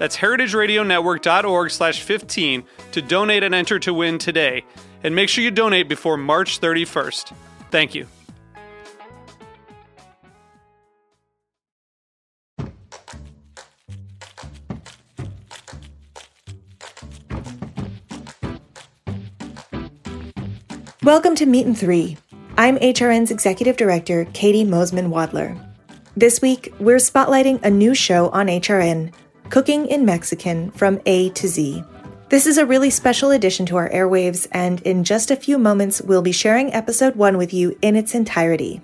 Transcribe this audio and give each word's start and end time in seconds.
That's 0.00 0.16
heritageradionetwork.org 0.16 1.70
slash 1.70 2.00
15 2.00 2.64
to 2.92 3.02
donate 3.02 3.42
and 3.42 3.54
enter 3.54 3.78
to 3.80 3.92
win 3.92 4.16
today. 4.16 4.64
And 5.04 5.14
make 5.14 5.28
sure 5.28 5.44
you 5.44 5.50
donate 5.50 5.90
before 5.90 6.16
March 6.16 6.58
31st. 6.58 7.34
Thank 7.70 7.94
you. 7.94 8.06
Welcome 21.02 21.34
to 21.34 21.44
Meat 21.44 21.66
and 21.66 21.76
Three. 21.76 22.16
I'm 22.56 22.78
HRN's 22.78 23.30
Executive 23.30 23.76
Director, 23.76 24.24
Caity 24.32 24.64
Moseman 24.64 25.10
Wadler. 25.10 25.62
This 26.16 26.40
week, 26.40 26.72
we're 26.80 26.96
spotlighting 26.96 27.62
a 27.62 27.70
new 27.70 27.94
show 27.94 28.30
on 28.30 28.46
HRN, 28.46 29.12
Cooking 29.50 29.86
in 29.86 30.04
Mexican 30.04 30.70
from 30.70 31.00
A 31.06 31.30
to 31.30 31.48
Z. 31.48 31.82
This 32.28 32.46
is 32.46 32.56
a 32.56 32.64
really 32.64 32.88
special 32.88 33.32
addition 33.32 33.66
to 33.66 33.76
our 33.78 33.90
airwaves, 33.90 34.46
and 34.52 34.80
in 34.82 35.02
just 35.02 35.32
a 35.32 35.36
few 35.36 35.58
moments, 35.58 36.00
we'll 36.00 36.22
be 36.22 36.30
sharing 36.30 36.72
episode 36.72 37.16
one 37.16 37.36
with 37.36 37.52
you 37.52 37.76
in 37.82 37.96
its 37.96 38.14
entirety. 38.14 38.80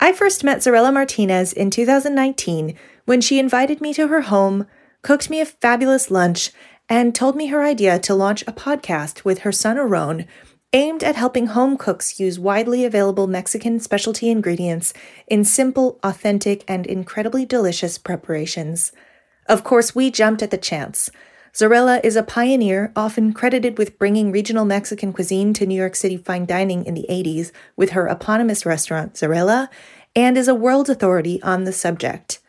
I 0.00 0.14
first 0.14 0.42
met 0.42 0.60
Zarela 0.60 0.90
Martinez 0.90 1.52
in 1.52 1.68
2019 1.68 2.74
when 3.04 3.20
she 3.20 3.38
invited 3.38 3.82
me 3.82 3.92
to 3.92 4.08
her 4.08 4.22
home, 4.22 4.66
cooked 5.02 5.28
me 5.28 5.42
a 5.42 5.44
fabulous 5.44 6.10
lunch, 6.10 6.50
and 6.88 7.14
told 7.14 7.36
me 7.36 7.48
her 7.48 7.62
idea 7.62 7.98
to 7.98 8.14
launch 8.14 8.40
a 8.46 8.52
podcast 8.52 9.22
with 9.22 9.40
her 9.40 9.52
son 9.52 9.76
Aarón 9.76 10.26
aimed 10.72 11.02
at 11.04 11.16
helping 11.16 11.48
home 11.48 11.76
cooks 11.76 12.18
use 12.18 12.38
widely 12.38 12.84
available 12.84 13.26
Mexican 13.26 13.80
specialty 13.80 14.30
ingredients 14.30 14.92
in 15.26 15.44
simple, 15.44 15.98
authentic, 16.02 16.64
and 16.68 16.86
incredibly 16.86 17.46
delicious 17.46 17.98
preparations. 17.98 18.92
Of 19.48 19.64
course, 19.64 19.94
we 19.94 20.10
jumped 20.10 20.42
at 20.42 20.50
the 20.50 20.58
chance. 20.58 21.10
Zarela 21.54 22.04
is 22.04 22.16
a 22.16 22.22
pioneer, 22.22 22.92
often 22.94 23.32
credited 23.32 23.78
with 23.78 23.98
bringing 23.98 24.30
regional 24.30 24.66
Mexican 24.66 25.12
cuisine 25.12 25.54
to 25.54 25.64
New 25.64 25.74
York 25.74 25.96
City 25.96 26.18
fine 26.18 26.44
dining 26.44 26.84
in 26.84 26.92
the 26.92 27.06
80s 27.08 27.50
with 27.76 27.90
her 27.90 28.06
eponymous 28.06 28.66
restaurant, 28.66 29.14
Zarela, 29.14 29.68
and 30.14 30.36
is 30.36 30.48
a 30.48 30.54
world 30.54 30.90
authority 30.90 31.40
on 31.42 31.64
the 31.64 31.72
subject. 31.72 32.40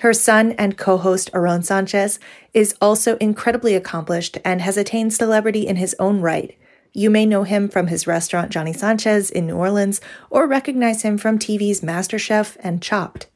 Her 0.00 0.12
son 0.12 0.52
and 0.52 0.76
co 0.76 0.98
host, 0.98 1.30
Aarón 1.32 1.64
Sanchez, 1.64 2.18
is 2.52 2.74
also 2.80 3.16
incredibly 3.16 3.74
accomplished 3.74 4.36
and 4.44 4.60
has 4.60 4.76
attained 4.76 5.14
celebrity 5.14 5.66
in 5.66 5.76
his 5.76 5.94
own 5.98 6.20
right. 6.20 6.54
You 6.92 7.10
may 7.10 7.26
know 7.26 7.44
him 7.44 7.68
from 7.68 7.86
his 7.86 8.06
restaurant 8.06 8.50
Johnny 8.50 8.72
Sanchez 8.72 9.30
in 9.30 9.46
New 9.46 9.56
Orleans 9.56 10.00
or 10.28 10.46
recognize 10.46 11.02
him 11.02 11.18
from 11.18 11.38
TV's 11.38 11.80
MasterChef 11.80 12.56
and 12.60 12.82
Chopped. 12.82 13.28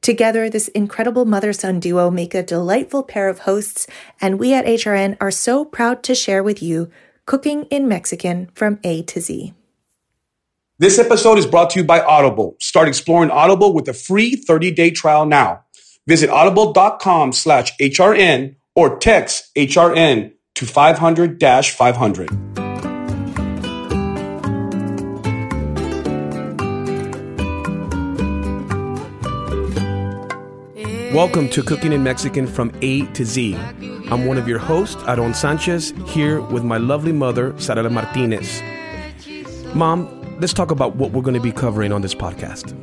Together, 0.00 0.50
this 0.50 0.68
incredible 0.68 1.24
mother 1.24 1.52
son 1.52 1.80
duo 1.80 2.10
make 2.10 2.34
a 2.34 2.42
delightful 2.42 3.02
pair 3.02 3.28
of 3.28 3.40
hosts, 3.40 3.86
and 4.20 4.38
we 4.38 4.52
at 4.52 4.66
HRN 4.66 5.16
are 5.20 5.30
so 5.30 5.64
proud 5.64 6.02
to 6.02 6.14
share 6.14 6.42
with 6.42 6.62
you 6.62 6.90
Cooking 7.26 7.64
in 7.64 7.88
Mexican 7.88 8.50
from 8.54 8.78
A 8.84 9.02
to 9.04 9.20
Z. 9.20 9.54
This 10.78 10.98
episode 10.98 11.38
is 11.38 11.46
brought 11.46 11.70
to 11.70 11.80
you 11.80 11.86
by 11.86 12.00
Audible. 12.02 12.56
Start 12.60 12.88
exploring 12.88 13.30
Audible 13.30 13.72
with 13.72 13.88
a 13.88 13.94
free 13.94 14.36
30-day 14.36 14.90
trial 14.90 15.24
now. 15.24 15.64
Visit 16.06 16.28
audible.com 16.28 17.32
slash 17.32 17.72
HRN 17.78 18.56
or 18.74 18.98
text 18.98 19.54
HRN 19.56 20.32
to 20.56 20.66
500-500. 20.66 22.63
Welcome 31.14 31.48
to 31.50 31.62
Cooking 31.62 31.92
in 31.92 32.02
Mexican 32.02 32.44
from 32.44 32.72
A 32.82 33.06
to 33.12 33.24
Z. 33.24 33.54
I'm 34.10 34.26
one 34.26 34.36
of 34.36 34.48
your 34.48 34.58
hosts, 34.58 35.00
Aarón 35.04 35.32
Sanchez, 35.32 35.94
here 36.08 36.40
with 36.40 36.64
my 36.64 36.76
lovely 36.76 37.12
mother, 37.12 37.52
Zarela 37.52 37.88
Martinez. 37.88 38.60
Mom, 39.76 40.08
let's 40.40 40.52
talk 40.52 40.72
about 40.72 40.96
what 40.96 41.12
we're 41.12 41.22
going 41.22 41.36
to 41.36 41.40
be 41.40 41.52
covering 41.52 41.92
on 41.92 42.02
this 42.02 42.16
podcast. 42.16 42.74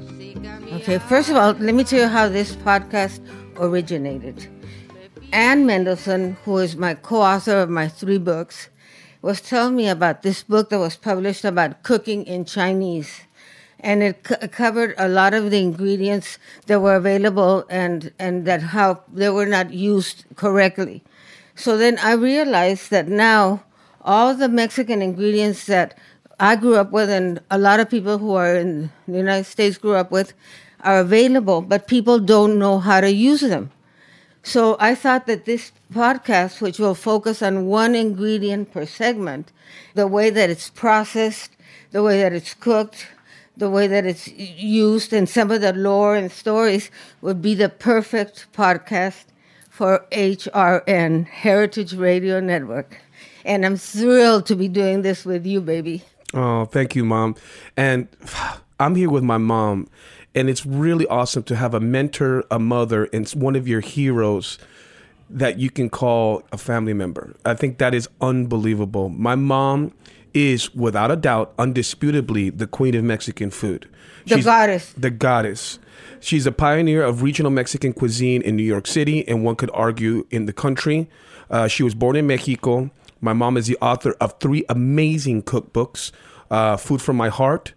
Okay, 0.76 0.98
first 0.98 1.30
of 1.30 1.36
all, 1.36 1.52
let 1.60 1.76
me 1.76 1.84
tell 1.84 2.00
you 2.00 2.08
how 2.08 2.30
this 2.30 2.56
podcast 2.56 3.20
originated. 3.58 4.48
Ann 5.34 5.66
Mendelsohn, 5.66 6.38
who 6.46 6.58
is 6.60 6.78
my 6.78 6.94
co 6.94 7.18
author 7.18 7.58
of 7.58 7.70
my 7.70 7.90
three 7.90 8.18
books, 8.18 8.70
was 9.22 9.42
telling 9.42 9.76
me 9.76 9.90
about 9.90 10.22
this 10.22 10.42
book 10.42 10.70
that 10.70 10.80
was 10.80 10.96
published 10.96 11.44
about 11.44 11.84
cooking 11.84 12.24
in 12.24 12.46
Chinese 12.46 13.24
and 13.82 14.04
it 14.04 14.26
c- 14.28 14.48
covered 14.48 14.94
a 14.98 15.10
lot 15.10 15.34
of 15.34 15.52
the 15.52 15.60
ingredients 15.60 16.38
that 16.68 16.80
were 16.80 16.96
available 16.96 17.66
and 17.70 18.12
and 18.18 18.46
that 18.46 18.62
how 18.62 19.02
they 19.12 19.30
were 19.30 19.46
not 19.46 19.74
used 19.74 20.24
correctly. 20.36 21.04
So 21.56 21.78
then 21.78 21.98
I 22.00 22.14
realized 22.14 22.92
that 22.92 23.08
now 23.08 23.64
all 24.02 24.34
the 24.34 24.50
Mexican 24.50 25.02
ingredients 25.02 25.66
that 25.66 25.98
I 26.40 26.56
grew 26.56 26.76
up 26.76 26.92
with 26.92 27.10
and 27.10 27.40
a 27.52 27.58
lot 27.58 27.80
of 27.80 27.90
people 27.90 28.18
who 28.18 28.34
are 28.34 28.56
in 28.56 28.92
the 29.08 29.18
United 29.18 29.46
States 29.46 29.78
grew 29.78 29.96
up 29.96 30.12
with 30.12 30.34
are 30.84 31.00
available, 31.00 31.62
but 31.62 31.88
people 31.88 32.20
don't 32.20 32.58
know 32.58 32.80
how 32.80 33.02
to 33.02 33.12
use 33.12 33.42
them. 33.42 33.72
So 34.44 34.76
I 34.80 34.96
thought 34.96 35.28
that 35.28 35.46
this 35.46 35.72
podcast, 35.94 36.62
which 36.62 36.80
will 36.80 36.96
focus 36.96 37.44
on 37.44 37.68
one 37.68 37.94
ingredient 37.94 38.72
per 38.72 38.88
segment, 38.88 39.52
the 39.94 40.08
way 40.08 40.32
that 40.32 40.50
it's 40.50 40.70
processed, 40.72 41.52
the 41.92 42.02
way 42.02 42.20
that 42.22 42.34
it's 42.34 42.56
cooked, 42.56 43.08
the 43.58 43.70
way 43.70 43.88
that 43.88 44.06
it's 44.06 44.28
used 44.28 45.14
and 45.14 45.28
some 45.28 45.52
of 45.52 45.62
the 45.62 45.74
lore 45.74 46.16
and 46.16 46.32
stories 46.32 46.90
would 47.22 47.42
be 47.42 47.54
the 47.54 47.70
perfect 47.70 48.48
podcast 48.54 49.26
for 49.70 50.06
HRN, 50.12 51.28
Heritage 51.28 51.94
Radio 51.94 52.40
Network. 52.40 52.98
And 53.44 53.66
I'm 53.66 53.78
thrilled 53.78 54.46
to 54.48 54.56
be 54.56 54.68
doing 54.68 55.02
this 55.02 55.26
with 55.26 55.46
you, 55.46 55.62
baby. 55.62 56.04
Oh, 56.34 56.66
thank 56.66 56.96
you, 56.96 57.04
Mom. 57.04 57.36
And 57.76 58.08
I'm 58.80 58.96
here 58.96 59.10
with 59.10 59.24
my 59.24 59.38
mom, 59.38 59.88
and 60.34 60.50
it's 60.50 60.66
really 60.66 61.06
awesome 61.06 61.44
to 61.44 61.56
have 61.56 61.76
a 61.76 61.80
mentor, 61.80 62.44
a 62.50 62.58
mother, 62.58 63.08
and 63.14 63.30
one 63.30 63.56
of 63.56 63.68
your 63.68 63.82
heroes 63.82 64.58
that 65.30 65.60
you 65.60 65.70
can 65.70 65.90
call 65.90 66.44
a 66.52 66.58
family 66.58 66.94
member. 66.94 67.36
I 67.46 67.54
think 67.54 67.78
that 67.78 67.94
is 67.94 68.10
unbelievable. 68.22 69.10
My 69.10 69.36
mom 69.36 69.94
is 70.34 70.74
without 70.74 71.12
a 71.12 71.16
doubt, 71.16 71.56
undisputably, 71.58 72.56
the 72.56 72.68
queen 72.68 72.96
of 72.96 73.04
Mexican 73.04 73.52
food. 73.52 73.88
The 74.26 74.36
She's 74.36 74.46
goddess. 74.46 74.94
The 74.94 75.10
goddess. 75.10 75.80
She's 76.20 76.46
a 76.46 76.52
pioneer 76.52 77.04
of 77.04 77.22
regional 77.22 77.52
Mexican 77.52 77.94
cuisine 77.94 78.42
in 78.42 78.56
New 78.56 78.64
York 78.64 78.88
City, 78.88 79.28
and 79.28 79.44
one 79.44 79.56
could 79.56 79.72
argue 79.74 80.28
in 80.30 80.46
the 80.46 80.54
country. 80.54 81.10
Uh, 81.50 81.68
she 81.68 81.84
was 81.84 81.96
born 81.96 82.16
in 82.16 82.28
Mexico. 82.28 82.92
My 83.20 83.34
mom 83.34 83.58
is 83.58 83.68
the 83.68 83.78
author 83.82 84.16
of 84.22 84.40
three 84.40 84.64
amazing 84.70 85.44
cookbooks 85.44 86.12
uh, 86.50 86.78
Food 86.78 87.02
from 87.02 87.16
My 87.16 87.30
Heart, 87.30 87.74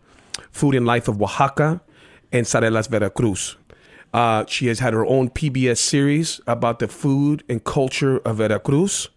Food 0.50 0.74
and 0.74 0.84
Life 0.84 1.08
of 1.08 1.22
Oaxaca, 1.22 1.80
and 2.32 2.44
Zarela's 2.44 2.88
Veracruz. 2.88 3.56
Uh, 4.12 4.44
she 4.46 4.66
has 4.66 4.78
had 4.78 4.92
her 4.92 5.04
own 5.04 5.30
PBS 5.30 5.78
series 5.78 6.40
about 6.46 6.78
the 6.78 6.88
food 6.88 7.42
and 7.48 7.64
culture 7.64 8.18
of 8.18 8.36
Veracruz, 8.36 9.08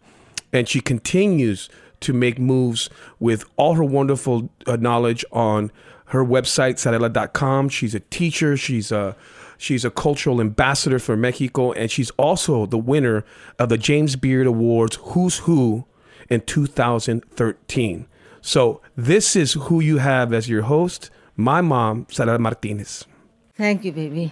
and 0.54 0.68
she 0.68 0.80
continues 0.80 1.70
to 2.02 2.14
make 2.14 2.40
moves 2.40 2.90
with 3.20 3.44
all 3.56 3.74
her 3.76 3.84
wonderful 3.84 4.50
uh, 4.66 4.76
knowledge 4.76 5.26
on 5.32 5.72
her 6.08 6.24
website 6.24 6.76
zarela.com 6.76 7.70
she's 7.70 7.94
a 7.96 8.00
teacher 8.00 8.56
she's 8.56 8.92
a 8.92 9.16
she's 9.58 9.84
a 9.84 9.90
cultural 9.92 10.40
ambassador 10.40 11.00
for 11.00 11.18
mexico 11.18 11.72
and 11.74 11.92
she's 11.92 12.12
also 12.12 12.66
the 12.66 12.78
winner 12.78 13.26
of 13.60 13.70
the 13.70 13.78
james 13.78 14.16
beard 14.16 14.48
awards 14.48 14.98
who's 15.02 15.40
who 15.40 15.86
in 16.30 16.42
2013 16.42 18.08
So 18.42 18.82
this 18.96 19.36
is 19.36 19.54
who 19.54 19.82
you 19.82 19.98
have 19.98 20.32
as 20.32 20.48
your 20.48 20.64
host, 20.64 21.10
my 21.36 21.60
mom, 21.62 22.08
Sara 22.10 22.40
Martinez. 22.40 23.06
Thank 23.56 23.84
you, 23.84 23.92
baby. 23.92 24.32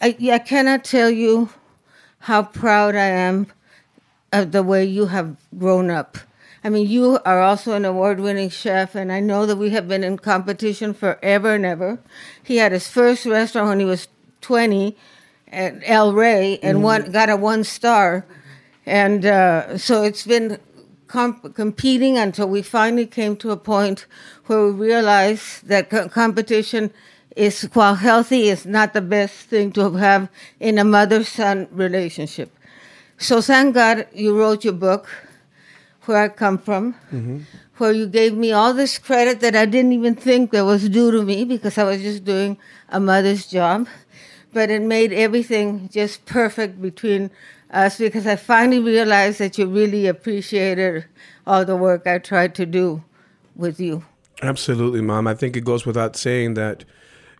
I, 0.00 0.16
I 0.30 0.38
cannot 0.38 0.84
tell 0.84 1.10
you 1.10 1.48
how 2.20 2.44
proud 2.44 2.94
I 2.94 3.06
am 3.06 3.48
of 4.32 4.52
the 4.52 4.62
way 4.62 4.84
you 4.84 5.06
have 5.06 5.36
grown 5.58 5.90
up. 5.90 6.18
I 6.64 6.68
mean, 6.68 6.88
you 6.88 7.18
are 7.24 7.42
also 7.42 7.72
an 7.74 7.84
award 7.84 8.20
winning 8.20 8.48
chef, 8.48 8.94
and 8.94 9.10
I 9.10 9.18
know 9.18 9.46
that 9.46 9.56
we 9.56 9.70
have 9.70 9.88
been 9.88 10.04
in 10.04 10.16
competition 10.16 10.94
forever 10.94 11.54
and 11.54 11.66
ever. 11.66 11.98
He 12.42 12.58
had 12.58 12.70
his 12.70 12.86
first 12.86 13.26
restaurant 13.26 13.68
when 13.68 13.80
he 13.80 13.84
was 13.84 14.06
20 14.42 14.96
at 15.48 15.74
El 15.84 16.12
Rey 16.12 16.58
and 16.62 16.82
one, 16.82 17.10
got 17.10 17.28
a 17.28 17.36
one 17.36 17.64
star. 17.64 18.24
And 18.86 19.26
uh, 19.26 19.76
so 19.76 20.02
it's 20.04 20.24
been 20.24 20.58
comp- 21.08 21.54
competing 21.54 22.16
until 22.16 22.48
we 22.48 22.62
finally 22.62 23.06
came 23.06 23.36
to 23.36 23.50
a 23.50 23.56
point 23.56 24.06
where 24.46 24.66
we 24.66 24.86
realized 24.86 25.66
that 25.66 25.90
co- 25.90 26.08
competition 26.08 26.92
is, 27.36 27.62
while 27.72 27.96
healthy, 27.96 28.48
is 28.48 28.66
not 28.66 28.92
the 28.92 29.00
best 29.00 29.34
thing 29.34 29.72
to 29.72 29.90
have 29.94 30.28
in 30.60 30.78
a 30.78 30.84
mother 30.84 31.24
son 31.24 31.68
relationship. 31.70 32.50
So 33.18 33.40
thank 33.40 33.74
God 33.74 34.06
you 34.12 34.36
wrote 34.36 34.64
your 34.64 34.72
book, 34.72 35.08
Where 36.04 36.18
I 36.18 36.28
Come 36.28 36.58
From, 36.58 36.94
where 37.78 37.92
you 37.92 38.06
gave 38.06 38.34
me 38.34 38.52
all 38.52 38.74
this 38.74 38.98
credit 38.98 39.40
that 39.40 39.54
I 39.54 39.66
didn't 39.66 39.92
even 39.92 40.14
think 40.14 40.50
that 40.50 40.64
was 40.64 40.88
due 40.88 41.10
to 41.12 41.22
me 41.22 41.44
because 41.44 41.78
I 41.78 41.84
was 41.84 42.02
just 42.02 42.24
doing 42.24 42.56
a 42.88 42.98
mother's 42.98 43.46
job. 43.46 43.86
But 44.52 44.70
it 44.70 44.82
made 44.82 45.12
everything 45.12 45.88
just 45.90 46.26
perfect 46.26 46.82
between 46.82 47.30
us 47.70 47.98
because 47.98 48.26
I 48.26 48.36
finally 48.36 48.80
realized 48.80 49.38
that 49.38 49.56
you 49.58 49.66
really 49.66 50.06
appreciated 50.06 51.06
all 51.46 51.64
the 51.64 51.76
work 51.76 52.06
I 52.06 52.18
tried 52.18 52.54
to 52.56 52.66
do 52.66 53.02
with 53.56 53.80
you. 53.80 54.04
Absolutely, 54.42 55.00
mom. 55.00 55.26
I 55.26 55.34
think 55.34 55.56
it 55.56 55.64
goes 55.64 55.86
without 55.86 56.16
saying 56.16 56.54
that, 56.54 56.84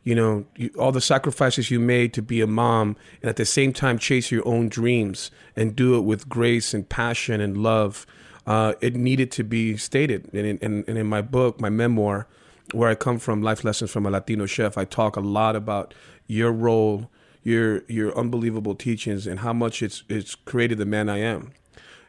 you 0.04 0.14
know, 0.14 0.44
you, 0.56 0.70
all 0.78 0.92
the 0.92 1.00
sacrifices 1.00 1.70
you 1.70 1.80
made 1.80 2.14
to 2.14 2.22
be 2.22 2.40
a 2.40 2.46
mom 2.46 2.96
and 3.20 3.28
at 3.28 3.36
the 3.36 3.44
same 3.44 3.72
time 3.72 3.98
chase 3.98 4.30
your 4.30 4.46
own 4.46 4.68
dreams 4.68 5.30
and 5.56 5.76
do 5.76 5.96
it 5.96 6.02
with 6.02 6.28
grace 6.28 6.72
and 6.72 6.88
passion 6.88 7.40
and 7.40 7.56
love. 7.56 8.06
Uh, 8.46 8.74
it 8.80 8.96
needed 8.96 9.30
to 9.32 9.44
be 9.44 9.76
stated. 9.76 10.28
And 10.32 10.46
in, 10.46 10.84
and, 10.88 10.98
in 10.98 11.06
my 11.06 11.22
book, 11.22 11.60
my 11.60 11.70
memoir, 11.70 12.26
where 12.72 12.88
I 12.88 12.94
come 12.94 13.18
from, 13.18 13.42
Life 13.42 13.64
Lessons 13.64 13.90
from 13.90 14.06
a 14.06 14.10
Latino 14.10 14.46
Chef, 14.46 14.76
I 14.76 14.84
talk 14.84 15.16
a 15.16 15.20
lot 15.20 15.56
about 15.56 15.94
your 16.26 16.52
role, 16.52 17.10
your 17.42 17.82
your 17.88 18.16
unbelievable 18.16 18.74
teachings, 18.74 19.26
and 19.26 19.40
how 19.40 19.52
much 19.52 19.82
it's 19.82 20.04
it's 20.08 20.34
created 20.34 20.78
the 20.78 20.86
man 20.86 21.08
I 21.08 21.18
am. 21.18 21.52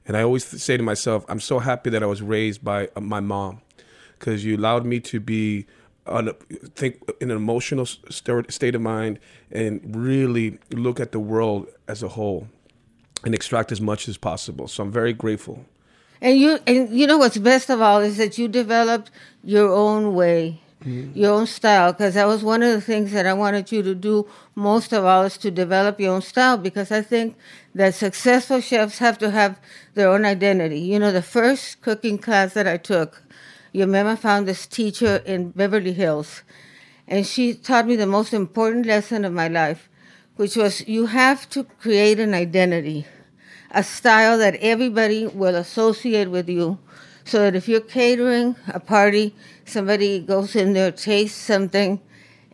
And 0.06 0.18
I 0.18 0.24
always 0.24 0.46
say 0.46 0.78
to 0.78 0.84
myself, 0.84 1.26
I'm 1.30 1.40
so 1.40 1.60
happy 1.60 1.90
that 1.90 2.04
I 2.04 2.06
was 2.06 2.22
raised 2.22 2.64
by 2.64 2.90
uh, 2.96 3.02
my 3.02 3.20
mom 3.20 3.62
because 4.20 4.44
you 4.44 4.58
allowed 4.58 4.86
me 4.86 5.00
to 5.00 5.20
be 5.20 5.66
on 6.06 6.30
a, 6.30 6.34
think 6.34 7.02
in 7.22 7.32
an 7.32 7.38
emotional 7.38 7.86
state 7.86 8.76
of 8.76 8.82
mind 8.82 9.20
and 9.52 9.96
really 9.96 10.60
look 10.72 11.00
at 11.00 11.12
the 11.12 11.20
world 11.20 11.68
as 11.88 12.04
a 12.04 12.10
whole 12.10 12.48
and 13.24 13.34
extract 13.34 13.72
as 13.72 13.80
much 13.80 14.08
as 14.10 14.18
possible. 14.18 14.68
So 14.68 14.84
I'm 14.84 14.92
very 14.92 15.14
grateful. 15.14 15.66
And 16.24 16.40
you 16.40 16.58
and 16.66 16.90
you 16.98 17.06
know 17.06 17.18
what's 17.18 17.38
best 17.38 17.70
of 17.70 17.82
all 17.82 18.00
is 18.00 18.16
that 18.16 18.38
you 18.38 18.48
developed 18.48 19.12
your 19.44 19.70
own 19.70 20.16
way, 20.16 20.62
mm. 20.82 21.14
your 21.14 21.34
own 21.34 21.48
style. 21.48 21.92
Because 21.92 22.14
that 22.14 22.28
was 22.28 22.46
one 22.46 22.64
of 22.64 22.72
the 22.72 22.80
things 22.80 23.12
that 23.12 23.26
I 23.26 23.34
wanted 23.34 23.74
you 23.74 23.84
to 23.84 23.94
do 23.94 24.26
most 24.56 24.94
of 24.94 25.04
all 25.04 25.24
is 25.24 25.38
to 25.40 25.52
develop 25.52 26.00
your 26.00 26.14
own 26.14 26.22
style. 26.22 26.58
Because 26.58 26.94
I 26.94 27.02
think 27.02 27.36
that 27.76 27.94
successful 27.94 28.62
chefs 28.62 29.00
have 29.00 29.18
to 29.18 29.32
have 29.32 29.60
their 29.96 30.10
own 30.10 30.24
identity. 30.24 30.80
You 30.80 30.98
know, 30.98 31.12
the 31.12 31.22
first 31.22 31.82
cooking 31.82 32.18
class 32.18 32.54
that 32.54 32.70
I 32.70 32.78
took, 32.78 33.22
your 33.74 33.88
mama 33.88 34.16
found 34.16 34.48
this 34.48 34.66
teacher 34.66 35.22
in 35.26 35.50
Beverly 35.50 35.92
Hills, 35.92 36.42
and 37.06 37.28
she 37.28 37.54
taught 37.54 37.86
me 37.86 37.98
the 37.98 38.08
most 38.08 38.34
important 38.34 38.86
lesson 38.86 39.26
of 39.26 39.34
my 39.34 39.50
life, 39.50 39.90
which 40.38 40.56
was 40.56 40.88
you 40.88 41.08
have 41.08 41.50
to 41.50 41.66
create 41.66 42.18
an 42.18 42.34
identity 42.34 43.08
a 43.74 43.84
style 43.84 44.38
that 44.38 44.56
everybody 44.56 45.28
will 45.28 45.56
associate 45.56 46.30
with 46.30 46.48
you 46.50 46.78
so 47.26 47.40
that 47.40 47.56
if 47.56 47.68
you're 47.68 47.82
catering 47.82 48.56
a 48.68 48.80
party, 48.80 49.36
somebody 49.66 50.20
goes 50.20 50.56
in 50.56 50.74
there, 50.74 50.92
tastes 50.92 51.40
something, 51.40 52.00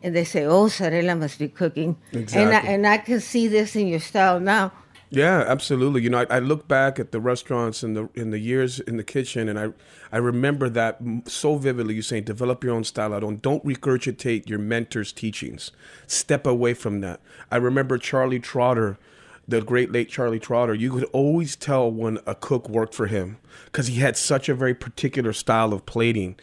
and 0.01 0.16
they 0.16 0.24
say, 0.24 0.45
Oh, 0.45 0.66
Zarela 0.66 1.18
must 1.18 1.39
be 1.39 1.48
cooking. 1.48 1.98
And, 2.13 2.30
I, 2.36 2.60
and 2.62 2.88
I 2.88 2.98
can 2.98 3.19
see 3.19 3.48
this 3.48 3.75
in 3.75 3.88
your 3.88 4.00
style 4.00 4.39
now. 4.39 4.71
Yeah, 5.12 5.44
absolutely. 5.48 6.04
You 6.04 6.12
know, 6.12 6.19
I, 6.30 6.36
I 6.36 6.39
look 6.39 6.68
back 6.68 7.00
at 7.00 7.12
the 7.12 7.19
restaurants 7.19 7.81
and 7.81 7.98
the 7.98 8.10
in 8.13 8.30
the 8.30 8.38
years 8.38 8.80
in 8.80 8.98
the 8.98 9.04
kitchen, 9.04 9.50
and 9.50 9.60
I 9.60 9.69
I 10.12 10.18
remember 10.18 10.69
that 10.69 11.00
so 11.25 11.56
vividly. 11.56 11.95
You 11.95 12.04
saying 12.04 12.25
develop 12.25 12.63
your 12.63 12.75
own 12.75 12.83
style. 12.83 13.15
I 13.15 13.19
don't 13.19 13.42
don't 13.42 13.65
regurgitate 13.65 14.48
your 14.48 14.60
mentor's 14.60 15.12
teachings. 15.12 15.72
Step 16.06 16.45
away 16.45 16.75
from 16.75 17.01
that. 17.01 17.22
I 17.50 17.57
remember 17.57 17.98
Charlie 17.98 18.39
Trotter, 18.39 19.00
the 19.50 19.62
great 19.62 19.92
late 19.92 20.10
Charlie 20.10 20.40
Trotter. 20.40 20.74
You 20.74 20.92
could 20.92 21.06
always 21.06 21.56
tell 21.56 21.92
when 21.92 22.19
a 22.25 22.36
cook 22.36 22.69
worked 22.69 22.94
for 22.94 23.07
him 23.07 23.38
because 23.66 23.88
he 23.88 24.00
had 24.00 24.16
such 24.16 24.50
a 24.50 24.56
very 24.56 24.74
particular 24.74 25.34
style 25.34 25.74
of 25.74 25.86
plating. 25.86 26.36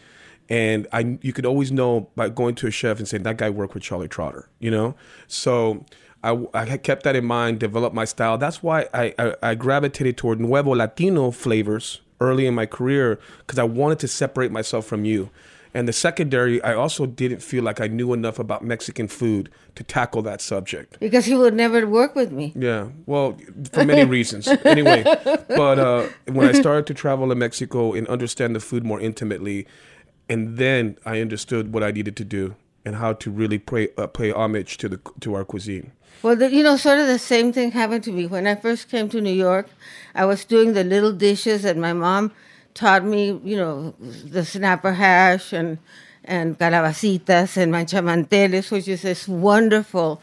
And 0.49 0.87
I, 0.93 1.19
you 1.23 1.32
could 1.32 1.47
always 1.47 1.73
know 1.73 2.08
by 2.14 2.29
going 2.29 2.55
to 2.56 2.67
a 2.67 2.70
chef 2.70 2.99
and 2.99 3.08
saying 3.08 3.25
that 3.25 3.37
guy 3.37 3.50
worked 3.50 3.75
with 3.75 3.82
Charlie 3.82 4.08
Trotter, 4.08 4.49
you 4.58 4.70
know. 4.70 4.94
So 5.26 5.85
I, 6.23 6.47
I 6.55 6.76
kept 6.76 7.05
that 7.05 7.17
in 7.17 7.25
mind, 7.25 7.58
developed 7.61 7.94
my 7.94 8.05
style. 8.05 8.38
That's 8.38 8.62
why 8.62 8.88
I, 8.93 9.14
I, 9.19 9.35
I 9.43 9.55
gravitated 9.55 10.17
toward 10.17 10.41
Nuevo 10.41 10.75
Latino 10.75 11.31
flavors 11.31 12.00
early 12.20 12.47
in 12.47 12.55
my 12.55 12.67
career 12.67 13.20
because 13.38 13.58
I 13.58 13.64
wanted 13.64 13.99
to 14.00 14.08
separate 14.08 14.50
myself 14.50 14.87
from 14.87 15.05
you. 15.05 15.31
And 15.76 15.87
the 15.87 15.93
secondary, 15.93 16.62
I 16.62 16.73
also 16.73 17.05
didn't 17.05 17.43
feel 17.43 17.62
like 17.62 17.82
I 17.82 17.87
knew 17.87 18.14
enough 18.14 18.38
about 18.38 18.64
Mexican 18.64 19.08
food 19.08 19.50
to 19.75 19.84
tackle 19.84 20.23
that 20.23 20.40
subject. 20.40 20.99
Because 21.00 21.26
he 21.26 21.34
would 21.34 21.52
never 21.52 21.87
work 21.87 22.14
with 22.14 22.32
me. 22.32 22.55
Yeah, 22.56 22.88
well, 23.05 23.37
for 23.73 23.84
many 23.84 24.05
reasons. 24.17 24.49
Anyway, 24.64 25.02
but 25.05 25.78
uh, 25.78 26.08
when 26.25 26.49
I 26.49 26.52
started 26.52 26.87
to 26.87 26.94
travel 26.94 27.31
in 27.31 27.38
Mexico 27.38 27.93
and 27.93 28.08
understand 28.08 28.56
the 28.56 28.61
food 28.61 28.87
more 28.87 28.99
intimately, 28.99 29.67
and 30.31 30.56
then 30.56 30.96
I 31.05 31.20
understood 31.20 31.75
what 31.75 31.82
I 31.82 31.90
needed 31.90 32.17
to 32.17 32.25
do 32.25 32.55
and 32.87 32.96
how 32.96 33.12
to 33.12 33.31
really 33.31 33.58
pay 33.58 33.90
uh, 33.99 34.06
pay 34.06 34.31
homage 34.32 34.79
to 34.79 34.88
the 34.88 35.00
to 35.20 35.34
our 35.34 35.44
cuisine. 35.44 35.93
Well, 36.22 36.37
the, 36.37 36.50
you 36.50 36.62
know, 36.62 36.79
sort 36.79 37.00
of 37.00 37.06
the 37.06 37.19
same 37.19 37.52
thing 37.52 37.72
happened 37.72 38.02
to 38.05 38.12
me 38.12 38.26
when 38.26 38.46
I 38.46 38.55
first 38.55 38.88
came 38.88 39.11
to 39.11 39.20
New 39.20 39.34
York. 39.34 39.69
I 40.14 40.25
was 40.25 40.46
doing 40.46 40.72
the 40.72 40.84
little 40.84 41.12
dishes, 41.12 41.67
and 41.67 41.82
my 41.82 41.93
mom 41.93 42.32
taught 42.76 43.05
me, 43.05 43.40
you 43.43 43.56
know, 43.56 43.94
the 44.37 44.44
snapper 44.44 44.93
hash 44.93 45.53
and 45.53 45.79
and 46.24 46.58
calabacitas 46.58 47.56
and 47.56 47.72
manchamanteles, 47.72 48.70
which 48.70 48.89
is 48.89 49.03
this 49.03 49.27
wonderful 49.27 50.20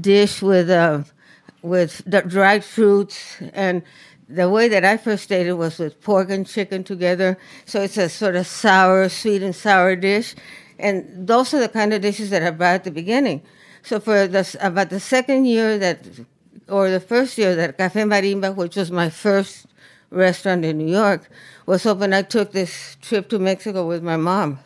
dish 0.00 0.42
with 0.42 0.68
uh, 0.68 1.02
with 1.62 2.02
dried 2.28 2.64
fruits 2.64 3.16
and. 3.54 3.82
The 4.28 4.48
way 4.48 4.66
that 4.68 4.82
I 4.82 4.96
first 4.96 5.30
ate 5.30 5.46
it 5.46 5.58
was 5.58 5.78
with 5.78 6.00
pork 6.00 6.30
and 6.30 6.46
chicken 6.46 6.84
together, 6.84 7.36
so 7.66 7.82
it's 7.82 7.98
a 7.98 8.08
sort 8.08 8.34
of 8.34 8.46
sour, 8.46 9.10
sweet 9.10 9.42
and 9.42 9.54
sour 9.54 9.94
dish, 9.94 10.34
and 10.78 11.26
those 11.26 11.52
are 11.52 11.60
the 11.60 11.68
kind 11.68 11.92
of 11.92 12.00
dishes 12.00 12.30
that 12.30 12.42
I 12.42 12.50
brought 12.50 12.76
at 12.76 12.84
the 12.84 12.90
beginning. 12.90 13.42
So 13.82 14.00
for 14.00 14.26
the, 14.26 14.56
about 14.60 14.88
the 14.88 15.00
second 15.00 15.44
year 15.44 15.76
that, 15.76 16.06
or 16.68 16.88
the 16.88 17.00
first 17.00 17.36
year 17.36 17.54
that 17.56 17.76
Café 17.76 18.06
Marimba, 18.08 18.54
which 18.54 18.76
was 18.76 18.90
my 18.90 19.10
first 19.10 19.66
restaurant 20.10 20.64
in 20.64 20.78
New 20.78 20.90
York, 20.90 21.28
was 21.66 21.86
open, 21.86 22.12
I 22.12 22.22
took 22.22 22.52
this 22.52 22.96
trip 23.00 23.28
to 23.30 23.38
Mexico 23.38 23.86
with 23.86 24.02
my 24.02 24.16
mom. 24.16 24.58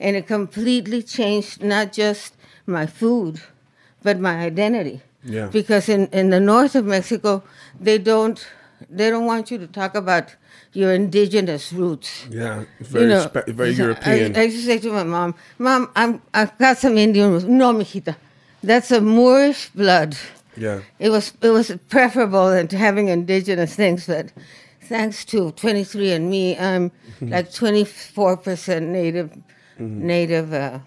And 0.00 0.16
it 0.16 0.26
completely 0.26 1.02
changed 1.02 1.62
not 1.62 1.92
just 1.92 2.34
my 2.66 2.86
food, 2.86 3.40
but 4.02 4.18
my 4.18 4.38
identity. 4.44 5.00
Yeah. 5.24 5.46
Because 5.46 5.88
in, 5.88 6.08
in 6.08 6.30
the 6.30 6.40
north 6.40 6.74
of 6.74 6.84
Mexico, 6.84 7.42
they 7.80 7.98
don't 7.98 8.44
they 8.90 9.10
don't 9.10 9.26
want 9.26 9.50
you 9.52 9.58
to 9.58 9.68
talk 9.68 9.94
about 9.94 10.34
your 10.72 10.92
indigenous 10.92 11.72
roots. 11.72 12.26
Yeah, 12.28 12.64
very 12.80 13.04
You 13.04 13.10
know, 13.10 13.20
spe- 13.26 13.46
very 13.48 13.70
European. 13.70 14.36
I, 14.36 14.40
I 14.40 14.42
used 14.44 14.56
to 14.56 14.62
say 14.64 14.78
to 14.80 14.90
my 14.90 15.04
mom, 15.04 15.34
"Mom, 15.58 15.88
I'm 15.94 16.20
I've 16.34 16.56
got 16.58 16.78
some 16.78 16.98
Indian 16.98 17.30
roots." 17.30 17.44
No, 17.44 17.72
mijita, 17.72 18.16
that's 18.64 18.90
a 18.90 19.00
Moorish 19.00 19.68
blood. 19.74 20.16
yeah, 20.56 20.80
It 20.98 21.10
was 21.10 21.32
it 21.40 21.50
was 21.50 21.70
preferable 21.88 22.50
than 22.50 22.66
to 22.68 22.76
having 22.76 23.06
indigenous 23.08 23.76
things, 23.76 24.06
but 24.08 24.32
thanks 24.92 25.24
to 25.24 25.52
23andMe, 25.52 26.60
I'm 26.60 26.92
like 27.22 27.52
24 27.52 28.36
percent 28.36 28.88
native, 28.88 29.36
native, 29.78 30.52
uh, 30.52 30.80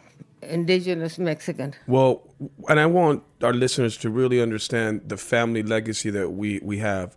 indigenous 0.43 1.17
Mexican. 1.17 1.73
Well, 1.87 2.21
and 2.69 2.79
I 2.79 2.85
want 2.85 3.23
our 3.41 3.53
listeners 3.53 3.97
to 3.97 4.09
really 4.11 4.39
understand 4.41 5.01
the 5.07 5.17
family 5.17 5.63
legacy 5.63 6.11
that 6.11 6.29
we 6.29 6.59
we 6.63 6.77
have. 6.77 7.15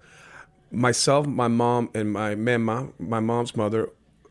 Myself, 0.71 1.27
my 1.27 1.49
mom, 1.49 1.91
and 1.95 2.13
my 2.13 2.35
mama, 2.35 2.89
my 2.99 3.21
mom's 3.21 3.55
mother, 3.57 3.91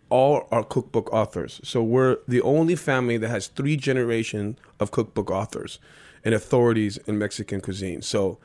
all 0.10 0.48
are 0.52 0.64
cookbook 0.64 1.12
authors. 1.14 1.62
So 1.64 1.84
we're 1.84 2.18
the 2.28 2.42
only 2.42 2.76
family 2.76 3.18
that 3.18 3.30
has 3.30 3.48
three 3.48 3.78
generations 3.78 4.58
of 4.80 4.92
cookbook 4.92 5.30
authors 5.30 5.80
and 6.24 6.34
authorities 6.34 6.98
in 7.08 7.18
Mexican 7.18 7.62
cuisine. 7.62 8.02
So 8.02 8.40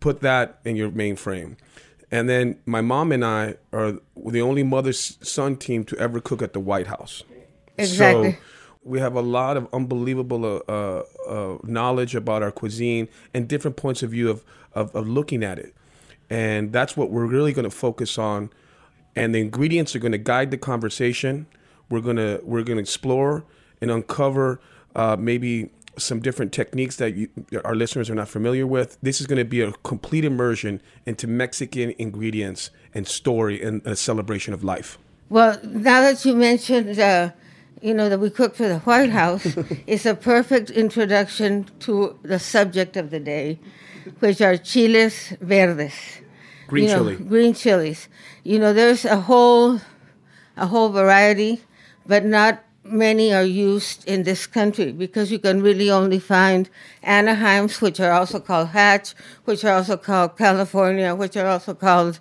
put 0.00 0.20
that 0.20 0.58
in 0.64 0.76
your 0.76 0.90
mainframe. 0.90 1.56
And 2.10 2.28
then 2.28 2.58
my 2.64 2.80
mom 2.80 3.12
and 3.12 3.24
I 3.24 3.56
are 3.72 3.98
the 4.16 4.40
only 4.40 4.62
mother 4.62 4.92
son 4.92 5.56
team 5.56 5.84
to 5.84 5.96
ever 5.98 6.20
cook 6.20 6.40
at 6.42 6.52
the 6.52 6.60
White 6.60 6.86
House. 6.86 7.22
Exactly. 7.76 8.32
So 8.32 8.38
we 8.82 8.98
have 9.00 9.14
a 9.14 9.20
lot 9.20 9.56
of 9.56 9.68
unbelievable 9.72 10.44
uh, 10.44 10.72
uh, 10.72 11.02
uh, 11.28 11.58
knowledge 11.64 12.14
about 12.14 12.42
our 12.42 12.50
cuisine 12.50 13.08
and 13.34 13.46
different 13.46 13.76
points 13.76 14.02
of 14.02 14.10
view 14.10 14.30
of, 14.30 14.44
of, 14.72 14.94
of 14.94 15.06
looking 15.06 15.44
at 15.44 15.58
it. 15.58 15.74
And 16.30 16.72
that's 16.72 16.96
what 16.96 17.10
we're 17.10 17.26
really 17.26 17.52
going 17.52 17.64
to 17.64 17.70
focus 17.70 18.18
on. 18.18 18.50
And 19.14 19.34
the 19.34 19.40
ingredients 19.40 19.94
are 19.94 19.98
going 19.98 20.12
to 20.12 20.18
guide 20.18 20.50
the 20.50 20.58
conversation. 20.58 21.46
We're 21.90 22.00
going 22.00 22.16
to 22.16 22.40
we're 22.44 22.62
going 22.62 22.76
to 22.76 22.82
explore 22.82 23.44
and 23.80 23.90
uncover 23.90 24.60
uh, 24.94 25.16
maybe 25.18 25.70
some 25.98 26.20
different 26.20 26.52
techniques 26.52 26.96
that 26.96 27.14
you, 27.14 27.28
our 27.64 27.74
listeners 27.74 28.10
are 28.10 28.14
not 28.14 28.28
familiar 28.28 28.66
with. 28.66 28.98
This 29.02 29.20
is 29.20 29.26
going 29.26 29.38
to 29.38 29.44
be 29.44 29.60
a 29.60 29.72
complete 29.82 30.24
immersion 30.24 30.80
into 31.06 31.26
Mexican 31.26 31.94
ingredients 31.98 32.70
and 32.94 33.06
story 33.06 33.62
and 33.62 33.84
a 33.86 33.96
celebration 33.96 34.54
of 34.54 34.64
life. 34.64 34.98
Well, 35.28 35.58
now 35.62 36.00
that 36.00 36.24
you 36.24 36.34
mentioned, 36.34 36.98
uh, 36.98 37.30
you 37.82 37.94
know, 37.94 38.08
that 38.08 38.18
we 38.18 38.30
cook 38.30 38.54
for 38.54 38.68
the 38.68 38.78
White 38.80 39.10
House, 39.10 39.46
it's 39.86 40.06
a 40.06 40.14
perfect 40.14 40.70
introduction 40.70 41.66
to 41.80 42.18
the 42.22 42.38
subject 42.38 42.96
of 42.96 43.10
the 43.10 43.20
day, 43.20 43.58
which 44.20 44.40
are 44.40 44.56
chiles 44.56 45.34
verdes. 45.40 45.92
Green 46.66 46.84
you 46.84 46.90
know, 46.90 46.98
chili. 46.98 47.16
Green 47.16 47.54
chilies. 47.54 48.08
You 48.44 48.58
know, 48.58 48.72
there's 48.72 49.04
a 49.04 49.20
whole, 49.20 49.80
a 50.56 50.66
whole 50.66 50.90
variety, 50.90 51.62
but 52.06 52.24
not 52.24 52.62
many 52.90 53.32
are 53.32 53.44
used 53.44 54.06
in 54.06 54.22
this 54.24 54.46
country 54.46 54.92
because 54.92 55.30
you 55.30 55.38
can 55.38 55.62
really 55.62 55.90
only 55.90 56.18
find 56.18 56.68
Anaheims, 57.04 57.80
which 57.80 58.00
are 58.00 58.12
also 58.12 58.40
called 58.40 58.68
Hatch, 58.68 59.14
which 59.44 59.64
are 59.64 59.74
also 59.74 59.96
called 59.96 60.36
California, 60.36 61.14
which 61.14 61.36
are 61.36 61.46
also 61.46 61.74
called 61.74 62.18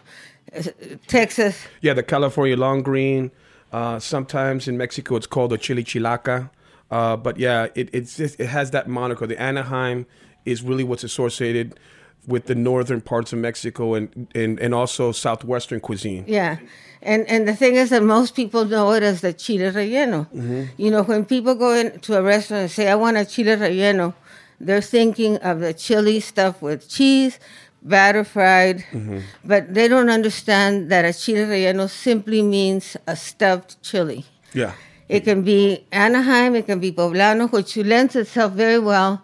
uh, 0.55 0.63
Texas. 1.07 1.65
Yeah, 1.81 1.93
the 1.93 2.03
California 2.03 2.55
long 2.55 2.83
green. 2.83 3.31
Uh, 3.71 3.99
sometimes 3.99 4.67
in 4.67 4.77
Mexico, 4.77 5.15
it's 5.15 5.27
called 5.27 5.51
the 5.51 5.57
chili 5.57 5.83
chilaca. 5.83 6.49
Uh, 6.89 7.17
but 7.17 7.37
yeah, 7.37 7.67
it, 7.75 7.89
it's 7.93 8.17
just, 8.17 8.39
it 8.39 8.47
has 8.47 8.71
that 8.71 8.87
moniker. 8.87 9.27
The 9.27 9.39
Anaheim 9.41 10.05
is 10.45 10.63
really 10.63 10.83
what's 10.83 11.03
associated 11.03 11.77
with 12.27 12.45
the 12.45 12.55
northern 12.55 13.01
parts 13.01 13.31
of 13.33 13.39
Mexico 13.39 13.93
and, 13.95 14.27
and, 14.35 14.59
and 14.59 14.75
also 14.75 15.11
southwestern 15.11 15.79
cuisine. 15.79 16.25
Yeah. 16.27 16.57
And 17.01 17.27
and 17.29 17.47
the 17.47 17.55
thing 17.55 17.75
is 17.75 17.89
that 17.91 18.03
most 18.03 18.35
people 18.35 18.65
know 18.65 18.91
it 18.91 19.03
as 19.03 19.21
the 19.21 19.31
chile 19.31 19.71
relleno. 19.71 20.27
Mm-hmm. 20.27 20.63
You 20.77 20.91
know, 20.91 21.03
when 21.03 21.25
people 21.25 21.55
go 21.55 21.73
into 21.73 22.17
a 22.17 22.21
restaurant 22.21 22.61
and 22.63 22.71
say, 22.71 22.89
I 22.89 22.95
want 22.95 23.17
a 23.17 23.25
chile 23.25 23.55
relleno, 23.55 24.13
they're 24.59 24.81
thinking 24.81 25.37
of 25.37 25.59
the 25.59 25.73
chili 25.73 26.19
stuff 26.19 26.61
with 26.61 26.89
cheese, 26.89 27.39
batter 27.83 28.23
fried, 28.23 28.79
mm-hmm. 28.91 29.19
but 29.45 29.73
they 29.73 29.87
don't 29.87 30.09
understand 30.09 30.89
that 30.89 31.05
a 31.05 31.13
chile 31.13 31.45
relleno 31.45 31.87
simply 31.89 32.41
means 32.41 32.97
a 33.05 33.15
stuffed 33.15 33.81
chili. 33.83 34.25
Yeah. 34.53 34.73
It 35.07 35.23
can 35.23 35.43
be 35.43 35.85
Anaheim, 35.91 36.55
it 36.55 36.65
can 36.65 36.79
be 36.79 36.91
Poblano, 36.91 37.49
which 37.51 37.77
lends 37.77 38.15
itself 38.15 38.53
very 38.53 38.79
well 38.79 39.21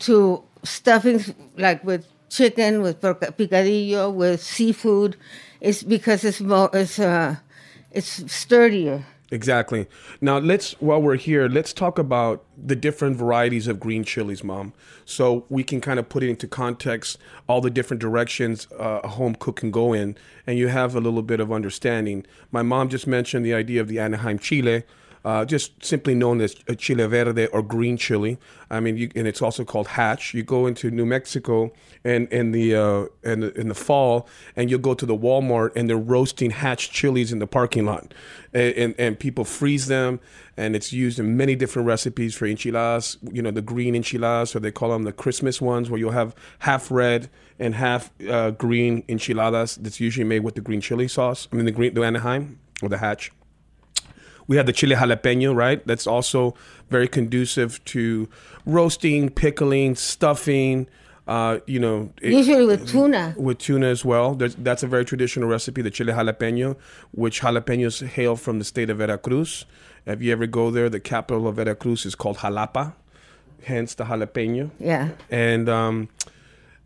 to 0.00 0.42
stuffings 0.64 1.32
like 1.56 1.84
with 1.84 2.06
chicken, 2.32 2.82
with 2.82 3.00
picadillo, 3.00 4.12
with 4.12 4.42
seafood. 4.42 5.16
It's 5.60 5.82
because 5.82 6.24
it's 6.24 6.40
more, 6.40 6.70
it's 6.72 6.98
uh, 6.98 7.36
it's 7.92 8.32
sturdier. 8.32 9.04
Exactly. 9.32 9.86
Now 10.20 10.36
let's 10.36 10.72
while 10.72 11.00
we're 11.00 11.16
here, 11.16 11.48
let's 11.48 11.72
talk 11.72 11.98
about 11.98 12.44
the 12.54 12.76
different 12.76 13.16
varieties 13.16 13.66
of 13.66 13.80
green 13.80 14.04
chilies, 14.04 14.44
mom. 14.44 14.74
So 15.06 15.46
we 15.48 15.64
can 15.64 15.80
kind 15.80 15.98
of 15.98 16.10
put 16.10 16.22
it 16.22 16.28
into 16.28 16.46
context 16.46 17.16
all 17.48 17.62
the 17.62 17.70
different 17.70 18.02
directions 18.02 18.68
uh, 18.78 19.00
a 19.02 19.08
home 19.08 19.34
cook 19.34 19.56
can 19.56 19.70
go 19.70 19.94
in 19.94 20.16
and 20.46 20.58
you 20.58 20.68
have 20.68 20.94
a 20.94 21.00
little 21.00 21.22
bit 21.22 21.40
of 21.40 21.50
understanding. 21.50 22.26
My 22.50 22.60
mom 22.60 22.90
just 22.90 23.06
mentioned 23.06 23.46
the 23.46 23.54
idea 23.54 23.80
of 23.80 23.88
the 23.88 23.98
Anaheim 23.98 24.38
chile. 24.38 24.82
Uh, 25.24 25.44
just 25.44 25.84
simply 25.84 26.14
known 26.14 26.40
as 26.40 26.54
chile 26.78 27.06
verde 27.06 27.46
or 27.46 27.62
green 27.62 27.96
chili. 27.96 28.38
I 28.70 28.80
mean, 28.80 28.96
you, 28.96 29.10
and 29.14 29.28
it's 29.28 29.40
also 29.40 29.64
called 29.64 29.86
hatch. 29.88 30.34
You 30.34 30.42
go 30.42 30.66
into 30.66 30.90
New 30.90 31.06
Mexico 31.06 31.72
and 32.02 32.26
in 32.32 32.50
the 32.50 32.74
uh, 32.74 33.06
in 33.22 33.44
in 33.54 33.68
the 33.68 33.74
fall, 33.74 34.26
and 34.56 34.68
you'll 34.68 34.80
go 34.80 34.94
to 34.94 35.06
the 35.06 35.16
Walmart 35.16 35.70
and 35.76 35.88
they're 35.88 35.96
roasting 35.96 36.50
hatch 36.50 36.90
chilies 36.90 37.32
in 37.32 37.38
the 37.38 37.46
parking 37.46 37.86
lot, 37.86 38.14
and, 38.52 38.74
and 38.74 38.94
and 38.98 39.18
people 39.18 39.44
freeze 39.44 39.86
them, 39.86 40.18
and 40.56 40.74
it's 40.74 40.92
used 40.92 41.20
in 41.20 41.36
many 41.36 41.54
different 41.54 41.86
recipes 41.86 42.34
for 42.34 42.46
enchiladas. 42.46 43.18
You 43.32 43.42
know, 43.42 43.52
the 43.52 43.62
green 43.62 43.94
enchiladas, 43.94 44.56
or 44.56 44.60
they 44.60 44.72
call 44.72 44.90
them 44.90 45.04
the 45.04 45.12
Christmas 45.12 45.60
ones, 45.60 45.88
where 45.88 46.00
you'll 46.00 46.12
have 46.12 46.34
half 46.60 46.90
red 46.90 47.30
and 47.60 47.76
half 47.76 48.10
uh, 48.28 48.50
green 48.50 49.04
enchiladas. 49.08 49.76
That's 49.76 50.00
usually 50.00 50.24
made 50.24 50.40
with 50.40 50.56
the 50.56 50.62
green 50.62 50.80
chili 50.80 51.06
sauce. 51.06 51.46
I 51.52 51.56
mean, 51.56 51.66
the 51.66 51.70
green 51.70 51.94
the 51.94 52.02
Anaheim 52.02 52.58
or 52.82 52.88
the 52.88 52.98
hatch. 52.98 53.30
We 54.48 54.56
have 54.56 54.66
the 54.66 54.72
chile 54.72 54.96
jalapeno, 54.96 55.54
right? 55.54 55.86
That's 55.86 56.06
also 56.06 56.54
very 56.90 57.08
conducive 57.08 57.82
to 57.86 58.28
roasting, 58.66 59.30
pickling, 59.30 59.94
stuffing. 59.94 60.86
Uh, 61.26 61.58
you 61.66 61.78
know, 61.78 62.12
it- 62.20 62.32
Usually 62.32 62.66
with 62.66 62.88
tuna. 62.88 63.34
with 63.38 63.58
tuna 63.58 63.86
as 63.86 64.04
well. 64.04 64.34
There's, 64.34 64.56
that's 64.56 64.82
a 64.82 64.88
very 64.88 65.04
traditional 65.04 65.48
recipe, 65.48 65.80
the 65.80 65.90
chile 65.90 66.12
jalapeno, 66.12 66.76
which 67.12 67.40
jalapenos 67.40 68.04
hail 68.06 68.34
from 68.36 68.58
the 68.58 68.64
state 68.64 68.90
of 68.90 68.98
Veracruz. 68.98 69.64
If 70.04 70.20
you 70.20 70.32
ever 70.32 70.46
go 70.46 70.72
there, 70.72 70.88
the 70.90 70.98
capital 70.98 71.46
of 71.46 71.56
Veracruz 71.56 72.04
is 72.04 72.16
called 72.16 72.38
Jalapa, 72.38 72.94
hence 73.62 73.94
the 73.94 74.04
jalapeno. 74.04 74.72
Yeah. 74.80 75.10
And 75.30 75.68
um, 75.68 76.08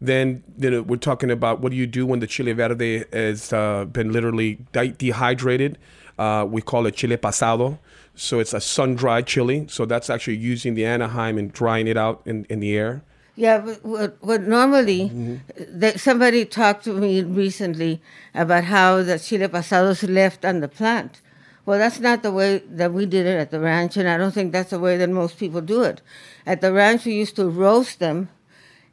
then 0.03 0.43
you 0.59 0.71
know, 0.71 0.83
we're 0.83 0.97
talking 0.99 1.31
about 1.31 1.61
what 1.61 1.71
do 1.71 1.77
you 1.77 1.87
do 1.87 2.05
when 2.05 2.21
the 2.21 2.27
chile 2.27 2.53
verde 2.53 3.05
has 3.15 3.55
uh, 3.55 3.87
been 3.87 4.13
literally 4.13 4.59
dehydrated. 4.99 5.79
Uh, 6.19 6.47
we 6.49 6.63
call 6.63 6.87
it 6.87 6.97
chile 6.97 7.17
pasado. 7.17 7.79
So 8.15 8.39
it's 8.39 8.55
a 8.55 8.61
sun-dried 8.61 9.27
chili. 9.27 9.67
So 9.69 9.85
that's 9.85 10.09
actually 10.09 10.37
using 10.37 10.75
the 10.75 10.87
Anaheim 10.87 11.37
and 11.37 11.53
drying 11.53 11.87
it 11.87 11.97
out 11.97 12.23
in, 12.25 12.47
in 12.49 12.61
the 12.61 12.77
air. 12.77 13.03
Yeah, 13.37 13.59
but 13.59 13.85
what, 13.85 14.17
what 14.23 14.43
normally, 14.43 15.41
that 15.59 16.01
somebody 16.01 16.47
talked 16.47 16.85
to 16.85 16.95
me 16.95 17.23
recently 17.23 18.01
about 18.35 18.65
how 18.65 19.03
the 19.03 19.19
chile 19.19 19.47
pasados 19.47 20.09
left 20.09 20.45
on 20.47 20.61
the 20.61 20.69
plant. 20.69 21.21
Well, 21.67 21.79
that's 21.79 22.01
not 22.01 22.23
the 22.23 22.33
way 22.33 22.63
that 22.67 22.95
we 22.95 23.05
did 23.05 23.27
it 23.27 23.39
at 23.39 23.51
the 23.51 23.61
ranch, 23.61 23.99
and 23.99 24.09
I 24.09 24.17
don't 24.17 24.33
think 24.33 24.53
that's 24.53 24.71
the 24.71 24.79
way 24.79 24.97
that 24.97 25.11
most 25.11 25.37
people 25.37 25.61
do 25.61 25.83
it. 25.83 26.01
At 26.47 26.63
the 26.63 26.73
ranch, 26.73 27.05
we 27.05 27.13
used 27.13 27.37
to 27.37 27.47
roast 27.49 27.99
them 27.99 28.31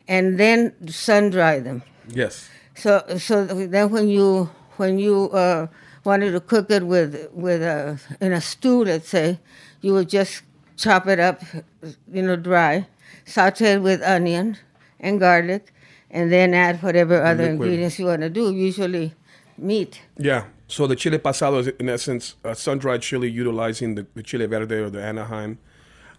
and 0.08 0.38
then 0.38 0.74
sun 0.89 1.30
dry 1.30 1.60
them. 1.60 1.84
Yes. 2.10 2.50
So, 2.75 3.03
so 3.18 3.46
then 3.46 3.92
when 3.92 4.10
you 4.10 4.50
when 4.77 4.98
you 5.00 5.30
uh, 5.32 5.68
wanted 6.04 6.32
to 6.32 6.40
cook 6.40 6.70
it 6.72 6.84
with 6.84 7.30
with 7.34 7.62
a 7.62 8.00
in 8.20 8.34
a 8.34 8.42
stew, 8.42 8.84
let's 8.84 9.10
say, 9.10 9.40
you 9.82 9.94
would 9.94 10.10
just 10.10 10.44
chop 10.78 11.08
it 11.08 11.20
up, 11.20 11.42
you 12.12 12.22
know, 12.22 12.36
dry, 12.36 12.88
saute 13.26 13.74
it 13.74 13.82
with 13.82 14.02
onion 14.02 14.58
and 15.00 15.20
garlic, 15.20 15.74
and 16.10 16.32
then 16.32 16.54
add 16.54 16.82
whatever 16.82 17.22
other 17.22 17.44
liquid. 17.44 17.52
ingredients 17.52 18.00
you 18.00 18.06
want 18.06 18.22
to 18.22 18.30
do. 18.30 18.54
Usually, 18.54 19.14
meat. 19.58 20.02
Yeah. 20.18 20.46
So 20.68 20.88
the 20.88 20.96
chile 20.96 21.20
pasado 21.20 21.60
is, 21.60 21.68
in 21.68 21.90
essence, 21.90 22.36
a 22.44 22.56
sun-dried 22.56 23.02
chili 23.02 23.30
utilizing 23.30 23.96
the, 23.96 24.08
the 24.16 24.24
chile 24.24 24.48
verde 24.48 24.76
or 24.76 24.90
the 24.90 25.04
Anaheim. 25.04 25.60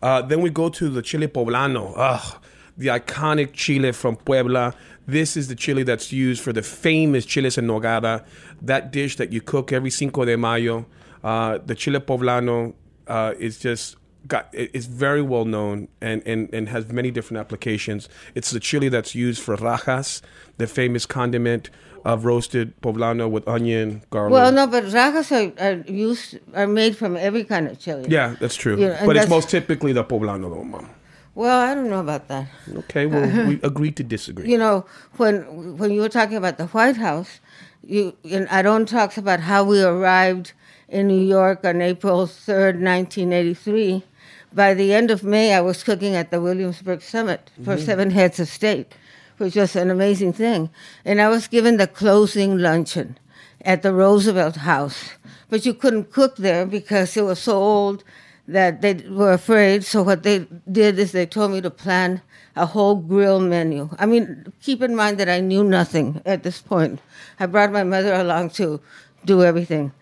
Uh, 0.00 0.22
then 0.22 0.42
we 0.42 0.50
go 0.50 0.68
to 0.68 0.88
the 0.88 1.02
chile 1.02 1.26
poblano. 1.26 1.92
Ugh, 1.96 2.40
the 2.76 2.88
iconic 2.88 3.52
chile 3.52 3.92
from 3.92 4.16
Puebla. 4.16 4.74
This 5.06 5.36
is 5.36 5.48
the 5.48 5.54
chili 5.54 5.82
that's 5.82 6.12
used 6.12 6.42
for 6.42 6.52
the 6.52 6.62
famous 6.62 7.26
chiles 7.26 7.58
en 7.58 7.66
nogada, 7.66 8.24
that 8.62 8.90
dish 8.90 9.16
that 9.16 9.32
you 9.32 9.40
cook 9.40 9.72
every 9.72 9.90
Cinco 9.90 10.24
de 10.24 10.36
Mayo. 10.36 10.86
Uh, 11.22 11.58
the 11.64 11.74
chile 11.74 12.00
poblano 12.00 12.74
uh, 13.06 13.34
is 13.38 13.58
just 13.58 13.96
got 14.26 14.48
it's 14.52 14.86
very 14.86 15.20
well 15.20 15.44
known 15.44 15.88
and, 16.00 16.22
and, 16.26 16.52
and 16.54 16.68
has 16.68 16.90
many 16.90 17.10
different 17.10 17.40
applications. 17.40 18.08
It's 18.34 18.50
the 18.50 18.60
chili 18.60 18.88
that's 18.88 19.14
used 19.14 19.42
for 19.42 19.56
rajas, 19.56 20.22
the 20.56 20.66
famous 20.66 21.06
condiment 21.06 21.70
of 22.04 22.24
roasted 22.24 22.78
poblano 22.82 23.30
with 23.30 23.46
onion, 23.48 24.02
garlic. 24.10 24.32
Well, 24.32 24.52
no, 24.52 24.66
but 24.66 24.92
rajas 24.92 25.32
are, 25.32 25.52
are 25.58 25.84
used 25.86 26.38
are 26.54 26.66
made 26.66 26.96
from 26.96 27.16
every 27.16 27.44
kind 27.44 27.68
of 27.68 27.78
chili. 27.78 28.06
Yeah, 28.08 28.36
that's 28.40 28.56
true. 28.56 28.78
Yeah, 28.78 28.98
and 28.98 29.06
but 29.06 29.16
it's 29.16 29.28
most 29.28 29.48
typically 29.48 29.92
the 29.92 30.04
poblano, 30.04 30.54
though, 30.54 30.64
mom. 30.64 30.90
Well, 31.34 31.58
I 31.58 31.74
don't 31.74 31.90
know 31.90 32.00
about 32.00 32.28
that. 32.28 32.46
Okay, 32.72 33.06
well, 33.06 33.48
we 33.48 33.60
agreed 33.62 33.96
to 33.96 34.04
disagree. 34.04 34.50
you 34.50 34.58
know, 34.58 34.86
when 35.16 35.76
when 35.76 35.90
you 35.90 36.00
were 36.00 36.08
talking 36.08 36.36
about 36.36 36.58
the 36.58 36.66
White 36.66 36.96
House, 36.96 37.40
you 37.82 38.16
and 38.30 38.46
Aarón 38.48 38.86
talks 38.86 39.18
about 39.18 39.40
how 39.40 39.64
we 39.64 39.82
arrived 39.82 40.52
in 40.88 41.08
New 41.08 41.20
York 41.20 41.64
on 41.64 41.82
April 41.82 42.26
third, 42.26 42.80
nineteen 42.80 43.32
eighty 43.32 43.54
three. 43.54 44.04
By 44.52 44.74
the 44.74 44.94
end 44.94 45.10
of 45.10 45.24
May, 45.24 45.52
I 45.52 45.60
was 45.60 45.82
cooking 45.82 46.14
at 46.14 46.30
the 46.30 46.40
Williamsburg 46.40 47.02
Summit 47.02 47.50
for 47.64 47.74
mm-hmm. 47.74 47.84
seven 47.84 48.10
heads 48.12 48.38
of 48.38 48.48
state, 48.48 48.94
which 49.38 49.56
was 49.56 49.74
an 49.74 49.90
amazing 49.90 50.32
thing. 50.32 50.70
And 51.04 51.20
I 51.20 51.28
was 51.28 51.48
given 51.48 51.76
the 51.76 51.88
closing 51.88 52.58
luncheon 52.58 53.18
at 53.62 53.82
the 53.82 53.92
Roosevelt 53.92 54.56
House, 54.56 55.10
but 55.48 55.66
you 55.66 55.74
couldn't 55.74 56.12
cook 56.12 56.36
there 56.36 56.66
because 56.66 57.16
it 57.16 57.22
was 57.22 57.40
so 57.40 57.56
old 57.56 58.04
that 58.46 58.82
they 58.82 58.94
were 59.08 59.32
afraid. 59.32 59.84
So 59.84 60.02
what 60.02 60.22
they 60.22 60.46
did 60.70 60.98
is 60.98 61.12
they 61.12 61.26
told 61.26 61.52
me 61.52 61.60
to 61.60 61.70
plan 61.70 62.20
a 62.56 62.66
whole 62.66 62.96
grill 62.96 63.40
menu. 63.40 63.88
I 63.98 64.06
mean, 64.06 64.52
keep 64.62 64.82
in 64.82 64.94
mind 64.94 65.18
that 65.18 65.28
I 65.28 65.40
knew 65.40 65.64
nothing 65.64 66.20
at 66.24 66.42
this 66.42 66.60
point. 66.60 67.00
I 67.40 67.46
brought 67.46 67.72
my 67.72 67.84
mother 67.84 68.14
along 68.14 68.50
to 68.50 68.80
do 69.24 69.42
everything. 69.42 69.92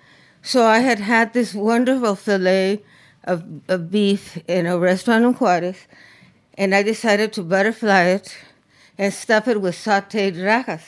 So 0.42 0.64
I 0.64 0.80
had 0.80 0.98
had 0.98 1.32
this 1.32 1.54
wonderful 1.54 2.16
filet 2.16 2.82
of, 3.24 3.44
of 3.68 3.90
beef 3.90 4.36
in 4.48 4.66
a 4.66 4.76
restaurant 4.78 5.24
in 5.24 5.32
Juarez, 5.34 5.76
and 6.58 6.74
I 6.74 6.82
decided 6.82 7.32
to 7.34 7.42
butterfly 7.42 8.02
it 8.04 8.36
and 8.98 9.14
stuff 9.14 9.46
it 9.48 9.60
with 9.60 9.76
sauteed 9.76 10.44
rajas. 10.44 10.82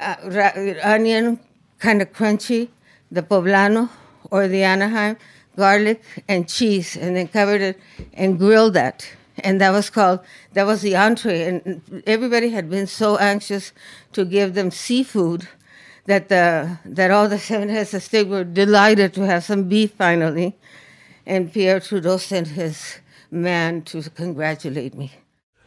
Uh, 0.00 0.16
ra- 0.24 0.74
onion, 0.82 1.38
kind 1.78 2.00
of 2.02 2.12
crunchy, 2.12 2.70
the 3.12 3.22
poblano 3.22 3.90
or 4.30 4.48
the 4.48 4.62
Anaheim, 4.62 5.16
garlic 5.56 6.02
and 6.28 6.48
cheese, 6.48 6.96
and 6.96 7.16
then 7.16 7.28
covered 7.28 7.60
it 7.60 7.78
and 8.14 8.38
grilled 8.38 8.74
that. 8.74 9.08
And 9.42 9.60
that 9.60 9.70
was 9.70 9.90
called, 9.90 10.20
that 10.52 10.66
was 10.66 10.82
the 10.82 10.96
entree. 10.96 11.42
And 11.42 12.02
everybody 12.06 12.50
had 12.50 12.68
been 12.68 12.86
so 12.86 13.16
anxious 13.16 13.72
to 14.12 14.24
give 14.24 14.54
them 14.54 14.70
seafood 14.70 15.48
that, 16.06 16.28
the, 16.28 16.78
that 16.84 17.10
all 17.10 17.28
the 17.28 17.38
seven 17.38 17.68
heads 17.68 17.94
of 17.94 18.02
state 18.02 18.28
were 18.28 18.44
delighted 18.44 19.14
to 19.14 19.26
have 19.26 19.44
some 19.44 19.64
beef 19.64 19.92
finally. 19.92 20.56
And 21.26 21.52
Pierre 21.52 21.80
Trudeau 21.80 22.16
sent 22.16 22.48
his 22.48 22.98
man 23.30 23.82
to 23.82 24.02
congratulate 24.10 24.94
me. 24.94 25.12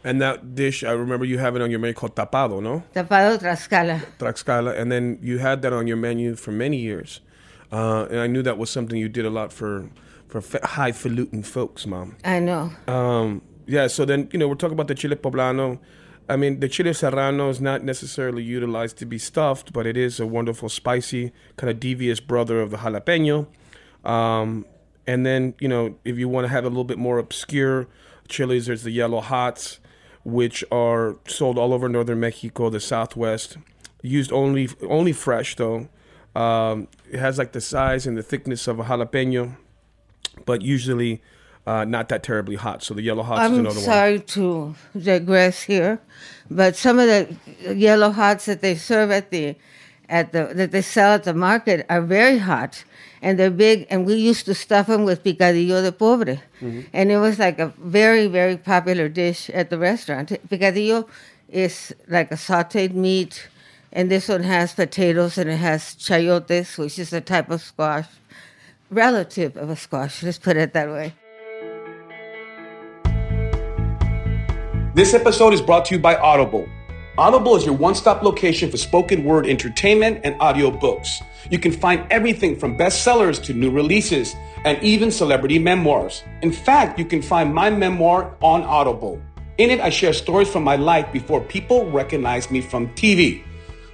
And 0.03 0.21
that 0.21 0.53
dish, 0.53 0.83
I 0.83 0.91
remember 0.91 1.23
you 1.23 1.37
having 1.37 1.61
on 1.61 1.71
your 1.71 1.79
menu 1.79 1.93
called 1.93 2.15
tapado, 2.15 2.61
no? 2.61 2.83
Tapado 2.93 3.39
Tlaxcala. 3.39 4.01
Tlaxcala. 4.19 4.77
And 4.77 4.91
then 4.91 5.17
you 5.21 5.37
had 5.37 5.61
that 5.61 5.71
on 5.71 5.87
your 5.87 5.95
menu 5.95 6.35
for 6.35 6.51
many 6.51 6.77
years. 6.77 7.21
Uh, 7.73 8.05
and 8.11 8.19
I 8.19 8.27
knew 8.27 8.43
that 8.43 8.59
was 8.59 8.69
something 8.69 8.97
you 8.99 9.09
did 9.09 9.25
a 9.25 9.31
lot 9.31 9.51
for 9.51 9.89
for 10.27 10.41
fa- 10.41 10.59
highfalutin 10.63 11.43
folks, 11.43 11.87
mom. 11.87 12.15
I 12.23 12.39
know. 12.39 12.71
Um, 12.87 13.41
yeah, 13.65 13.87
so 13.87 14.05
then, 14.05 14.29
you 14.31 14.37
know, 14.39 14.47
we're 14.47 14.55
talking 14.55 14.73
about 14.73 14.87
the 14.87 14.95
chile 14.95 15.15
poblano. 15.15 15.79
I 16.29 16.35
mean, 16.35 16.59
the 16.59 16.69
chile 16.69 16.93
serrano 16.93 17.49
is 17.49 17.59
not 17.59 17.83
necessarily 17.83 18.43
utilized 18.43 18.97
to 18.97 19.05
be 19.05 19.17
stuffed, 19.17 19.73
but 19.73 19.85
it 19.85 19.97
is 19.97 20.19
a 20.19 20.25
wonderful, 20.27 20.69
spicy, 20.69 21.31
kind 21.57 21.69
of 21.69 21.79
devious 21.79 22.19
brother 22.19 22.61
of 22.61 22.71
the 22.71 22.77
jalapeno. 22.77 23.47
Um, 24.05 24.65
and 25.05 25.25
then, 25.25 25.55
you 25.59 25.67
know, 25.67 25.95
if 26.05 26.17
you 26.17 26.29
want 26.29 26.45
to 26.45 26.49
have 26.49 26.63
a 26.65 26.69
little 26.69 26.83
bit 26.83 26.97
more 26.97 27.17
obscure 27.17 27.87
chilies, 28.27 28.67
there's 28.67 28.83
the 28.83 28.91
yellow 28.91 29.19
hots, 29.19 29.79
which 30.23 30.63
are 30.71 31.17
sold 31.27 31.57
all 31.57 31.73
over 31.73 31.89
northern 31.89 32.19
Mexico, 32.19 32.69
the 32.69 32.79
southwest. 32.79 33.57
Used 34.01 34.31
only 34.31 34.69
only 34.87 35.13
fresh 35.13 35.55
though. 35.55 35.87
Um, 36.35 36.87
it 37.11 37.19
has 37.19 37.37
like 37.37 37.51
the 37.51 37.61
size 37.61 38.07
and 38.07 38.17
the 38.17 38.23
thickness 38.23 38.67
of 38.67 38.79
a 38.79 38.83
jalapeno, 38.83 39.55
but 40.45 40.61
usually 40.61 41.21
uh, 41.67 41.85
not 41.85 42.09
that 42.09 42.23
terribly 42.23 42.55
hot. 42.55 42.83
So 42.83 42.93
the 42.93 43.01
yellow 43.03 43.23
hots 43.23 43.41
is 43.51 43.57
another 43.57 43.61
one. 43.61 43.67
I'm 43.69 43.75
one. 43.75 43.83
sorry 43.83 44.19
to 44.19 44.75
digress 44.99 45.61
here, 45.63 45.99
but 46.49 46.75
some 46.75 46.97
of 46.99 47.07
the 47.07 47.75
yellow 47.75 48.11
hots 48.11 48.45
that 48.45 48.61
they 48.61 48.75
serve 48.75 49.11
at 49.11 49.29
the 49.29 49.55
at 50.09 50.31
the 50.33 50.51
that 50.55 50.71
they 50.71 50.81
sell 50.81 51.13
at 51.13 51.23
the 51.23 51.33
market 51.33 51.85
are 51.89 52.01
very 52.01 52.37
hot 52.39 52.83
and 53.21 53.39
they're 53.39 53.49
big. 53.51 53.85
And 53.89 54.05
we 54.05 54.15
used 54.15 54.45
to 54.47 54.53
stuff 54.53 54.87
them 54.87 55.05
with 55.05 55.23
picadillo 55.23 55.81
de 55.83 55.91
pobre, 55.91 56.41
Mm-hmm. 56.61 56.81
and 56.93 57.11
it 57.11 57.17
was 57.17 57.37
like 57.39 57.59
a 57.59 57.67
very 57.79 58.27
very 58.27 58.57
popular 58.57 59.07
dish 59.07 59.49
at 59.51 59.69
the 59.69 59.77
restaurant. 59.77 60.29
Picadillo 60.49 61.07
is 61.49 61.93
like 62.09 62.31
a 62.31 62.35
sautéed 62.35 62.93
meat, 62.93 63.47
and 63.93 64.09
this 64.09 64.27
one 64.27 64.43
has 64.43 64.73
potatoes 64.73 65.37
and 65.37 65.49
it 65.49 65.57
has 65.57 65.95
chayotes, 65.95 66.77
which 66.77 66.97
is 66.97 67.13
a 67.13 67.21
type 67.21 67.49
of 67.51 67.61
squash, 67.61 68.07
relative 68.89 69.55
of 69.55 69.69
a 69.69 69.75
squash. 69.75 70.23
Let's 70.23 70.39
put 70.39 70.57
it 70.57 70.73
that 70.73 70.89
way. 70.89 71.13
This 74.95 75.13
episode 75.13 75.53
is 75.53 75.61
brought 75.61 75.85
to 75.85 75.95
you 75.95 76.01
by 76.01 76.15
Audible. 76.15 76.67
Audible 77.19 77.55
is 77.55 77.65
your 77.65 77.75
one 77.75 77.93
stop 77.93 78.23
location 78.23 78.71
for 78.71 78.77
spoken 78.77 79.23
word 79.23 79.45
entertainment 79.45 80.21
and 80.23 80.35
audio 80.41 80.71
books. 80.71 81.21
You 81.51 81.59
can 81.59 81.71
find 81.71 82.05
everything 82.11 82.55
from 82.55 82.75
bestsellers 82.75 83.43
to 83.43 83.53
new 83.53 83.69
releases 83.69 84.35
and 84.65 84.81
even 84.81 85.11
celebrity 85.11 85.59
memoirs. 85.59 86.23
In 86.41 86.51
fact, 86.51 86.97
you 86.97 87.05
can 87.05 87.21
find 87.21 87.53
my 87.53 87.69
memoir 87.69 88.35
on 88.41 88.63
Audible. 88.63 89.21
In 89.59 89.69
it, 89.69 89.79
I 89.79 89.91
share 89.91 90.13
stories 90.13 90.49
from 90.49 90.63
my 90.63 90.77
life 90.77 91.11
before 91.13 91.41
people 91.41 91.91
recognize 91.91 92.49
me 92.49 92.61
from 92.61 92.87
TV. 92.95 93.43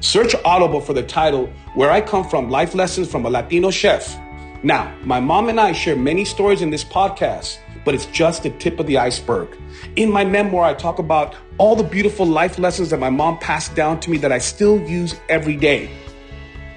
Search 0.01 0.33
Audible 0.45 0.79
for 0.79 0.93
the 0.93 1.03
title 1.03 1.47
Where 1.73 1.91
I 1.91 1.99
Come 1.99 2.23
From 2.23 2.49
Life 2.49 2.73
Lessons 2.73 3.11
from 3.11 3.25
a 3.25 3.29
Latino 3.29 3.69
Chef. 3.69 4.17
Now, 4.63 4.95
my 5.03 5.19
mom 5.19 5.49
and 5.49 5.59
I 5.59 5.73
share 5.73 5.97
many 5.97 6.23
stories 6.23 6.61
in 6.61 6.69
this 6.69 6.85
podcast, 6.85 7.57
but 7.83 7.93
it's 7.93 8.05
just 8.05 8.43
the 8.43 8.51
tip 8.51 8.79
of 8.79 8.87
the 8.87 8.97
iceberg. 8.97 9.57
In 9.97 10.09
my 10.09 10.23
memoir, 10.23 10.63
I 10.63 10.73
talk 10.73 10.99
about 10.99 11.35
all 11.57 11.75
the 11.75 11.83
beautiful 11.83 12.25
life 12.25 12.57
lessons 12.57 12.91
that 12.91 12.99
my 13.01 13.09
mom 13.09 13.39
passed 13.39 13.75
down 13.75 13.99
to 13.99 14.09
me 14.09 14.17
that 14.19 14.31
I 14.31 14.37
still 14.37 14.79
use 14.87 15.19
every 15.27 15.57
day. 15.57 15.89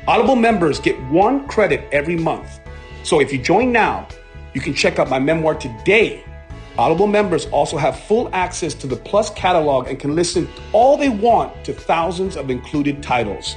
Audible 0.09 0.35
members 0.35 0.81
get 0.81 1.01
one 1.05 1.47
credit 1.47 1.89
every 1.93 2.17
month. 2.17 2.59
So 3.05 3.21
if 3.21 3.33
you 3.33 3.41
join 3.41 3.71
now, 3.71 4.09
you 4.53 4.61
can 4.61 4.75
check 4.75 4.99
out 4.99 5.09
my 5.09 5.21
memoir 5.21 5.55
today. 5.55 6.25
Audible 6.79 7.07
members 7.07 7.47
also 7.47 7.77
have 7.77 7.99
full 8.01 8.31
access 8.33 8.73
to 8.75 8.87
the 8.87 8.97
Plus 8.97 9.31
catalog 9.31 9.89
and 9.89 10.01
can 10.01 10.15
listen 10.15 10.49
all 10.73 10.97
they 10.97 11.11
want 11.11 11.65
to 11.65 11.73
thousands 11.73 12.37
of 12.37 12.51
included 12.51 13.03
titles. 13.03 13.57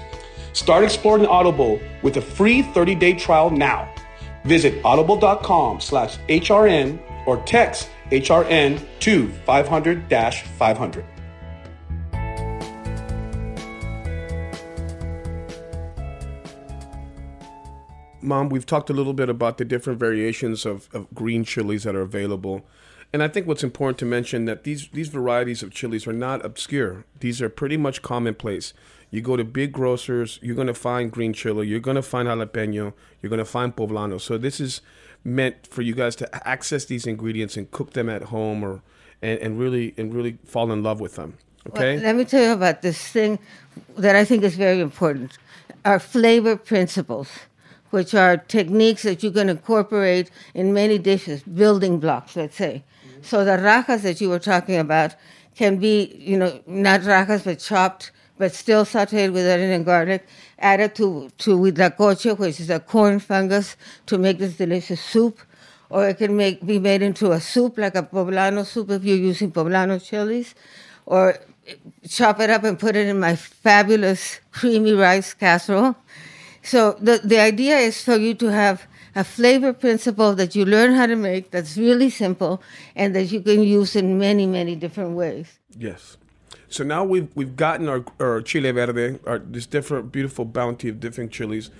Start 0.52 0.84
exploring 0.84 1.26
Audible 1.26 1.80
with 2.02 2.18
a 2.18 2.22
free 2.22 2.62
30-day 2.62 3.14
trial 3.14 3.50
now. 3.50 3.94
Visit 4.44 4.84
audible.com 4.84 5.80
slash 5.80 6.18
HRN 6.30 7.00
or 7.26 7.38
text 7.44 7.90
HRN 8.12 8.82
to 9.00 9.28
500-500. 9.48 11.06
Mom, 18.22 18.50
we've 18.50 18.66
talked 18.66 18.90
a 18.90 18.94
little 18.94 19.14
bit 19.14 19.30
about 19.30 19.58
the 19.58 19.66
different 19.66 20.00
variations 20.00 20.66
of, 20.66 20.90
of 20.94 21.08
green 21.14 21.44
chilies 21.44 21.84
that 21.84 21.96
are 21.96 22.02
available. 22.02 22.66
And 23.16 23.24
I 23.24 23.30
think 23.30 23.48
what's 23.48 23.64
important 23.64 23.98
to 24.00 24.06
mention 24.06 24.44
that 24.44 24.66
these, 24.66 24.90
these 24.90 25.08
varieties 25.08 25.64
of 25.64 25.72
chilies 25.72 26.06
are 26.06 26.12
not 26.12 26.44
obscure. 26.44 27.06
These 27.22 27.42
are 27.42 27.48
pretty 27.48 27.78
much 27.78 28.02
commonplace. 28.02 28.74
You 29.10 29.22
go 29.22 29.38
to 29.38 29.46
big 29.46 29.72
grocers, 29.72 30.38
you're 30.42 30.54
going 30.54 30.68
to 30.68 30.74
find 30.74 31.10
green 31.10 31.32
chili, 31.32 31.66
you're 31.66 31.80
going 31.80 31.96
to 31.96 32.02
find 32.02 32.28
jalapeno, 32.28 32.92
you're 33.22 33.30
going 33.30 33.38
to 33.38 33.46
find 33.46 33.74
poblano. 33.74 34.20
So 34.20 34.38
this 34.38 34.60
is 34.60 34.82
meant 35.24 35.66
for 35.66 35.82
you 35.82 35.96
guys 35.96 36.18
to 36.18 36.46
access 36.46 36.84
these 36.84 37.08
ingredients 37.08 37.56
and 37.56 37.72
cook 37.72 37.94
them 37.94 38.10
at 38.10 38.24
home 38.24 38.66
or 38.66 38.82
and, 39.22 39.40
and 39.40 39.58
really 39.58 39.94
and 39.98 40.14
really 40.14 40.38
fall 40.44 40.70
in 40.74 40.84
love 40.84 41.00
with 41.00 41.16
them. 41.16 41.38
Okay? 41.70 41.96
Well, 41.96 42.04
let 42.04 42.18
me 42.18 42.26
tell 42.26 42.44
you 42.44 42.52
about 42.52 42.82
this 42.82 43.00
thing 43.02 43.40
that 43.98 44.18
I 44.18 44.26
think 44.26 44.44
is 44.44 44.58
very 44.58 44.82
important. 44.82 45.38
Our 45.86 46.00
flavor 46.00 46.58
principles, 46.58 47.30
which 47.92 48.14
are 48.14 48.36
techniques 48.36 49.04
that 49.04 49.24
you 49.24 49.32
can 49.32 49.48
incorporate 49.48 50.32
in 50.54 50.74
many 50.74 50.98
dishes, 50.98 51.44
building 51.44 52.02
blocks, 52.02 52.36
let's 52.36 52.58
say. 52.58 52.84
So 53.26 53.44
the 53.44 53.58
rajas 53.58 54.04
that 54.04 54.22
you 54.22 54.30
were 54.30 54.40
talking 54.40 54.78
about 54.78 55.16
can 55.56 55.78
be, 55.78 56.16
you 56.20 56.38
know, 56.38 56.62
not 56.68 57.04
rajas 57.04 57.42
but 57.42 57.58
chopped, 57.60 58.12
but 58.38 58.54
still 58.54 58.86
sauteed 58.86 59.34
with 59.34 59.48
onion 59.48 59.72
and 59.72 59.86
garlic, 59.86 60.28
added 60.60 60.94
to, 60.96 61.30
to 61.40 61.58
huitlacoche, 61.58 62.38
which 62.38 62.60
is 62.60 62.70
a 62.70 62.80
corn 62.80 63.20
fungus, 63.20 63.78
to 64.06 64.20
make 64.20 64.38
this 64.38 64.58
delicious 64.58 65.02
soup. 65.02 65.40
Or 65.90 66.08
it 66.08 66.18
can 66.18 66.38
make 66.38 66.66
be 66.66 66.78
made 66.78 67.02
into 67.02 67.32
a 67.32 67.42
soup, 67.42 67.78
like 67.78 67.96
a 67.96 68.04
poblano 68.04 68.64
soup 68.64 68.92
if 68.92 69.04
you're 69.04 69.18
using 69.18 69.52
poblano 69.52 70.04
chilies. 70.04 70.54
Or 71.08 71.38
chop 72.08 72.40
it 72.40 72.52
up 72.52 72.64
and 72.64 72.78
put 72.78 72.96
it 72.96 73.08
in 73.08 73.20
my 73.20 73.36
fabulous 73.36 74.40
creamy 74.52 74.94
rice 74.94 75.34
casserole. 75.34 75.96
So 76.62 76.94
the, 77.00 77.22
the 77.24 77.40
idea 77.40 77.78
is 77.78 78.04
for 78.04 78.18
you 78.18 78.36
to 78.36 78.48
have 78.52 78.86
a 79.16 79.24
flavor 79.24 79.72
principle 79.72 80.36
that 80.36 80.56
you 80.56 80.66
learn 80.66 80.94
how 80.94 81.06
to 81.06 81.16
make 81.16 81.52
that's 81.52 81.78
really 81.78 82.10
simple 82.10 82.62
and 82.96 83.16
that 83.16 83.32
you 83.32 83.42
can 83.42 83.64
use 83.64 83.96
in 83.96 84.20
many, 84.20 84.46
many 84.46 84.76
different 84.76 85.16
ways. 85.16 85.60
Yes. 85.78 86.18
So 86.68 86.84
now 86.84 87.04
we've 87.06 87.30
we've 87.36 87.56
gotten 87.56 87.88
our, 87.88 88.04
our 88.20 88.42
chile 88.42 88.72
verde, 88.72 89.20
our 89.26 89.40
this 89.40 89.66
different 89.66 90.12
beautiful 90.12 90.44
bounty 90.46 90.90
of 90.90 91.00
different 91.00 91.32
chilies. 91.32 91.72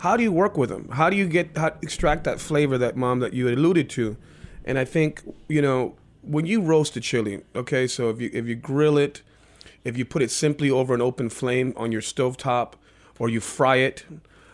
How 0.00 0.16
do 0.16 0.22
you 0.22 0.32
work 0.32 0.56
with 0.56 0.70
them? 0.70 0.88
How 0.88 1.10
do 1.10 1.16
you 1.16 1.28
get 1.28 1.56
how, 1.56 1.68
extract 1.82 2.24
that 2.24 2.40
flavor 2.40 2.76
that 2.78 2.96
mom 2.96 3.20
that 3.20 3.32
you 3.32 3.48
alluded 3.48 3.88
to? 3.90 4.16
And 4.64 4.78
I 4.78 4.84
think 4.84 5.22
you 5.48 5.62
know 5.62 5.94
when 6.22 6.46
you 6.46 6.60
roast 6.60 6.96
a 6.96 7.00
chili, 7.00 7.42
okay. 7.54 7.86
So 7.86 8.10
if 8.10 8.20
you 8.20 8.30
if 8.32 8.46
you 8.46 8.56
grill 8.56 8.98
it, 8.98 9.22
if 9.84 9.96
you 9.96 10.04
put 10.04 10.22
it 10.22 10.30
simply 10.30 10.70
over 10.70 10.94
an 10.94 11.00
open 11.00 11.28
flame 11.28 11.72
on 11.76 11.92
your 11.92 12.02
stovetop, 12.02 12.72
or 13.18 13.28
you 13.28 13.40
fry 13.40 13.76
it, 13.76 14.04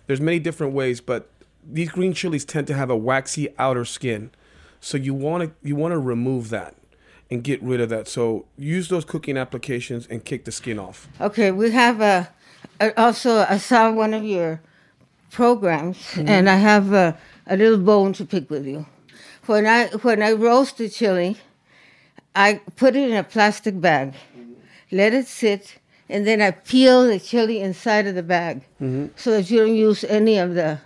there's 0.06 0.20
many 0.20 0.40
different 0.40 0.74
ways. 0.74 1.00
But 1.00 1.30
these 1.70 1.90
green 1.90 2.12
chilies 2.12 2.44
tend 2.44 2.66
to 2.68 2.74
have 2.74 2.90
a 2.90 2.96
waxy 2.96 3.48
outer 3.58 3.84
skin, 3.84 4.30
so 4.80 4.96
you 4.96 5.14
want 5.14 5.44
to 5.44 5.68
you 5.68 5.76
want 5.76 5.92
to 5.92 5.98
remove 5.98 6.50
that 6.50 6.74
and 7.30 7.42
get 7.42 7.62
rid 7.62 7.80
of 7.80 7.88
that. 7.88 8.08
So 8.08 8.46
use 8.56 8.88
those 8.88 9.04
cooking 9.04 9.36
applications 9.36 10.06
and 10.06 10.24
kick 10.24 10.44
the 10.44 10.52
skin 10.52 10.78
off. 10.78 11.08
Okay, 11.20 11.50
we 11.50 11.70
have 11.72 12.00
a, 12.00 12.28
a 12.80 12.98
also 13.00 13.44
I 13.48 13.58
saw 13.58 13.90
one 13.90 14.14
of 14.14 14.24
your 14.24 14.60
programs, 15.30 15.98
mm-hmm. 15.98 16.28
and 16.28 16.48
I 16.48 16.56
have 16.56 16.92
a, 16.92 17.18
a 17.46 17.56
little 17.56 17.78
bone 17.78 18.12
to 18.14 18.24
pick 18.24 18.48
with 18.50 18.66
you. 18.66 18.86
When 19.46 19.66
I 19.66 19.88
when 19.88 20.22
I 20.22 20.32
roast 20.32 20.78
the 20.78 20.88
chili, 20.88 21.36
I 22.34 22.60
put 22.76 22.96
it 22.96 23.10
in 23.10 23.16
a 23.16 23.24
plastic 23.24 23.80
bag, 23.80 24.14
let 24.90 25.12
it 25.14 25.26
sit, 25.26 25.78
and 26.08 26.26
then 26.26 26.40
I 26.40 26.52
peel 26.52 27.06
the 27.06 27.18
chili 27.18 27.60
inside 27.60 28.06
of 28.06 28.14
the 28.14 28.22
bag, 28.22 28.62
mm-hmm. 28.80 29.06
so 29.16 29.32
that 29.32 29.50
you 29.50 29.60
don't 29.60 29.74
use 29.74 30.04
any 30.04 30.38
of 30.38 30.54
the 30.54 30.80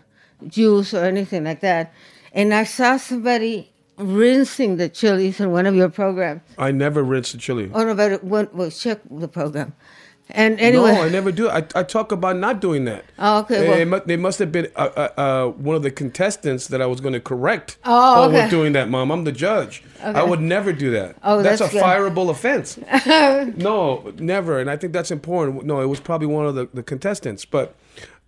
juice 0.47 0.95
or 0.95 1.05
anything 1.05 1.45
like 1.45 1.61
that. 1.61 1.93
And 2.33 2.55
I 2.55 2.65
saw 2.65 2.97
somebody 2.97 3.71
rinsing 3.97 4.77
the 4.77 4.89
chilies 4.89 5.41
in 5.41 5.51
one 5.51 5.67
of 5.67 5.75
your 5.75 5.89
programs. 5.89 6.43
I 6.57 6.71
never 6.71 7.03
rinse 7.03 7.33
the 7.33 7.39
chili. 7.39 7.71
Oh 7.75 7.85
no, 7.85 7.95
but 7.95 8.13
it 8.13 8.25
won't, 8.25 8.55
well, 8.55 8.71
check 8.71 9.01
the 9.11 9.29
program. 9.29 9.75
And 10.33 10.61
anyway, 10.61 10.93
No, 10.95 11.03
I 11.03 11.09
never 11.09 11.33
do. 11.33 11.49
I, 11.49 11.65
I 11.75 11.83
talk 11.83 12.13
about 12.13 12.37
not 12.37 12.61
doing 12.61 12.85
that. 12.85 13.05
Oh, 13.19 13.41
okay, 13.41 13.67
They, 13.67 13.85
well- 13.85 14.03
they 14.07 14.17
must 14.17 14.39
have 14.39 14.53
been 14.53 14.69
uh, 14.77 14.89
uh, 14.97 15.21
uh, 15.21 15.47
one 15.49 15.75
of 15.75 15.83
the 15.83 15.91
contestants 15.91 16.69
that 16.69 16.81
I 16.81 16.87
was 16.87 17.01
going 17.01 17.15
to 17.15 17.21
correct. 17.21 17.79
Oh, 17.85 18.21
while 18.21 18.31
we're 18.31 18.49
doing 18.49 18.73
that, 18.75 18.89
Mom. 18.89 19.11
I'm 19.11 19.25
the 19.25 19.33
judge. 19.33 19.83
Okay. 20.01 20.19
I 20.19 20.23
would 20.23 20.41
never 20.41 20.73
do 20.73 20.93
that. 20.93 21.17
Oh, 21.25 21.43
that's, 21.43 21.59
that's 21.59 21.73
a 21.73 21.77
good. 21.77 21.83
fireable 21.83 22.31
offense. 22.31 22.79
no, 23.57 24.13
never. 24.19 24.61
And 24.61 24.71
I 24.71 24.77
think 24.77 24.93
that's 24.93 25.11
important. 25.11 25.65
No, 25.65 25.81
it 25.81 25.87
was 25.87 25.99
probably 26.01 26.29
one 26.29 26.47
of 26.47 26.55
the, 26.55 26.69
the 26.73 26.83
contestants. 26.85 27.45
But 27.45 27.75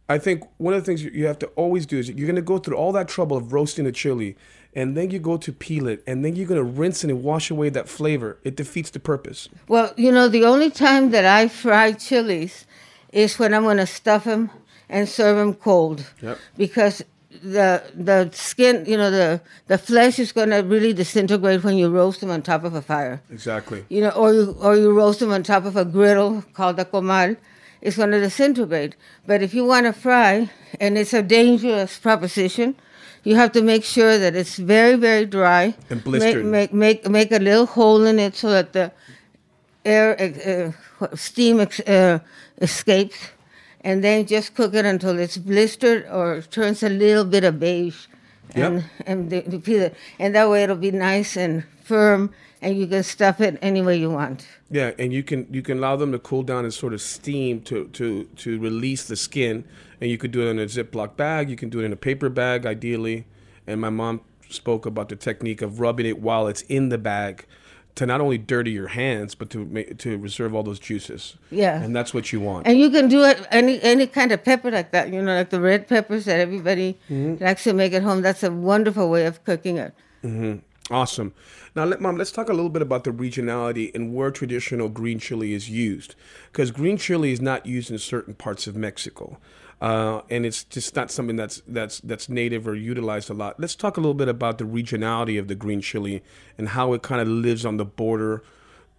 I 0.08 0.18
think 0.18 0.42
one 0.58 0.74
of 0.74 0.80
the 0.80 0.86
things 0.86 1.02
you- 1.02 1.10
you 1.14 1.26
have 1.26 1.38
to 1.40 1.46
always 1.56 1.86
do 1.86 1.98
is 1.98 2.08
you're 2.10 2.26
going 2.26 2.36
to 2.36 2.42
go 2.42 2.58
through 2.58 2.76
all 2.76 2.92
that 2.92 3.08
trouble 3.08 3.36
of 3.36 3.52
roasting 3.52 3.86
a 3.86 3.92
chili, 3.92 4.36
and 4.74 4.96
then 4.96 5.10
you 5.10 5.18
go 5.18 5.36
to 5.36 5.52
peel 5.52 5.86
it, 5.86 6.02
and 6.06 6.24
then 6.24 6.34
you're 6.36 6.46
going 6.46 6.58
to 6.64 6.80
rinse 6.80 7.04
it 7.04 7.10
and 7.10 7.22
wash 7.22 7.50
away 7.50 7.68
that 7.70 7.88
flavor. 7.88 8.38
It 8.44 8.56
defeats 8.56 8.90
the 8.90 9.00
purpose. 9.00 9.48
well, 9.68 9.92
you 9.96 10.10
know, 10.12 10.28
the 10.28 10.44
only 10.44 10.70
time 10.70 11.10
that 11.10 11.24
I 11.24 11.48
fry 11.48 11.92
chilies 11.92 12.66
is 13.12 13.38
when 13.38 13.54
I'm 13.54 13.62
going 13.62 13.76
to 13.78 13.86
stuff 13.86 14.24
them 14.24 14.50
and 14.88 15.08
serve 15.08 15.36
them 15.36 15.54
cold. 15.54 16.04
Yep. 16.20 16.38
Because 16.56 17.02
the 17.42 17.82
the 17.94 18.28
skin, 18.32 18.84
you 18.86 18.96
know, 18.96 19.10
the 19.10 19.40
the 19.66 19.78
flesh 19.78 20.18
is 20.18 20.32
going 20.32 20.50
to 20.50 20.58
really 20.58 20.92
disintegrate 20.92 21.64
when 21.64 21.76
you 21.78 21.88
roast 21.88 22.20
them 22.20 22.30
on 22.30 22.42
top 22.42 22.62
of 22.64 22.74
a 22.74 22.82
fire. 22.82 23.22
Exactly. 23.30 23.84
you 23.88 24.00
know, 24.02 24.10
or 24.10 24.32
you 24.34 24.56
or 24.60 24.76
you 24.76 24.90
roast 24.92 25.20
them 25.20 25.30
on 25.32 25.42
top 25.42 25.64
of 25.64 25.76
a 25.76 25.84
griddle 25.84 26.42
called 26.54 26.78
a 26.78 26.84
comal, 26.84 27.36
it's 27.82 27.96
going 27.96 28.12
to 28.12 28.20
disintegrate. 28.20 28.94
But 29.26 29.42
if 29.42 29.52
you 29.52 29.64
want 29.66 29.86
to 29.86 29.92
fry, 29.92 30.48
and 30.80 30.96
it's 30.96 31.12
a 31.12 31.22
dangerous 31.22 31.98
proposition, 31.98 32.76
you 33.24 33.34
have 33.36 33.52
to 33.52 33.62
make 33.62 33.84
sure 33.84 34.18
that 34.18 34.34
it's 34.34 34.56
very 34.56 34.96
very 34.96 35.26
dry 35.26 35.74
And 35.90 36.02
blistered. 36.02 36.44
Make 36.44 36.72
make 36.72 37.04
make, 37.04 37.10
make 37.10 37.32
a 37.32 37.38
little 37.42 37.66
hole 37.66 38.04
in 38.06 38.18
it 38.18 38.34
so 38.36 38.50
that 38.50 38.72
the 38.72 38.92
air 39.84 40.74
uh, 41.00 41.06
steam 41.16 41.60
ex- 41.60 41.80
uh, 41.80 42.18
escapes, 42.60 43.18
and 43.82 44.02
then 44.02 44.26
just 44.26 44.54
cook 44.54 44.74
it 44.74 44.84
until 44.86 45.18
it's 45.18 45.36
blistered 45.36 46.06
or 46.10 46.42
turns 46.42 46.82
a 46.82 46.88
little 46.88 47.24
bit 47.24 47.44
of 47.44 47.58
beige, 47.58 48.06
and 48.54 48.74
Yep. 48.74 48.84
and 49.06 49.30
the, 49.30 49.40
the 49.42 49.74
it. 49.86 49.94
and 50.18 50.34
that 50.34 50.48
way 50.48 50.62
it'll 50.62 50.76
be 50.76 50.90
nice 50.92 51.36
and 51.36 51.64
firm, 51.84 52.30
and 52.62 52.78
you 52.78 52.86
can 52.86 53.02
stuff 53.02 53.40
it 53.40 53.58
any 53.60 53.82
way 53.82 53.98
you 53.98 54.08
want. 54.10 54.46
Yeah, 54.70 54.92
and 54.98 55.12
you 55.12 55.22
can 55.22 55.46
you 55.50 55.60
can 55.62 55.78
allow 55.78 55.96
them 55.96 56.12
to 56.12 56.18
cool 56.18 56.42
down 56.42 56.64
and 56.64 56.72
sort 56.72 56.94
of 56.94 57.00
steam 57.02 57.60
to 57.62 57.88
to 57.88 58.24
to 58.36 58.58
release 58.58 59.04
the 59.04 59.16
skin, 59.16 59.64
and 60.00 60.10
you 60.10 60.16
could 60.16 60.30
do 60.30 60.40
it 60.46 60.50
in 60.50 60.58
a 60.58 60.64
Ziploc 60.66 61.16
bag. 61.16 61.50
You 61.50 61.56
can 61.56 61.68
do 61.68 61.80
it 61.80 61.84
in 61.84 61.92
a 61.92 61.96
paper 61.96 62.28
bag, 62.28 62.64
ideally. 62.64 63.26
And 63.66 63.80
my 63.80 63.90
mom 63.90 64.20
spoke 64.48 64.86
about 64.86 65.08
the 65.08 65.16
technique 65.16 65.62
of 65.62 65.80
rubbing 65.80 66.06
it 66.06 66.18
while 66.20 66.46
it's 66.48 66.62
in 66.62 66.88
the 66.88 66.98
bag, 66.98 67.46
to 67.94 68.06
not 68.06 68.20
only 68.20 68.38
dirty 68.38 68.70
your 68.72 68.88
hands, 68.88 69.34
but 69.34 69.48
to 69.50 69.64
make, 69.64 69.98
to 69.98 70.18
reserve 70.18 70.54
all 70.54 70.62
those 70.62 70.78
juices. 70.80 71.36
Yeah. 71.50 71.80
and 71.82 71.94
that's 71.94 72.12
what 72.14 72.32
you 72.32 72.40
want. 72.40 72.66
And 72.66 72.78
you 72.78 72.90
can 72.90 73.08
do 73.08 73.22
it 73.24 73.46
any 73.50 73.80
any 73.82 74.06
kind 74.06 74.32
of 74.32 74.42
pepper 74.44 74.70
like 74.70 74.90
that, 74.92 75.12
you 75.12 75.22
know, 75.22 75.34
like 75.36 75.50
the 75.50 75.60
red 75.60 75.88
peppers 75.88 76.24
that 76.24 76.40
everybody 76.40 76.98
Mm-hmm. 77.10 77.42
likes 77.44 77.64
to 77.64 77.72
make 77.72 77.92
at 77.92 78.02
home. 78.02 78.20
That's 78.22 78.42
a 78.42 78.50
wonderful 78.50 79.08
way 79.10 79.26
of 79.26 79.42
cooking 79.44 79.76
it. 79.78 79.94
Awesome. 80.90 81.32
Now, 81.76 81.84
let, 81.84 82.00
Mom, 82.00 82.16
let's 82.16 82.32
talk 82.32 82.48
a 82.48 82.52
little 82.52 82.68
bit 82.68 82.82
about 82.82 83.04
the 83.04 83.12
regionality 83.12 83.94
and 83.94 84.14
where 84.14 84.30
traditional 84.30 84.88
green 84.88 85.18
chili 85.18 85.54
is 85.54 85.70
used. 85.70 86.14
Because 86.50 86.70
green 86.70 86.96
chili 86.96 87.32
is 87.32 87.40
not 87.40 87.66
used 87.66 87.90
in 87.90 87.98
certain 87.98 88.34
parts 88.34 88.66
of 88.66 88.74
Mexico, 88.74 89.38
uh, 89.80 90.22
and 90.28 90.44
it's 90.44 90.64
just 90.64 90.94
not 90.94 91.10
something 91.10 91.36
that's 91.36 91.62
that's 91.66 92.00
that's 92.00 92.28
native 92.28 92.66
or 92.66 92.74
utilized 92.74 93.30
a 93.30 93.34
lot. 93.34 93.58
Let's 93.58 93.74
talk 93.74 93.96
a 93.96 94.00
little 94.00 94.14
bit 94.14 94.28
about 94.28 94.58
the 94.58 94.64
regionality 94.64 95.38
of 95.38 95.48
the 95.48 95.54
green 95.54 95.80
chili 95.80 96.22
and 96.58 96.70
how 96.70 96.92
it 96.92 97.02
kind 97.02 97.20
of 97.20 97.28
lives 97.28 97.64
on 97.64 97.76
the 97.76 97.84
border, 97.84 98.42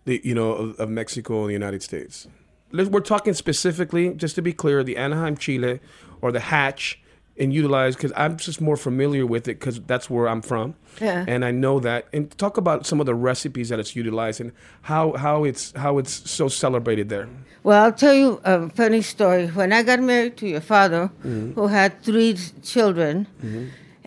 the, 0.05 0.21
you 0.23 0.33
know, 0.33 0.53
of, 0.53 0.79
of 0.79 0.89
Mexico 0.89 1.41
and 1.41 1.49
the 1.49 1.53
United 1.53 1.83
States. 1.83 2.27
We're 2.71 3.01
talking 3.01 3.33
specifically, 3.33 4.13
just 4.15 4.35
to 4.35 4.41
be 4.41 4.51
clear, 4.51 4.83
the 4.83 4.97
Anaheim 4.97 5.37
chile 5.37 5.79
or 6.21 6.31
the 6.31 6.39
hatch 6.39 6.99
and 7.37 7.51
utilize 7.53 7.95
because 7.95 8.13
I'm 8.15 8.37
just 8.37 8.61
more 8.61 8.77
familiar 8.77 9.25
with 9.25 9.47
it 9.47 9.59
because 9.59 9.79
that's 9.81 10.07
where 10.09 10.27
I'm 10.29 10.41
from, 10.41 10.75
Yeah. 11.01 11.25
and 11.27 11.43
I 11.43 11.51
know 11.51 11.79
that. 11.79 12.05
And 12.13 12.29
talk 12.37 12.57
about 12.57 12.85
some 12.85 12.99
of 12.99 13.05
the 13.07 13.15
recipes 13.15 13.69
that 13.69 13.79
it's 13.79 13.95
utilized 13.95 14.39
and 14.41 14.51
how 14.83 15.13
how 15.13 15.43
it's 15.43 15.73
how 15.75 15.97
it's 15.97 16.29
so 16.29 16.47
celebrated 16.47 17.09
there. 17.09 17.27
Well, 17.63 17.83
I'll 17.83 17.93
tell 17.93 18.13
you 18.13 18.39
a 18.43 18.69
funny 18.69 19.01
story. 19.01 19.47
When 19.47 19.71
I 19.73 19.81
got 19.83 19.99
married 19.99 20.37
to 20.37 20.47
your 20.47 20.61
father, 20.61 21.09
Mm-hmm. 21.25 21.53
who 21.53 21.67
had 21.67 22.03
three 22.03 22.37
children, 22.61 23.25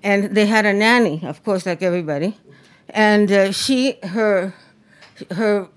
and 0.03 0.35
they 0.37 0.47
had 0.47 0.65
a 0.67 0.73
nanny, 0.73 1.21
of 1.25 1.43
course, 1.43 1.67
like 1.67 1.83
everybody, 1.83 2.37
and 2.91 3.33
uh, 3.33 3.51
she, 3.53 3.97
her, 4.03 4.55
her, 5.33 5.69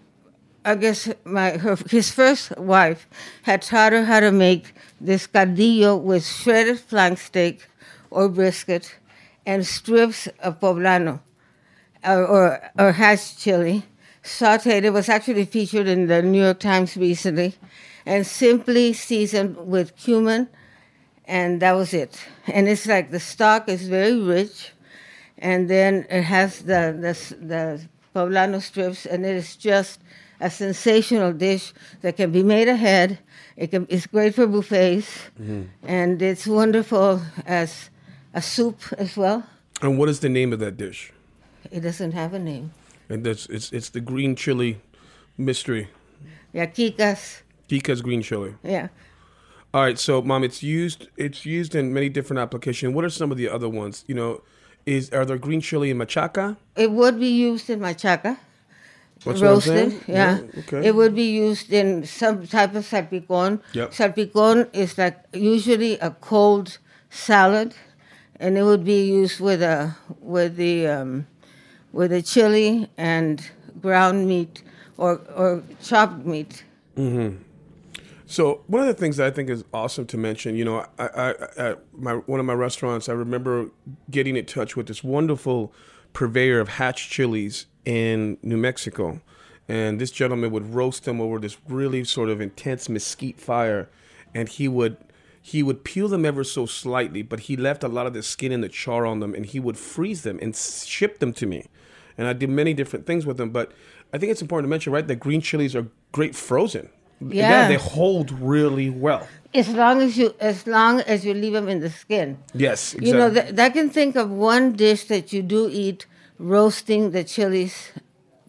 I 0.65 0.76
guess 0.76 1.10
my 1.24 1.52
her 1.52 1.78
his 1.89 2.12
first 2.12 2.58
wife 2.58 3.08
had 3.43 3.62
taught 3.62 3.93
her 3.93 4.04
how 4.04 4.19
to 4.19 4.32
make 4.32 4.74
this 5.00 5.26
caldillo 5.28 6.00
with 6.02 6.26
shredded 6.26 6.80
flank 6.80 7.17
steak 7.19 7.65
or 8.12 8.28
brisket 8.28 8.95
and 9.45 9.65
strips 9.65 10.28
of 10.39 10.60
poblano 10.60 11.22
or, 12.06 12.26
or, 12.26 12.72
or 12.78 12.91
hatch 12.91 13.38
chili, 13.38 13.84
sauteed. 14.24 14.84
It 14.84 14.91
was 14.91 15.10
actually 15.10 15.45
featured 15.45 15.88
in 15.88 16.08
the 16.08 16.22
New 16.22 16.43
York 16.43 16.60
Times 16.60 16.95
recently, 16.98 17.56
and 18.06 18.26
simply 18.26 18.93
seasoned 18.93 19.58
with 19.58 19.95
cumin, 19.95 20.50
and 21.26 21.62
that 21.62 21.74
was 21.74 21.93
it. 21.93 22.19
And 22.48 22.67
it's 22.67 22.86
like 22.86 23.12
the 23.12 23.19
stock 23.19 23.69
is 23.69 23.88
very 23.88 24.19
rich, 24.19 24.72
and 25.38 25.69
then 25.69 26.06
it 26.10 26.24
has 26.24 26.60
the 26.63 26.95
the, 27.00 27.45
the 27.45 27.82
poblano 28.13 28.62
strips, 28.62 29.06
and 29.06 29.26
it 29.26 29.36
is 29.36 29.56
just 29.56 30.02
a 30.39 30.49
sensational 30.49 31.34
dish 31.34 31.73
that 32.02 32.17
can 32.17 32.32
be 32.32 32.43
made 32.43 32.67
ahead. 32.67 33.19
It 33.58 33.71
can, 33.71 33.86
it's 33.89 34.08
great 34.08 34.36
for 34.36 34.47
buffets, 34.47 35.08
mm-hmm. 35.39 35.63
and 35.84 36.21
it's 36.21 36.47
wonderful 36.47 37.21
as 37.45 37.89
a 38.34 38.41
soup 38.41 38.80
as 38.97 39.17
well. 39.17 39.43
And 39.82 39.97
what 39.97 40.10
is 40.10 40.19
the 40.19 40.30
name 40.30 40.54
of 40.54 40.60
that 40.60 40.78
dish? 40.78 41.12
It 41.71 41.82
doesn't 41.82 42.12
have 42.13 42.34
a 42.34 42.39
name. 42.39 42.71
And 43.10 43.25
that's 43.25 43.47
it's 43.47 43.71
it's 43.71 43.89
the 43.89 44.02
green 44.02 44.36
chili 44.36 44.80
mystery. 45.38 45.89
Yaquitas, 46.54 47.41
Kika's 47.67 48.02
green 48.02 48.21
chili. 48.21 48.56
yeah. 48.63 48.89
All 49.71 49.82
right, 49.82 49.99
so 49.99 50.21
mom, 50.21 50.43
it's 50.43 50.63
used 50.63 51.10
it's 51.15 51.45
used 51.45 51.75
in 51.75 51.93
many 51.93 52.10
different 52.10 52.39
applications. 52.39 52.95
What 52.95 53.06
are 53.06 53.10
some 53.10 53.32
of 53.32 53.38
the 53.38 53.49
other 53.49 53.69
ones? 53.69 54.04
You 54.08 54.15
know, 54.15 54.41
is 54.86 55.12
are 55.12 55.25
there 55.25 55.38
green 55.38 55.62
chili 55.62 55.91
in 55.91 55.97
machaca? 55.97 56.58
It 56.75 56.91
would 56.91 57.19
be 57.19 57.28
used 57.28 57.69
in 57.69 57.80
machaca, 57.80 58.38
What's 59.24 59.42
roasted. 59.42 59.92
saying? 59.92 60.02
Yeah. 60.08 60.40
Okay. 60.60 60.88
It 60.88 60.96
would 60.96 61.14
be 61.16 61.30
used 61.30 61.74
in 61.74 62.06
some 62.06 62.48
type 62.48 62.76
of 62.76 62.86
salpicón. 62.86 63.62
Yep. 63.74 63.92
Salpicón 63.92 64.70
is 64.74 64.98
like 64.98 65.18
usually 65.34 66.00
a 66.00 66.12
cold 66.12 66.78
salad, 67.10 67.76
and 68.40 68.58
it 68.58 68.64
would 68.64 68.86
be 68.86 69.06
used 69.06 69.40
with 69.40 69.62
a 69.62 69.96
with 70.22 70.56
the 70.56 70.88
um, 70.88 71.28
with 71.92 72.12
the 72.12 72.22
chili 72.22 72.88
and 72.98 73.50
ground 73.82 74.28
meat 74.28 74.64
or 74.98 75.22
or 75.36 75.64
chopped 75.82 76.26
meat. 76.26 76.64
So 78.26 78.62
one 78.68 78.82
of 78.82 78.88
the 78.88 78.94
things 78.94 79.18
that 79.18 79.26
I 79.26 79.32
think 79.32 79.50
is 79.50 79.64
awesome 79.74 80.06
to 80.06 80.18
mention, 80.18 80.56
you 80.56 80.64
know, 80.64 80.86
I, 81.00 81.08
I, 81.08 81.34
I 81.58 81.76
my 81.94 82.14
one 82.14 82.40
of 82.40 82.46
my 82.46 82.54
restaurants, 82.54 83.10
I 83.10 83.14
remember 83.14 83.72
getting 84.12 84.38
in 84.38 84.46
touch 84.46 84.76
with 84.76 84.86
this 84.86 85.04
wonderful 85.04 85.74
purveyor 86.14 86.60
of 86.60 86.70
hatch 86.70 87.10
chilies 87.10 87.66
in 87.86 88.38
New 88.42 88.58
Mexico, 88.58 89.22
and 89.68 90.00
this 90.00 90.12
gentleman 90.12 90.52
would 90.52 90.74
roast 90.74 91.06
them 91.06 91.22
over 91.22 91.39
this 91.39 91.58
really 91.68 92.04
sort 92.04 92.30
of 92.30 92.42
intense 92.42 92.89
mesquite 92.89 93.39
fire, 93.39 93.89
and 94.34 94.50
he 94.50 94.68
would 94.68 94.98
he 95.42 95.63
would 95.63 95.84
peel 95.84 96.08
them 96.08 96.26
ever 96.26 96.44
so 96.44 96.65
slightly, 96.65 97.22
but 97.22 97.42
he 97.42 97.56
left 97.56 97.84
a 97.84 97.88
lot 97.88 98.06
of 98.06 98.13
the 98.13 98.22
skin 98.22 98.52
and 98.52 98.63
the 98.63 98.70
char 98.70 99.06
on 99.06 99.20
them, 99.20 99.34
and 99.34 99.46
he 99.48 99.60
would 99.60 99.78
freeze 99.78 100.24
them 100.24 100.38
and 100.42 100.56
ship 100.56 101.20
them 101.20 101.34
to 101.34 101.46
me, 101.46 101.65
and 102.18 102.28
I 102.28 102.34
did 102.34 102.50
many 102.50 102.74
different 102.74 103.06
things 103.06 103.26
with 103.26 103.38
them, 103.38 103.50
but 103.50 103.72
I 104.13 104.18
think 104.18 104.32
it's 104.32 104.42
important 104.42 104.68
to 104.68 104.70
mention, 104.70 104.94
right, 104.94 105.08
that 105.08 105.15
green 105.18 105.42
chilies 105.42 105.76
are 105.76 105.88
great 106.12 106.36
frozen. 106.36 106.89
Yeah. 107.22 107.68
they 107.68 107.76
hold 107.76 108.32
really 108.32 108.89
well. 108.89 109.28
As 109.54 109.68
long 109.70 110.02
as 110.02 110.18
you 110.18 110.34
as 110.39 110.65
long 110.68 111.02
as 111.02 111.26
you 111.26 111.34
leave 111.34 111.54
them 111.54 111.68
in 111.68 111.80
the 111.80 111.89
skin. 111.89 112.38
Yes, 112.54 112.94
exactly. 112.94 113.10
You 113.10 113.15
know, 113.15 113.34
th- 113.34 113.60
I 113.60 113.70
can 113.70 113.89
think 113.89 114.15
of 114.15 114.30
one 114.30 114.74
dish 114.74 115.06
that 115.06 115.34
you 115.34 115.42
do 115.42 115.70
eat 115.72 116.06
roasting 116.39 117.12
the 117.12 117.23
chilies 117.23 117.91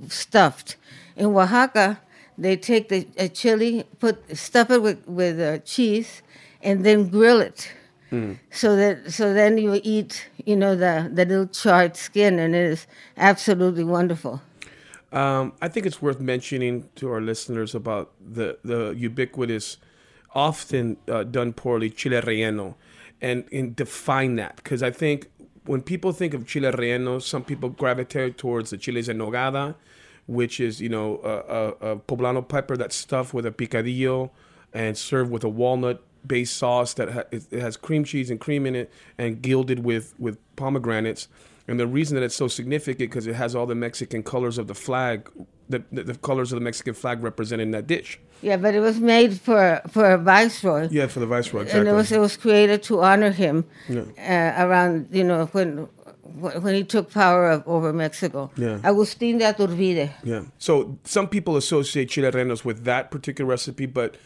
stuffed. 0.09 0.77
In 1.17 1.27
Oaxaca, 1.27 2.01
they 2.39 2.57
take 2.57 2.89
the 2.89 3.07
a 3.19 3.29
chili, 3.29 3.85
put 3.99 4.37
stuff 4.37 4.71
it 4.71 4.81
with 4.81 5.07
with 5.07 5.39
uh, 5.39 5.59
cheese, 5.59 6.23
and 6.63 6.85
then 6.87 7.09
grill 7.09 7.41
it. 7.41 7.73
So 8.51 8.75
that 8.77 9.13
so 9.13 9.33
then 9.33 9.59
you 9.59 9.81
eat, 9.85 10.29
you 10.45 10.57
know, 10.57 10.75
the 10.75 11.11
the 11.13 11.25
little 11.25 11.47
charred 11.47 11.97
skin, 11.97 12.39
and 12.39 12.55
it 12.55 12.65
is 12.73 12.87
absolutely 13.17 13.85
wonderful. 13.85 14.41
Um, 15.13 15.53
I 15.61 15.69
think 15.69 15.87
it's 15.87 16.01
worth 16.01 16.21
mentioning 16.21 16.89
to 16.97 17.11
our 17.11 17.21
listeners 17.21 17.75
about 17.75 18.13
the 18.21 18.59
the 18.65 18.95
ubiquitous, 18.97 19.77
often 20.35 20.97
uh, 21.09 21.25
done 21.25 21.53
poorly 21.53 21.91
chile 21.91 22.21
relleno, 22.21 22.75
and 23.21 23.45
and 23.53 23.77
define 23.77 24.37
that 24.37 24.57
because 24.57 24.83
I 24.83 24.91
think 24.91 25.29
when 25.67 25.83
people 25.83 26.13
think 26.13 26.35
of 26.35 26.47
chile 26.47 26.71
relleno, 26.71 27.23
some 27.23 27.45
people 27.45 27.69
gravitate 27.69 28.39
towards 28.39 28.71
the 28.71 28.79
chiles 28.79 29.09
en 29.09 29.19
nogada, 29.19 29.75
which 30.27 30.61
is 30.61 30.81
you 30.81 30.89
know 30.89 31.21
a, 31.23 31.89
a, 31.89 31.93
a 31.93 31.97
poblano 31.97 32.47
pepper 32.47 32.77
that's 32.77 32.97
stuffed 32.97 33.35
with 33.35 33.47
a 33.47 33.51
picadillo 33.51 34.31
and 34.73 34.97
served 34.97 35.31
with 35.31 35.45
a 35.45 35.49
walnut 35.49 36.03
based 36.27 36.57
sauce 36.57 36.95
that 36.95 37.11
ha- 37.11 37.25
it 37.31 37.51
has 37.53 37.77
cream 37.77 38.05
cheese 38.05 38.31
and 38.31 38.41
cream 38.41 38.67
in 38.67 38.75
it 38.75 38.93
and 39.19 39.43
gilded 39.43 39.85
with 39.85 40.15
with 40.19 40.39
pomegranates. 40.57 41.29
And 41.69 41.79
the 41.79 41.87
reason 41.87 42.17
that 42.17 42.25
it's 42.25 42.35
so 42.35 42.49
significant 42.49 43.11
because 43.11 43.27
it 43.27 43.35
has 43.35 43.55
all 43.55 43.67
the 43.67 43.75
Mexican 43.75 44.23
colors 44.23 44.59
of 44.59 44.67
the 44.67 44.75
flag, 44.75 45.31
the, 45.71 45.83
the, 45.93 46.03
the 46.03 46.15
colors 46.17 46.53
of 46.53 46.59
the 46.59 46.65
Mexican 46.65 46.95
flag 46.95 47.23
represented 47.23 47.65
in 47.69 47.71
that 47.73 47.87
dish. 47.87 48.19
Yeah, 48.43 48.57
but 48.57 48.75
it 48.75 48.81
was 48.81 48.99
made 49.01 49.41
for 49.41 49.81
for 49.89 50.11
a 50.13 50.19
viceroy. 50.19 50.89
Yeah, 50.91 51.07
for 51.07 51.21
the 51.21 51.27
viceroy. 51.27 51.63
Exactly. 51.63 51.81
and 51.81 51.89
it 51.89 51.93
was 51.93 52.11
it 52.13 52.19
was 52.21 52.37
created 52.37 52.83
to 52.85 53.03
honor 53.03 53.31
him 53.31 53.65
Yeah. 53.89 54.05
uh, 54.19 54.65
around 54.67 55.09
you 55.13 55.25
know 55.25 55.47
when 55.53 55.89
when 56.65 56.75
he 56.75 56.85
took 56.85 57.11
power 57.11 57.51
of, 57.51 57.63
over 57.67 57.93
Mexico. 57.93 58.51
Yeah. 58.57 58.79
Agustín 58.83 59.39
de 59.39 59.45
Iturbide. 59.53 60.11
Yeah. 60.25 60.43
So 60.59 60.99
some 61.05 61.29
people 61.29 61.57
associate 61.57 62.09
chile 62.09 62.31
rellenos 62.31 62.65
with 62.65 62.85
that 62.85 63.11
particular 63.11 63.49
recipe, 63.51 63.87
but 63.87 64.17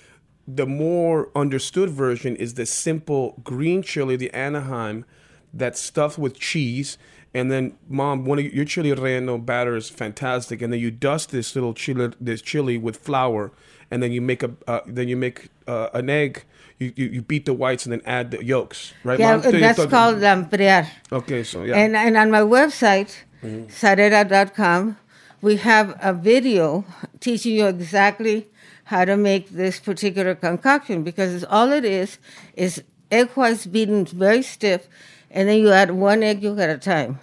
the 0.46 0.66
more 0.66 1.30
understood 1.34 1.88
version 1.90 2.36
is 2.36 2.54
the 2.54 2.66
simple 2.66 3.40
green 3.42 3.82
chili, 3.82 4.16
the 4.16 4.30
Anaheim, 4.34 5.04
that's 5.52 5.80
stuffed 5.80 6.18
with 6.18 6.38
cheese. 6.38 6.98
And 7.34 7.50
then, 7.50 7.76
mom, 7.88 8.24
one 8.24 8.38
of 8.38 8.44
your 8.44 8.64
chili 8.64 8.90
relleno 8.90 9.44
batter 9.44 9.74
is 9.76 9.90
fantastic. 9.90 10.62
And 10.62 10.72
then 10.72 10.80
you 10.80 10.90
dust 10.92 11.30
this 11.30 11.54
little 11.56 11.74
chili, 11.74 12.12
this 12.20 12.40
chili 12.40 12.78
with 12.78 12.96
flour, 12.96 13.50
and 13.90 14.02
then 14.02 14.12
you 14.12 14.20
make 14.20 14.42
a, 14.44 14.52
uh, 14.68 14.80
then 14.86 15.08
you 15.08 15.16
make 15.16 15.48
uh, 15.66 15.88
an 15.92 16.08
egg. 16.08 16.44
You, 16.78 16.92
you 16.96 17.06
you 17.06 17.22
beat 17.22 17.44
the 17.46 17.52
whites 17.54 17.86
and 17.86 17.92
then 17.92 18.02
add 18.04 18.30
the 18.32 18.44
yolks, 18.44 18.94
right? 19.04 19.18
Yeah, 19.18 19.36
mom? 19.36 19.42
So 19.42 19.52
that's 19.52 19.78
thought- 19.78 19.90
called 19.90 20.18
lamprear. 20.20 20.90
Okay, 21.12 21.42
so 21.44 21.62
yeah. 21.62 21.76
And 21.76 21.96
and 21.96 22.16
on 22.16 22.30
my 22.32 22.40
website, 22.40 23.14
zarela.com, 23.42 24.96
we 25.40 25.56
have 25.56 25.96
a 26.00 26.12
video 26.12 26.84
teaching 27.20 27.54
you 27.54 27.66
exactly 27.66 28.48
how 28.84 29.04
to 29.04 29.16
make 29.16 29.50
this 29.50 29.78
particular 29.80 30.34
concoction 30.34 31.02
because 31.04 31.44
all 31.44 31.72
it 31.72 31.84
is 31.84 32.18
is 32.54 32.82
egg 33.10 33.28
whites 33.30 33.66
beaten 33.66 34.04
very 34.04 34.42
stiff, 34.42 34.88
and 35.34 35.48
then 35.48 35.58
you 35.58 35.70
add 35.70 35.90
one 35.90 36.22
egg 36.22 36.42
yolk 36.42 36.58
at 36.58 36.70
a 36.70 36.78
time 36.78 37.18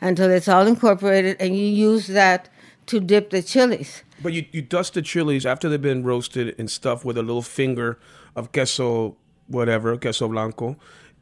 until 0.00 0.30
it's 0.30 0.46
all 0.46 0.66
incorporated, 0.66 1.36
and 1.40 1.56
you 1.56 1.64
use 1.64 2.06
that 2.06 2.48
to 2.86 3.00
dip 3.00 3.30
the 3.30 3.42
chilies. 3.42 4.04
But 4.22 4.32
you, 4.32 4.44
you 4.52 4.62
dust 4.62 4.94
the 4.94 5.02
chilies 5.02 5.44
after 5.44 5.68
they've 5.68 5.82
been 5.82 6.04
roasted 6.04 6.54
and 6.58 6.70
stuffed 6.70 7.04
with 7.04 7.18
a 7.18 7.22
little 7.22 7.42
finger 7.42 7.98
of 8.36 8.52
queso, 8.52 9.16
whatever, 9.48 9.96
queso 9.96 10.28
blanco. 10.28 10.76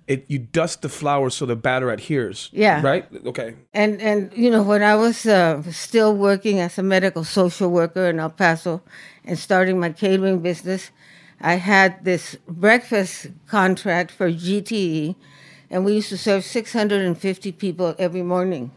It 0.07 0.25
you 0.29 0.39
dust 0.39 0.83
the 0.83 0.89
flour 0.89 1.31
so 1.31 1.47
the 1.47 1.57
batter 1.57 1.91
adheres. 1.91 2.49
Yeah. 2.53 2.81
Right. 2.81 3.05
Okay. 3.27 3.57
And 3.75 4.01
and 4.01 4.33
you 4.37 4.51
know 4.51 4.63
when 4.63 4.83
I 4.83 4.95
was 4.95 5.27
uh, 5.27 5.63
still 5.73 6.15
working 6.15 6.61
as 6.61 6.79
a 6.79 6.83
medical 6.83 7.25
social 7.25 7.71
worker 7.71 8.09
in 8.09 8.21
El 8.21 8.31
Paso 8.31 8.83
and 9.25 9.37
starting 9.37 9.81
my 9.81 9.91
catering 9.91 10.39
business, 10.39 10.93
I 11.41 11.55
had 11.55 12.05
this 12.05 12.37
breakfast 12.47 13.27
contract 13.49 14.13
for 14.13 14.31
GTE, 14.31 15.17
and 15.71 15.85
we 15.85 15.95
used 15.95 16.09
to 16.11 16.19
serve 16.19 16.45
650 16.45 17.53
people 17.53 17.95
every 17.99 18.23
morning. 18.23 18.71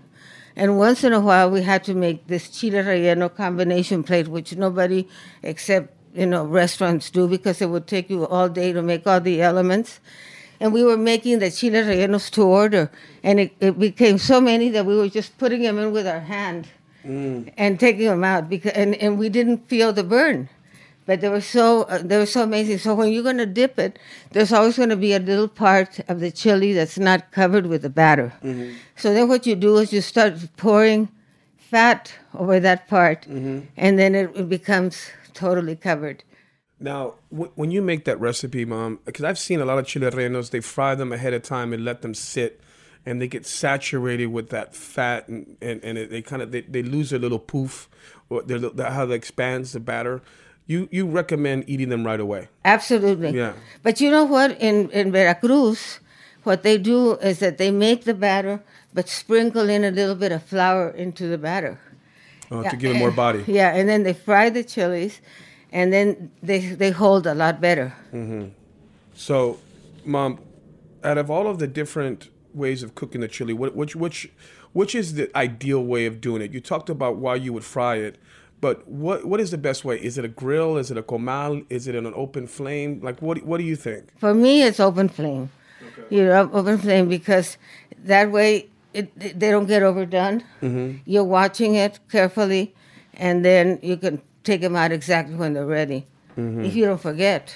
And 0.55 0.77
once 0.77 1.03
in 1.03 1.13
a 1.13 1.19
while, 1.19 1.49
we 1.49 1.61
had 1.61 1.83
to 1.85 1.93
make 1.93 2.27
this 2.27 2.49
chile 2.49 2.79
relleno 2.79 3.33
combination 3.33 4.03
plate, 4.03 4.27
which 4.27 4.55
nobody 4.55 5.07
except 5.43 5.93
you 6.13 6.25
know 6.25 6.45
restaurants 6.45 7.09
do 7.09 7.27
because 7.27 7.61
it 7.61 7.69
would 7.69 7.87
take 7.87 8.09
you 8.09 8.25
all 8.27 8.49
day 8.49 8.73
to 8.73 8.81
make 8.81 9.05
all 9.05 9.21
the 9.21 9.41
elements 9.41 9.99
and 10.59 10.73
we 10.73 10.83
were 10.83 10.97
making 10.97 11.39
the 11.39 11.49
chile 11.49 11.79
rellenos 11.79 12.29
to 12.31 12.43
order, 12.43 12.91
and 13.23 13.39
it, 13.39 13.53
it 13.59 13.79
became 13.79 14.17
so 14.17 14.41
many 14.41 14.69
that 14.69 14.85
we 14.85 14.95
were 14.95 15.09
just 15.09 15.37
putting 15.37 15.61
them 15.61 15.77
in 15.77 15.91
with 15.91 16.05
our 16.05 16.19
hand 16.19 16.67
mm. 17.05 17.51
and 17.57 17.79
taking 17.79 18.07
them 18.07 18.23
out 18.23 18.49
because 18.49 18.73
and, 18.73 18.95
and 18.95 19.17
we 19.17 19.29
didn't 19.29 19.67
feel 19.69 19.93
the 19.93 20.03
burn. 20.03 20.49
But 21.09 21.21
they 21.21 21.29
were 21.29 21.41
so 21.41 21.65
uh, 21.93 22.03
they 22.09 22.17
were 22.21 22.27
so 22.37 22.43
amazing. 22.43 22.77
So 22.77 22.93
when 22.93 23.11
you're 23.11 23.23
gonna 23.23 23.47
dip 23.47 23.79
it, 23.79 23.97
there's 24.33 24.53
always 24.53 24.77
gonna 24.77 24.95
be 24.95 25.13
a 25.13 25.19
little 25.31 25.47
part 25.47 25.99
of 26.07 26.19
the 26.19 26.29
chili 26.41 26.71
that's 26.73 26.99
not 26.99 27.31
covered 27.31 27.65
with 27.65 27.81
the 27.81 27.89
batter. 27.89 28.31
So 28.95 29.11
then 29.15 29.27
what 29.27 29.47
you 29.47 29.55
do 29.55 29.77
is 29.77 29.91
you 29.91 30.01
start 30.01 30.33
pouring 30.57 31.09
fat 31.57 32.13
over 32.35 32.59
that 32.59 32.87
part, 32.87 33.25
and 33.25 33.67
then 33.99 34.13
it, 34.13 34.29
it 34.35 34.47
becomes 34.49 35.09
totally 35.33 35.75
covered. 35.75 36.23
Now, 36.79 37.15
w- 37.31 37.51
when 37.55 37.71
you 37.71 37.81
make 37.81 38.05
that 38.05 38.19
recipe, 38.19 38.63
mom, 38.63 38.99
because 39.05 39.25
I've 39.25 39.39
seen 39.39 39.59
a 39.61 39.65
lot 39.65 39.79
of 39.79 39.87
chile 39.87 40.11
rellenos, 40.11 40.51
they 40.51 40.61
fry 40.61 40.93
them 40.93 41.11
ahead 41.11 41.33
of 41.33 41.41
time 41.41 41.73
and 41.73 41.83
let 41.83 42.03
them 42.03 42.13
sit, 42.13 42.61
and 43.03 43.19
they 43.19 43.27
get 43.27 43.47
saturated 43.47 44.27
with 44.27 44.49
that 44.49 44.75
fat, 44.75 45.27
and 45.27 45.57
and, 45.59 45.83
and 45.83 45.97
it, 45.97 46.11
they 46.11 46.21
kind 46.21 46.43
of 46.43 46.51
they, 46.51 46.61
they 46.61 46.83
lose 46.83 47.09
their 47.09 47.19
little 47.25 47.39
poof, 47.39 47.89
or 48.29 48.43
their, 48.43 48.59
little- 48.59 48.83
how 48.97 49.05
it 49.05 49.11
expands 49.11 49.71
the 49.73 49.79
batter. 49.79 50.21
You 50.69 50.87
you 50.91 51.07
recommend 51.07 51.65
eating 51.67 51.89
them 51.89 52.05
right 52.05 52.19
away. 52.19 52.47
Absolutely. 52.63 53.31
Yeah. 53.31 53.53
But 53.81 53.99
you 54.01 54.11
know 54.11 54.23
what? 54.23 54.51
In 54.61 54.89
in 54.91 55.11
Veracruz, 55.11 55.99
what 56.43 56.61
they 56.61 56.77
do 56.77 57.17
is 57.29 57.39
that 57.39 57.57
they 57.57 57.71
make 57.71 58.03
the 58.05 58.13
batter, 58.13 58.61
but 58.93 59.09
sprinkle 59.09 59.67
in 59.67 59.83
a 59.83 59.89
little 59.89 60.15
bit 60.15 60.31
of 60.31 60.43
flour 60.43 60.89
into 61.03 61.27
the 61.27 61.39
batter. 61.39 61.79
uh, 62.51 62.69
to 62.69 62.77
give 62.77 62.95
it 62.95 62.99
more 62.99 63.11
body. 63.25 63.43
Yeah, 63.47 63.73
and 63.75 63.89
then 63.89 64.03
they 64.03 64.13
fry 64.13 64.49
the 64.51 64.63
chilies, 64.63 65.21
and 65.71 65.91
then 65.91 66.29
they 66.43 66.59
they 66.59 66.91
hold 66.91 67.25
a 67.25 67.33
lot 67.33 67.59
better. 67.61 67.93
Mm-hmm. 68.13 68.49
So, 69.15 69.57
mom, 70.05 70.39
out 71.03 71.17
of 71.17 71.29
all 71.31 71.47
of 71.47 71.57
the 71.59 71.67
different 71.67 72.29
ways 72.53 72.83
of 72.83 72.93
cooking 72.95 73.21
the 73.21 73.27
chili, 73.27 73.53
which 73.53 73.95
which 73.95 74.29
which 74.73 74.93
is 74.93 75.15
the 75.15 75.35
ideal 75.35 75.83
way 75.83 76.05
of 76.05 76.21
doing 76.21 76.41
it? 76.43 76.53
You 76.53 76.61
talked 76.61 76.89
about 76.89 77.17
why 77.17 77.35
you 77.35 77.53
would 77.53 77.63
fry 77.65 77.95
it, 77.95 78.17
but 78.61 78.87
what 78.87 79.25
what 79.25 79.39
is 79.39 79.51
the 79.51 79.57
best 79.57 79.85
way? 79.85 79.97
Is 79.97 80.17
it 80.17 80.25
a 80.25 80.27
grill? 80.27 80.77
Is 80.77 80.91
it 80.91 80.97
a 80.97 81.03
comal? 81.03 81.65
Is 81.69 81.87
it 81.87 81.95
in 81.95 82.05
an 82.05 82.13
open 82.15 82.47
flame? 82.47 82.99
Like 83.01 83.21
what 83.21 83.43
what 83.43 83.57
do 83.57 83.63
you 83.63 83.75
think? 83.75 84.17
For 84.19 84.33
me, 84.33 84.63
it's 84.63 84.79
open 84.79 85.09
flame. 85.09 85.51
You 86.09 86.25
know, 86.25 86.49
open 86.53 86.77
flame 86.77 87.07
because 87.07 87.57
that 88.03 88.31
way 88.31 88.69
it, 88.93 89.39
they 89.39 89.51
don't 89.51 89.67
get 89.67 89.83
overdone. 89.83 90.43
Mm-hmm. 90.61 90.97
You're 91.05 91.23
watching 91.23 91.75
it 91.75 91.99
carefully, 92.09 92.73
and 93.13 93.45
then 93.45 93.79
you 93.81 93.97
can 93.97 94.21
take 94.43 94.61
them 94.61 94.75
out 94.75 94.91
exactly 94.91 95.35
when 95.35 95.53
they're 95.53 95.65
ready. 95.65 96.07
Mm-hmm. 96.37 96.65
If 96.65 96.75
you 96.75 96.85
don't 96.85 97.01
forget. 97.01 97.55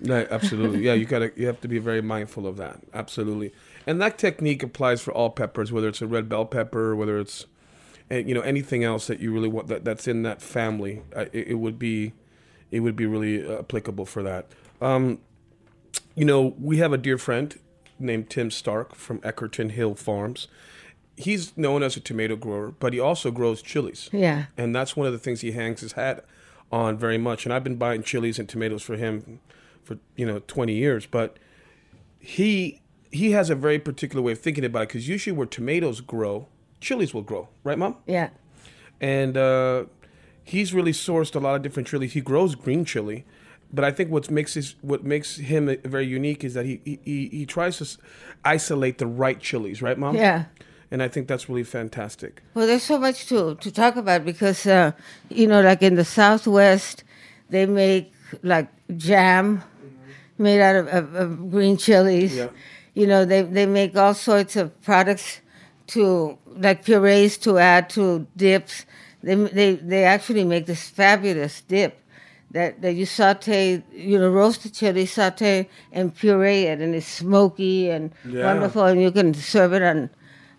Right, 0.00 0.26
absolutely. 0.30 0.80
yeah, 0.80 0.94
you 0.94 1.04
gotta 1.04 1.32
you 1.36 1.46
have 1.46 1.60
to 1.60 1.68
be 1.68 1.78
very 1.78 2.02
mindful 2.02 2.46
of 2.46 2.56
that. 2.56 2.80
Absolutely. 2.92 3.52
And 3.86 4.00
that 4.00 4.18
technique 4.18 4.62
applies 4.62 5.02
for 5.02 5.12
all 5.12 5.30
peppers, 5.30 5.70
whether 5.70 5.88
it's 5.88 6.02
a 6.02 6.06
red 6.06 6.28
bell 6.28 6.46
pepper, 6.46 6.96
whether 6.96 7.18
it's 7.18 7.46
eh, 8.10 8.18
you 8.18 8.34
know 8.34 8.40
anything 8.42 8.84
else 8.84 9.06
that 9.06 9.20
you 9.20 9.32
really 9.32 9.48
want 9.48 9.68
that, 9.68 9.84
that's 9.84 10.06
in 10.08 10.22
that 10.22 10.42
family. 10.42 11.02
Uh, 11.14 11.26
it, 11.32 11.48
it 11.48 11.54
would 11.54 11.78
be 11.78 12.12
it 12.70 12.80
would 12.80 12.96
be 12.96 13.06
really 13.06 13.46
uh, 13.46 13.60
applicable 13.60 14.06
for 14.06 14.22
that. 14.22 14.46
Um, 14.80 15.20
you 16.14 16.24
know, 16.24 16.54
we 16.60 16.78
have 16.78 16.92
a 16.92 16.98
dear 16.98 17.18
friend 17.18 17.56
named 17.98 18.30
Tim 18.30 18.50
Stark 18.50 18.94
from 18.94 19.20
Eckerton 19.20 19.70
Hill 19.70 19.94
Farms. 19.94 20.48
He's 21.16 21.56
known 21.56 21.82
as 21.82 21.96
a 21.96 22.00
tomato 22.00 22.34
grower, 22.36 22.72
but 22.72 22.92
he 22.92 22.98
also 22.98 23.30
grows 23.30 23.62
chilies. 23.62 24.10
Yeah. 24.12 24.46
And 24.56 24.74
that's 24.74 24.96
one 24.96 25.06
of 25.06 25.12
the 25.12 25.18
things 25.18 25.42
he 25.42 25.52
hangs 25.52 25.80
his 25.80 25.92
hat 25.92 26.24
on 26.72 26.98
very 26.98 27.18
much. 27.18 27.46
And 27.46 27.52
I've 27.52 27.62
been 27.62 27.76
buying 27.76 28.02
chilies 28.02 28.38
and 28.38 28.48
tomatoes 28.48 28.82
for 28.82 28.96
him 28.96 29.38
for, 29.84 29.98
you 30.16 30.26
know, 30.26 30.40
20 30.40 30.74
years. 30.74 31.06
But 31.06 31.38
he 32.18 32.80
he 33.12 33.30
has 33.30 33.48
a 33.48 33.54
very 33.54 33.78
particular 33.78 34.20
way 34.20 34.32
of 34.32 34.40
thinking 34.40 34.64
about 34.64 34.82
it 34.82 34.88
because 34.88 35.08
usually 35.08 35.36
where 35.36 35.46
tomatoes 35.46 36.00
grow, 36.00 36.48
chilies 36.84 37.12
will 37.14 37.26
grow. 37.30 37.48
Right, 37.68 37.78
Mom? 37.78 37.96
Yeah. 38.06 38.28
and 39.00 39.36
uh, 39.36 39.84
he's 40.44 40.70
really 40.78 40.92
sourced 40.92 41.34
a 41.34 41.40
lot 41.46 41.54
of 41.56 41.62
different 41.62 41.88
chilies. 41.88 42.12
He 42.12 42.20
grows 42.20 42.54
green 42.54 42.84
chili, 42.84 43.24
but 43.72 43.84
I 43.84 43.90
think 43.96 44.10
what 44.10 44.30
makes 44.30 44.54
his 44.54 44.76
what 44.82 45.02
makes 45.04 45.36
him 45.52 45.62
very 45.84 46.06
unique 46.06 46.44
is 46.48 46.52
that 46.54 46.64
he 46.70 46.80
he, 46.84 46.98
he, 47.04 47.28
he 47.38 47.46
tries 47.46 47.78
to 47.78 47.86
isolate 48.44 48.96
the 48.98 49.06
right 49.06 49.40
chilies, 49.40 49.82
right, 49.82 49.98
mom? 49.98 50.14
Yeah. 50.16 50.44
And 50.90 51.02
I 51.02 51.08
think 51.08 51.26
that's 51.26 51.48
really 51.48 51.64
fantastic. 51.64 52.32
Well, 52.54 52.66
there's 52.68 52.84
so 52.84 52.98
much 53.00 53.26
to, 53.30 53.56
to 53.56 53.70
talk 53.72 53.96
about 53.96 54.24
because, 54.24 54.64
uh, 54.66 54.92
you 55.28 55.46
know, 55.48 55.60
like 55.60 55.82
in 55.82 55.96
the 55.96 56.04
Southwest, 56.04 57.02
they 57.50 57.66
make 57.66 58.12
like 58.42 58.68
jam 58.96 59.62
made 60.38 60.60
out 60.60 60.76
of, 60.76 60.86
of, 60.88 61.14
of 61.16 61.50
green 61.50 61.76
chilies. 61.78 62.36
Yeah. 62.36 62.48
You 62.94 63.06
know, 63.08 63.24
they, 63.24 63.42
they 63.42 63.66
make 63.66 63.96
all 63.96 64.14
sorts 64.14 64.54
of 64.54 64.70
products 64.82 65.40
to, 65.88 66.38
like 66.46 66.84
purees 66.84 67.36
to 67.38 67.58
add 67.58 67.90
to 67.90 68.26
dips. 68.36 68.86
They, 69.22 69.34
they, 69.34 69.74
they 69.76 70.04
actually 70.04 70.44
make 70.44 70.66
this 70.66 70.88
fabulous 70.88 71.62
dip 71.62 72.00
that, 72.50 72.82
that 72.82 72.94
you 72.94 73.06
saute, 73.06 73.82
you 73.92 74.18
know, 74.18 74.30
roast 74.30 74.62
the 74.62 74.68
chili, 74.70 75.06
saute, 75.06 75.68
and 75.92 76.14
puree 76.14 76.64
it, 76.64 76.80
and 76.80 76.94
it's 76.94 77.06
smoky 77.06 77.90
and 77.90 78.12
Yeah. 78.24 78.44
wonderful, 78.44 78.84
and 78.84 79.00
you 79.02 79.10
can 79.10 79.34
serve 79.34 79.72
it 79.72 79.82
on, 79.82 80.10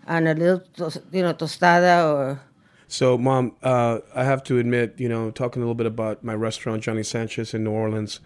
on 0.06 0.26
a 0.26 0.34
little, 0.34 0.60
tos- 0.76 0.98
you 1.12 1.22
know, 1.22 1.32
tostada 1.32 2.04
or 2.12 2.40
So, 2.88 3.18
mom, 3.18 3.56
uh, 3.62 3.98
I 4.14 4.24
have 4.24 4.42
to 4.44 4.58
admit, 4.58 4.94
you 4.98 5.08
know, 5.08 5.30
talking 5.30 5.60
a 5.62 5.64
little 5.64 5.74
bit 5.74 5.86
about 5.86 6.22
my 6.22 6.34
restaurant, 6.34 6.82
Johnny 6.82 7.02
Sanchez 7.02 7.52
in 7.54 7.64
New 7.64 7.72
Orleans. 7.72 8.20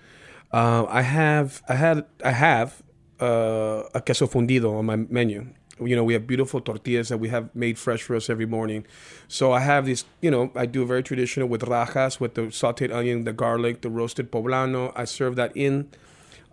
Uh, 0.53 0.85
I 0.89 1.03
have, 1.03 1.63
I 1.69 1.75
had, 1.77 2.05
I 2.25 2.33
have 2.33 2.83
uh, 3.21 3.85
a 3.95 4.01
queso 4.01 4.27
fundido 4.27 4.77
on 4.79 4.85
my 4.87 4.97
menu, 4.97 5.47
You 5.81 5.97
know, 5.97 6.05
we 6.05 6.12
have 6.12 6.27
beautiful 6.27 6.61
tortillas 6.61 7.09
that 7.09 7.19
we 7.19 7.29
have 7.29 7.55
made 7.55 7.79
fresh 7.79 8.03
for 8.03 8.16
us 8.16 8.29
every 8.31 8.47
morning. 8.47 8.87
So 9.29 9.53
I 9.53 9.61
have 9.61 9.87
these, 9.87 10.05
you 10.21 10.31
know, 10.31 10.51
I 10.55 10.66
do 10.66 10.83
a 10.83 10.87
very 10.87 11.03
traditional 11.03 11.49
with 11.49 11.64
rajas, 11.64 12.21
with 12.21 12.35
the 12.35 12.43
sauteed 12.43 12.93
onion, 12.93 13.25
the 13.25 13.33
garlic, 13.33 13.83
the 13.83 13.90
roasted 13.90 14.31
poblano. 14.31 14.93
I 14.97 15.05
serve 15.05 15.37
that 15.37 15.57
in 15.57 15.90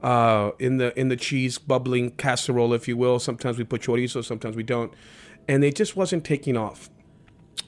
uh, 0.02 0.52
in 0.60 0.78
the 0.78 0.98
in 1.00 1.10
the 1.10 1.16
cheese 1.16 1.58
bubbling 1.58 2.12
casserole, 2.12 2.74
if 2.74 2.88
you 2.88 2.98
will. 2.98 3.20
Sometimes 3.20 3.58
we 3.58 3.64
put 3.64 3.82
chorizo, 3.82 4.24
sometimes 4.24 4.56
we 4.56 4.64
don't, 4.64 4.94
and 5.48 5.64
it 5.64 5.76
just 5.76 5.96
wasn't 5.96 6.24
taking 6.24 6.58
off. 6.58 6.90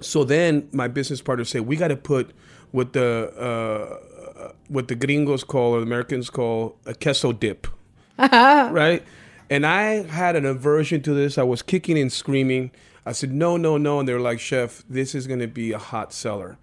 So 0.01 0.23
then 0.23 0.69
my 0.71 0.87
business 0.87 1.21
partner 1.21 1.43
said, 1.45 1.61
we 1.61 1.75
got 1.75 1.89
to 1.89 1.97
put 1.97 2.31
what 2.71 2.93
the 2.93 3.33
uh, 3.35 4.53
what 4.67 4.87
the 4.87 4.95
gringos 4.95 5.43
call 5.43 5.73
or 5.73 5.79
the 5.79 5.85
Americans 5.85 6.29
call 6.29 6.77
a 6.85 6.93
queso 6.93 7.31
dip, 7.31 7.67
right? 8.17 9.03
And 9.49 9.65
I 9.65 10.03
had 10.03 10.35
an 10.35 10.45
aversion 10.45 11.01
to 11.03 11.13
this. 11.13 11.37
I 11.37 11.43
was 11.43 11.61
kicking 11.61 11.97
and 11.97 12.11
screaming. 12.11 12.71
I 13.05 13.13
said, 13.13 13.31
no, 13.31 13.57
no, 13.57 13.77
no. 13.77 13.99
And 13.99 14.07
they're 14.07 14.19
like, 14.19 14.39
chef, 14.39 14.83
this 14.89 15.15
is 15.15 15.25
going 15.27 15.39
to 15.39 15.47
be 15.47 15.71
a 15.71 15.79
hot 15.79 16.13
seller. 16.13 16.57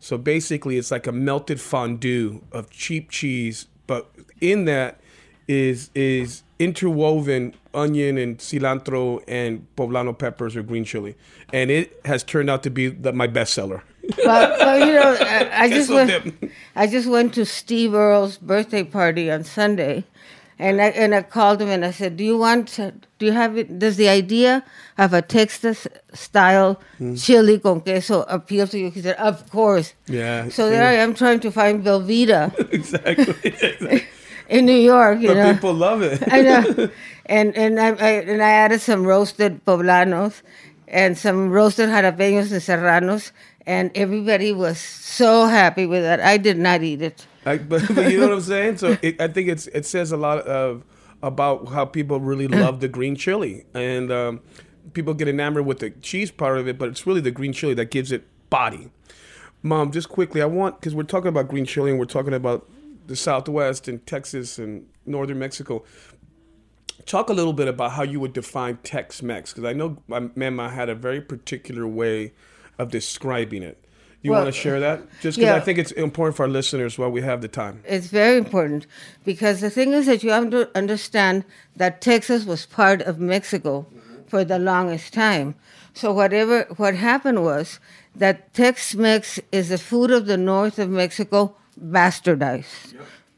So 0.00 0.18
basically, 0.18 0.76
it's 0.76 0.90
like 0.90 1.06
a 1.06 1.12
melted 1.12 1.60
fondue 1.60 2.42
of 2.52 2.68
cheap 2.70 3.10
cheese, 3.10 3.68
but 3.86 4.10
in 4.40 4.66
that 4.66 5.00
is 5.48 5.90
is 5.94 6.42
interwoven 6.58 7.54
onion 7.72 8.18
and 8.18 8.38
cilantro 8.38 9.22
and 9.26 9.66
poblano 9.76 10.16
peppers 10.16 10.56
or 10.56 10.62
green 10.62 10.84
chili, 10.84 11.16
and 11.52 11.70
it 11.70 11.98
has 12.04 12.22
turned 12.22 12.50
out 12.50 12.62
to 12.62 12.70
be 12.70 12.88
the, 12.88 13.12
my 13.12 13.26
bestseller. 13.26 13.82
Well, 14.24 14.56
well, 14.58 14.86
you 14.86 14.92
know, 14.92 15.16
I, 15.20 15.64
I 15.64 15.68
just 15.70 15.90
went. 15.90 16.10
dip. 16.40 16.50
I 16.76 16.86
just 16.86 17.08
went 17.08 17.32
to 17.34 17.46
Steve 17.46 17.94
Earle's 17.94 18.36
birthday 18.36 18.84
party 18.84 19.30
on 19.30 19.44
Sunday, 19.44 20.04
and 20.58 20.80
I 20.80 20.86
and 20.94 21.14
I 21.14 21.22
called 21.22 21.60
him 21.60 21.68
and 21.68 21.84
I 21.84 21.90
said, 21.90 22.16
"Do 22.16 22.24
you 22.24 22.38
want? 22.38 22.76
Do 23.18 23.26
you 23.26 23.32
have 23.32 23.56
it? 23.58 23.78
Does 23.78 23.96
the 23.96 24.08
idea 24.08 24.62
of 24.98 25.12
a 25.12 25.22
Texas 25.22 25.86
style 26.12 26.80
Hmm. 26.98 27.14
chili 27.16 27.58
con 27.58 27.80
queso 27.80 28.22
appeal 28.28 28.66
to 28.68 28.78
you?" 28.78 28.90
He 28.90 29.02
said, 29.02 29.16
"Of 29.16 29.50
course." 29.50 29.94
Yeah, 30.06 30.48
So 30.48 30.70
there 30.70 30.84
I 30.86 30.94
am 30.94 31.14
trying 31.14 31.40
to 31.40 31.50
find 31.50 31.82
Velveeta 31.84 32.52
exactly. 32.72 34.04
in 34.48 34.66
New 34.66 34.76
York. 34.78 35.20
You 35.20 35.28
but 35.28 35.36
know, 35.36 35.52
people 35.54 35.74
love 35.74 36.02
it. 36.02 36.22
I 36.30 36.42
know. 36.42 36.88
And 37.26 37.56
and 37.56 37.80
I, 37.80 37.88
I 37.98 38.10
and 38.28 38.42
I 38.42 38.50
added 38.50 38.80
some 38.80 39.04
roasted 39.06 39.64
poblanos 39.64 40.42
and 40.88 41.16
some 41.18 41.50
roasted 41.50 41.88
jalapenos 41.88 42.52
and 42.52 42.62
serranos, 42.62 43.32
and 43.66 43.90
everybody 43.94 44.52
was 44.52 44.78
so 44.78 45.46
happy 45.46 45.86
with 45.86 46.02
that. 46.02 46.20
I 46.20 46.36
did 46.36 46.58
not 46.58 46.82
eat 46.82 47.00
it. 47.02 47.26
I, 47.46 47.58
but, 47.58 47.82
but 47.94 48.10
you 48.10 48.18
know 48.20 48.28
what 48.28 48.36
I'm 48.36 48.40
saying? 48.40 48.78
So 48.78 48.96
it, 49.02 49.20
I 49.20 49.28
think 49.28 49.48
it's 49.48 49.66
it 49.68 49.86
says 49.86 50.12
a 50.12 50.16
lot 50.16 50.38
of 50.40 50.84
about 51.22 51.68
how 51.68 51.84
people 51.84 52.20
really 52.20 52.48
love 52.48 52.80
the 52.80 52.88
green 52.88 53.16
chili, 53.16 53.64
and 53.74 54.10
um, 54.12 54.40
people 54.92 55.14
get 55.14 55.28
enamored 55.28 55.66
with 55.66 55.78
the 55.78 55.90
cheese 55.90 56.30
part 56.30 56.58
of 56.58 56.68
it, 56.68 56.78
but 56.78 56.88
it's 56.88 57.06
really 57.06 57.20
the 57.20 57.30
green 57.30 57.52
chili 57.52 57.74
that 57.74 57.90
gives 57.90 58.12
it 58.12 58.26
body. 58.50 58.90
Mom, 59.62 59.90
just 59.90 60.08
quickly, 60.08 60.42
I 60.42 60.46
want 60.46 60.80
because 60.80 60.94
we're 60.94 61.04
talking 61.04 61.28
about 61.28 61.48
green 61.48 61.64
chili 61.64 61.90
and 61.90 61.98
we're 61.98 62.04
talking 62.04 62.34
about 62.34 62.68
the 63.06 63.16
Southwest 63.16 63.88
and 63.88 64.04
Texas 64.06 64.58
and 64.58 64.86
northern 65.06 65.38
Mexico. 65.38 65.84
Talk 67.06 67.28
a 67.28 67.34
little 67.34 67.52
bit 67.52 67.68
about 67.68 67.92
how 67.92 68.02
you 68.02 68.20
would 68.20 68.32
define 68.32 68.78
Tex-Mex 68.82 69.52
because 69.52 69.64
I 69.64 69.72
know 69.72 69.98
my 70.06 70.28
Mama 70.36 70.70
had 70.70 70.88
a 70.88 70.94
very 70.94 71.20
particular 71.20 71.86
way 71.86 72.32
of 72.78 72.90
describing 72.90 73.62
it. 73.62 73.83
You 74.24 74.30
Well, 74.30 74.44
want 74.44 74.54
to 74.54 74.58
share 74.58 74.80
that? 74.80 75.02
Just 75.20 75.38
because 75.38 75.54
I 75.54 75.60
think 75.60 75.78
it's 75.78 75.92
important 75.92 76.34
for 76.34 76.44
our 76.44 76.48
listeners 76.48 76.96
while 76.96 77.10
we 77.10 77.20
have 77.20 77.42
the 77.42 77.48
time. 77.48 77.82
It's 77.84 78.06
very 78.06 78.38
important 78.38 78.86
because 79.22 79.60
the 79.60 79.68
thing 79.68 79.92
is 79.92 80.06
that 80.06 80.22
you 80.22 80.30
have 80.30 80.48
to 80.48 80.70
understand 80.74 81.44
that 81.76 82.00
Texas 82.00 82.46
was 82.46 82.64
part 82.64 83.02
of 83.02 83.20
Mexico 83.20 83.86
for 84.26 84.42
the 84.42 84.58
longest 84.58 85.12
time. 85.12 85.56
So 85.92 86.10
whatever 86.10 86.62
what 86.78 86.94
happened 86.94 87.44
was 87.44 87.78
that 88.16 88.54
Tex-Mex 88.54 89.40
is 89.52 89.68
the 89.68 89.76
food 89.76 90.10
of 90.10 90.24
the 90.24 90.38
north 90.38 90.78
of 90.78 90.88
Mexico 90.88 91.54
bastardized. 91.78 92.94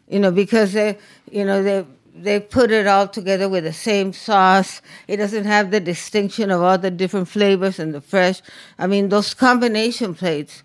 You 0.08 0.20
know 0.20 0.30
because 0.30 0.72
they 0.72 0.98
you 1.32 1.44
know 1.44 1.64
they 1.64 1.84
they 2.22 2.40
put 2.40 2.70
it 2.70 2.86
all 2.86 3.08
together 3.08 3.48
with 3.48 3.64
the 3.64 3.72
same 3.72 4.12
sauce. 4.12 4.80
It 5.06 5.18
doesn't 5.18 5.44
have 5.44 5.70
the 5.70 5.80
distinction 5.80 6.50
of 6.50 6.62
all 6.62 6.78
the 6.78 6.90
different 6.90 7.28
flavors 7.28 7.78
and 7.78 7.94
the 7.94 8.00
fresh. 8.00 8.40
I 8.78 8.86
mean 8.86 9.08
those 9.08 9.34
combination 9.34 10.14
plates. 10.14 10.62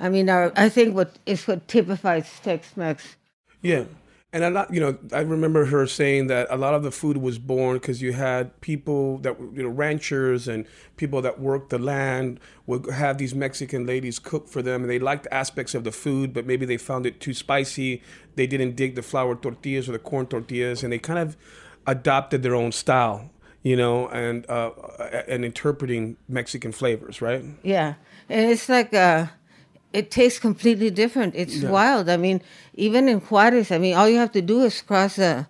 I 0.00 0.08
mean, 0.08 0.28
are, 0.28 0.52
I 0.56 0.68
think 0.68 0.94
what 0.94 1.16
is 1.24 1.46
what 1.46 1.68
typifies 1.68 2.28
Tex-Mex. 2.42 3.16
Yeah. 3.62 3.84
And 4.34 4.42
a 4.42 4.50
lot, 4.50 4.74
you 4.74 4.80
know, 4.80 4.98
I 5.12 5.20
remember 5.20 5.66
her 5.66 5.86
saying 5.86 6.26
that 6.26 6.48
a 6.50 6.56
lot 6.56 6.74
of 6.74 6.82
the 6.82 6.90
food 6.90 7.18
was 7.18 7.38
born 7.38 7.76
because 7.76 8.02
you 8.02 8.14
had 8.14 8.60
people 8.60 9.18
that 9.18 9.38
you 9.38 9.62
know, 9.62 9.68
ranchers 9.68 10.48
and 10.48 10.66
people 10.96 11.22
that 11.22 11.38
worked 11.38 11.70
the 11.70 11.78
land 11.78 12.40
would 12.66 12.90
have 12.90 13.18
these 13.18 13.32
Mexican 13.32 13.86
ladies 13.86 14.18
cook 14.18 14.48
for 14.48 14.60
them, 14.60 14.82
and 14.82 14.90
they 14.90 14.98
liked 14.98 15.28
aspects 15.30 15.72
of 15.72 15.84
the 15.84 15.92
food, 15.92 16.34
but 16.34 16.46
maybe 16.46 16.66
they 16.66 16.76
found 16.76 17.06
it 17.06 17.20
too 17.20 17.32
spicy. 17.32 18.02
They 18.34 18.48
didn't 18.48 18.74
dig 18.74 18.96
the 18.96 19.02
flour 19.02 19.36
tortillas 19.36 19.88
or 19.88 19.92
the 19.92 20.00
corn 20.00 20.26
tortillas, 20.26 20.82
and 20.82 20.92
they 20.92 20.98
kind 20.98 21.20
of 21.20 21.36
adopted 21.86 22.42
their 22.42 22.56
own 22.56 22.72
style, 22.72 23.30
you 23.62 23.76
know, 23.76 24.08
and 24.08 24.50
uh, 24.50 24.70
and 25.28 25.44
interpreting 25.44 26.16
Mexican 26.28 26.72
flavors, 26.72 27.22
right? 27.22 27.44
Yeah, 27.62 27.94
and 28.28 28.50
it's 28.50 28.68
like 28.68 28.92
uh, 28.92 29.26
it 29.94 30.10
tastes 30.10 30.40
completely 30.40 30.90
different. 30.90 31.34
It's 31.36 31.62
wild. 31.62 32.08
I 32.08 32.16
mean, 32.16 32.42
even 32.74 33.08
in 33.08 33.20
Juarez, 33.20 33.70
I 33.70 33.78
mean, 33.78 33.94
all 33.94 34.08
you 34.08 34.18
have 34.18 34.32
to 34.32 34.42
do 34.42 34.62
is 34.62 34.82
cross 34.82 35.16
the 35.16 35.46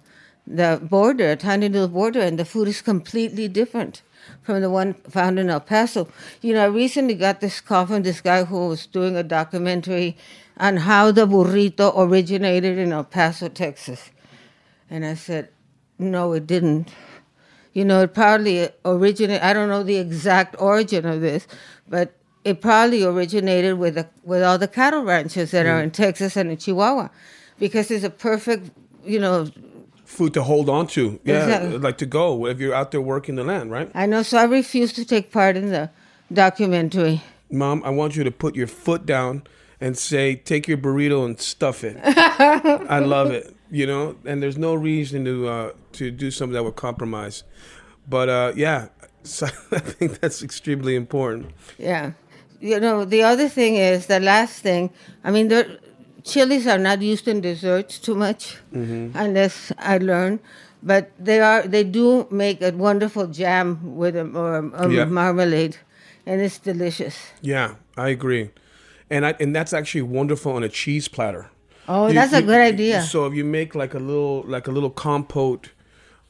the 0.47 0.79
border, 0.83 1.31
a 1.31 1.37
tiny 1.37 1.71
little 1.71 1.89
border, 1.89 2.21
and 2.21 2.39
the 2.39 2.45
food 2.45 2.69
is 2.69 2.83
completely 2.83 3.49
different 3.49 4.03
from 4.43 4.61
the 4.61 4.69
one 4.69 4.93
found 5.09 5.39
in 5.39 5.49
El 5.49 5.61
Paso. 5.61 6.07
You 6.43 6.53
know, 6.53 6.63
I 6.63 6.67
recently 6.67 7.15
got 7.15 7.41
this 7.41 7.63
call 7.63 7.87
from 7.87 8.03
this 8.03 8.21
guy 8.21 8.45
who 8.45 8.69
was 8.69 8.85
doing 8.85 9.17
a 9.17 9.23
documentary 9.23 10.19
on 10.59 10.77
how 10.77 11.11
the 11.11 11.27
burrito 11.27 11.95
originated 11.97 12.77
in 12.77 12.93
El 12.93 13.05
Paso, 13.05 13.49
Texas, 13.49 14.11
and 14.91 15.07
I 15.07 15.15
said, 15.15 15.49
no, 15.99 16.35
it 16.35 16.47
didn't. 16.47 16.93
You 17.73 17.87
know, 17.87 18.03
it 18.03 18.13
probably 18.13 18.69
originated. 18.85 19.43
I 19.43 19.55
don't 19.55 19.71
know 19.71 19.83
the 19.83 19.97
exact 19.97 20.57
origin 20.59 21.07
of 21.07 21.23
this, 21.23 21.49
but 21.89 22.13
it 22.45 22.61
probably 22.61 23.03
originated 23.05 23.79
with 23.79 23.95
the, 23.95 24.07
with 24.23 24.43
all 24.43 24.59
the 24.59 24.69
cattle 24.69 25.03
ranches 25.03 25.51
that 25.53 25.67
are 25.67 25.81
in 25.83 25.91
Texas 25.91 26.37
and 26.37 26.51
in 26.51 26.57
Chihuahua, 26.59 27.09
because 27.59 27.91
it's 27.91 28.05
a 28.05 28.11
perfect, 28.11 28.71
you 29.05 29.19
know. 29.19 29.49
Food 30.05 30.35
to 30.35 30.43
hold 30.43 30.69
on 30.69 30.87
to, 30.89 31.19
yeah, 31.25 31.45
Exactly. 31.45 31.79
like 31.79 31.99
to 31.99 32.07
go 32.07 32.47
if 32.47 32.61
you're 32.61 32.75
out 32.75 32.91
there 32.91 33.01
working 33.01 33.35
the 33.37 33.45
land, 33.45 33.71
right? 33.71 33.91
I 33.95 34.07
know, 34.07 34.23
so 34.23 34.39
I 34.39 34.45
refuse 34.45 34.93
to 34.93 35.05
take 35.05 35.33
part 35.33 35.57
in 35.57 35.71
the 35.71 35.91
documentary. 36.33 37.23
Mom, 37.51 37.83
I 37.85 37.91
want 37.91 38.17
you 38.17 38.25
to 38.25 38.31
put 38.31 38.55
your 38.55 38.67
foot 38.67 39.07
down 39.07 39.43
and 39.81 39.97
say, 39.97 40.35
take 40.37 40.69
your 40.69 40.79
burrito 40.79 41.25
and 41.25 41.41
stuff 41.41 41.85
it. 41.85 41.97
I 42.05 42.99
love 43.01 43.31
it, 43.31 43.55
you 43.71 43.87
know, 43.87 44.17
and 44.25 44.43
there's 44.43 44.59
no 44.59 44.75
reason 44.75 45.25
to 45.25 45.49
uh, 45.49 45.73
to 45.93 46.11
do 46.11 46.31
something 46.31 46.55
that 46.55 46.65
would 46.65 46.77
compromise. 46.77 47.45
But 48.09 48.29
uh, 48.29 48.53
yeah, 48.57 48.89
so 49.23 49.47
I 49.73 49.79
think 49.79 50.21
that's 50.21 50.43
extremely 50.43 50.97
important. 50.97 51.51
Yeah. 51.79 52.13
You 52.65 52.81
know, 52.81 53.05
the 53.05 53.23
other 53.23 53.47
thing 53.51 53.77
is 53.77 54.07
the 54.07 54.21
last 54.21 54.63
thing. 54.63 54.89
I 55.23 55.31
mean, 55.31 55.49
the 55.49 55.79
chilies 56.23 56.67
are 56.67 56.79
not 56.79 57.03
used 57.03 57.29
in 57.29 57.43
desserts 57.43 57.99
too 57.99 58.15
much, 58.15 58.57
unless 58.73 59.71
I 59.79 59.99
learn. 59.99 60.41
But 60.83 61.11
they 61.19 61.41
are. 61.41 61.63
They 61.69 61.85
do 61.85 62.27
make 62.31 62.63
a 62.63 62.71
wonderful 62.73 63.27
jam 63.27 63.97
with 63.97 64.15
them 64.15 64.35
or 64.37 64.59
a 64.75 64.89
Yeah. 64.89 65.05
marmalade, 65.05 65.77
and 66.27 66.41
it's 66.41 66.59
delicious. 66.59 67.17
Yeah, 67.43 67.75
I 67.97 68.09
agree, 68.17 68.51
and 69.11 69.25
I 69.29 69.35
and 69.41 69.55
that's 69.57 69.73
actually 69.73 70.03
wonderful 70.03 70.53
on 70.53 70.63
a 70.63 70.69
cheese 70.69 71.07
platter. 71.09 71.51
Oh, 71.89 72.09
You- 72.09 72.15
that's 72.15 72.33
a 72.33 72.41
good 72.43 72.61
idea. 72.75 73.01
So 73.03 73.27
if 73.29 73.35
you 73.35 73.45
make 73.45 73.75
like 73.75 73.93
a 73.95 73.99
little 74.11 74.45
like 74.47 74.67
a 74.69 74.73
little 74.73 74.91
compote, 74.91 75.71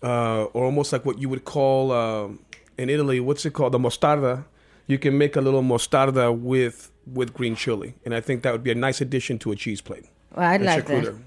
uh, 0.02 0.44
or 0.54 0.64
almost 0.64 0.92
like 0.92 1.04
what 1.04 1.18
you 1.20 1.28
would 1.28 1.44
call 1.44 1.90
um 1.92 2.38
in 2.78 2.90
Italy, 2.90 3.18
what's 3.20 3.44
it 3.46 3.52
called, 3.54 3.72
the 3.72 3.78
mostarda. 3.78 4.44
You 4.86 4.98
can 4.98 5.16
make 5.16 5.36
a 5.36 5.40
little 5.40 5.62
mostarda 5.62 6.36
with 6.36 6.90
with 7.12 7.34
green 7.34 7.54
chili, 7.54 7.94
and 8.04 8.14
I 8.14 8.20
think 8.20 8.42
that 8.42 8.52
would 8.52 8.62
be 8.62 8.70
a 8.70 8.74
nice 8.74 9.00
addition 9.00 9.38
to 9.40 9.52
a 9.52 9.56
cheese 9.56 9.80
plate. 9.80 10.06
Well, 10.34 10.46
I'd 10.46 10.62
like 10.62 10.86
that. 10.86 11.04
charcuterie. 11.04 11.18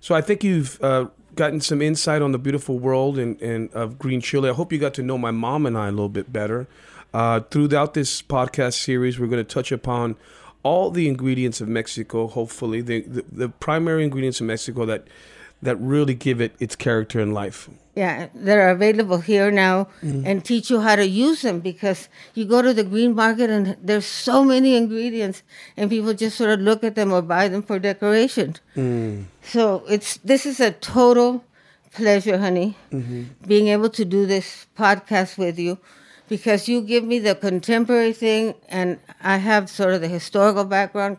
So 0.00 0.14
I 0.14 0.20
think 0.20 0.44
you've 0.44 0.82
uh, 0.82 1.06
gotten 1.34 1.60
some 1.60 1.82
insight 1.82 2.22
on 2.22 2.32
the 2.32 2.38
beautiful 2.38 2.78
world 2.78 3.18
and, 3.18 3.40
and 3.42 3.72
of 3.72 3.98
green 3.98 4.20
chili. 4.20 4.48
I 4.48 4.52
hope 4.52 4.72
you 4.72 4.78
got 4.78 4.94
to 4.94 5.02
know 5.02 5.18
my 5.18 5.30
mom 5.32 5.66
and 5.66 5.76
I 5.76 5.88
a 5.88 5.90
little 5.90 6.08
bit 6.08 6.32
better. 6.32 6.66
Uh, 7.12 7.40
throughout 7.40 7.94
this 7.94 8.22
podcast 8.22 8.74
series, 8.74 9.18
we're 9.18 9.26
going 9.26 9.44
to 9.44 9.54
touch 9.54 9.72
upon 9.72 10.16
all 10.62 10.90
the 10.90 11.08
ingredients 11.08 11.60
of 11.60 11.68
Mexico. 11.68 12.26
Hopefully, 12.26 12.80
the, 12.80 13.00
the 13.02 13.24
the 13.30 13.48
primary 13.48 14.04
ingredients 14.04 14.40
of 14.40 14.46
Mexico 14.46 14.84
that 14.86 15.06
that 15.62 15.76
really 15.80 16.14
give 16.14 16.40
it 16.40 16.54
its 16.60 16.76
character 16.76 17.20
in 17.20 17.32
life. 17.32 17.68
Yeah, 17.96 18.28
they're 18.32 18.70
available 18.70 19.18
here 19.18 19.50
now 19.50 19.88
Mm-hmm. 20.04 20.22
and 20.24 20.44
teach 20.44 20.70
you 20.70 20.80
how 20.80 20.94
to 20.94 21.04
use 21.06 21.42
them 21.42 21.58
because 21.58 22.08
you 22.34 22.44
go 22.44 22.62
to 22.62 22.72
the 22.72 22.84
green 22.84 23.14
market 23.16 23.50
and 23.50 23.76
there's 23.82 24.06
so 24.06 24.44
many 24.44 24.76
ingredients 24.76 25.42
and 25.76 25.90
people 25.90 26.14
just 26.14 26.38
sort 26.38 26.50
of 26.50 26.60
look 26.60 26.84
at 26.84 26.94
them 26.94 27.12
or 27.12 27.22
buy 27.22 27.48
them 27.48 27.62
for 27.62 27.80
decoration. 27.80 28.54
Mm. 28.76 29.24
So 29.42 29.82
it's 29.88 30.18
this 30.18 30.46
is 30.46 30.60
a 30.60 30.70
total 30.70 31.42
pleasure, 31.92 32.38
honey, 32.38 32.76
Mm-hmm. 32.92 33.22
being 33.48 33.66
able 33.68 33.90
to 33.90 34.04
do 34.04 34.26
this 34.26 34.66
podcast 34.78 35.36
with 35.36 35.58
you 35.58 35.78
because 36.28 36.68
you 36.68 36.82
give 36.82 37.02
me 37.02 37.18
the 37.18 37.34
contemporary 37.34 38.12
thing, 38.12 38.54
and 38.68 39.00
I 39.22 39.38
have 39.38 39.68
sort 39.70 39.94
of 39.94 40.02
the 40.02 40.08
historical 40.08 40.64
background 40.64 41.16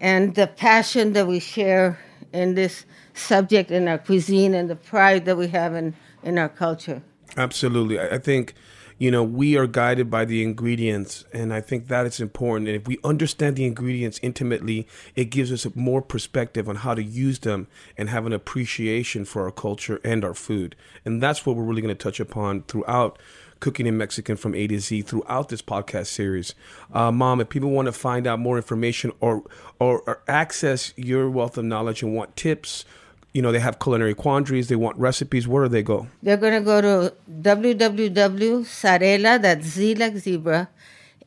and 0.00 0.34
the 0.36 0.46
passion 0.46 1.12
that 1.12 1.26
we 1.26 1.40
share 1.40 1.98
in 2.32 2.54
this 2.54 2.84
subject 3.14 3.70
in 3.70 3.88
our 3.88 3.98
cuisine 3.98 4.54
and 4.54 4.68
the 4.70 4.76
pride 4.76 5.24
that 5.24 5.36
we 5.36 5.48
have 5.48 5.74
in, 5.74 5.94
in 6.22 6.38
our 6.38 6.48
culture. 6.48 7.02
Absolutely. 7.36 8.00
I 8.00 8.18
think, 8.18 8.54
you 8.98 9.10
know, 9.10 9.22
we 9.22 9.56
are 9.56 9.66
guided 9.66 10.10
by 10.10 10.24
the 10.24 10.42
ingredients, 10.42 11.24
and 11.32 11.52
I 11.52 11.60
think 11.60 11.88
that 11.88 12.06
is 12.06 12.20
important. 12.20 12.68
And 12.68 12.76
if 12.76 12.88
we 12.88 12.98
understand 13.04 13.56
the 13.56 13.64
ingredients 13.64 14.18
intimately, 14.22 14.88
it 15.14 15.26
gives 15.26 15.52
us 15.52 15.66
more 15.74 16.02
perspective 16.02 16.68
on 16.68 16.76
how 16.76 16.94
to 16.94 17.02
use 17.02 17.40
them 17.40 17.68
and 17.96 18.08
have 18.08 18.26
an 18.26 18.32
appreciation 18.32 19.24
for 19.24 19.44
our 19.44 19.52
culture 19.52 20.00
and 20.02 20.24
our 20.24 20.34
food. 20.34 20.74
And 21.04 21.22
that's 21.22 21.46
what 21.46 21.54
we're 21.54 21.64
really 21.64 21.82
going 21.82 21.94
to 21.94 22.02
touch 22.02 22.18
upon 22.18 22.62
throughout 22.62 23.18
Cooking 23.60 23.86
in 23.86 23.96
Mexican 23.96 24.36
from 24.36 24.54
A 24.54 24.66
to 24.68 24.78
Z 24.78 25.02
throughout 25.02 25.48
this 25.48 25.62
podcast 25.62 26.06
series. 26.06 26.54
Uh, 26.92 27.10
Mom, 27.10 27.40
if 27.40 27.48
people 27.48 27.70
want 27.70 27.86
to 27.86 27.92
find 27.92 28.26
out 28.26 28.38
more 28.38 28.56
information 28.56 29.12
or, 29.20 29.42
or 29.80 30.00
or 30.02 30.22
access 30.28 30.92
your 30.96 31.28
wealth 31.28 31.58
of 31.58 31.64
knowledge 31.64 32.02
and 32.02 32.14
want 32.14 32.36
tips, 32.36 32.84
you 33.32 33.42
know, 33.42 33.52
they 33.52 33.58
have 33.58 33.78
culinary 33.78 34.14
quandaries, 34.14 34.68
they 34.68 34.76
want 34.76 34.96
recipes, 34.96 35.48
where 35.48 35.64
do 35.64 35.68
they 35.68 35.82
go? 35.82 36.06
They're 36.22 36.36
going 36.36 36.54
to 36.54 36.60
go 36.60 36.80
to 36.80 37.14
www.zarela, 37.42 39.42
that's 39.42 39.66
Z 39.66 39.94
like 39.96 40.16
zebra, 40.16 40.68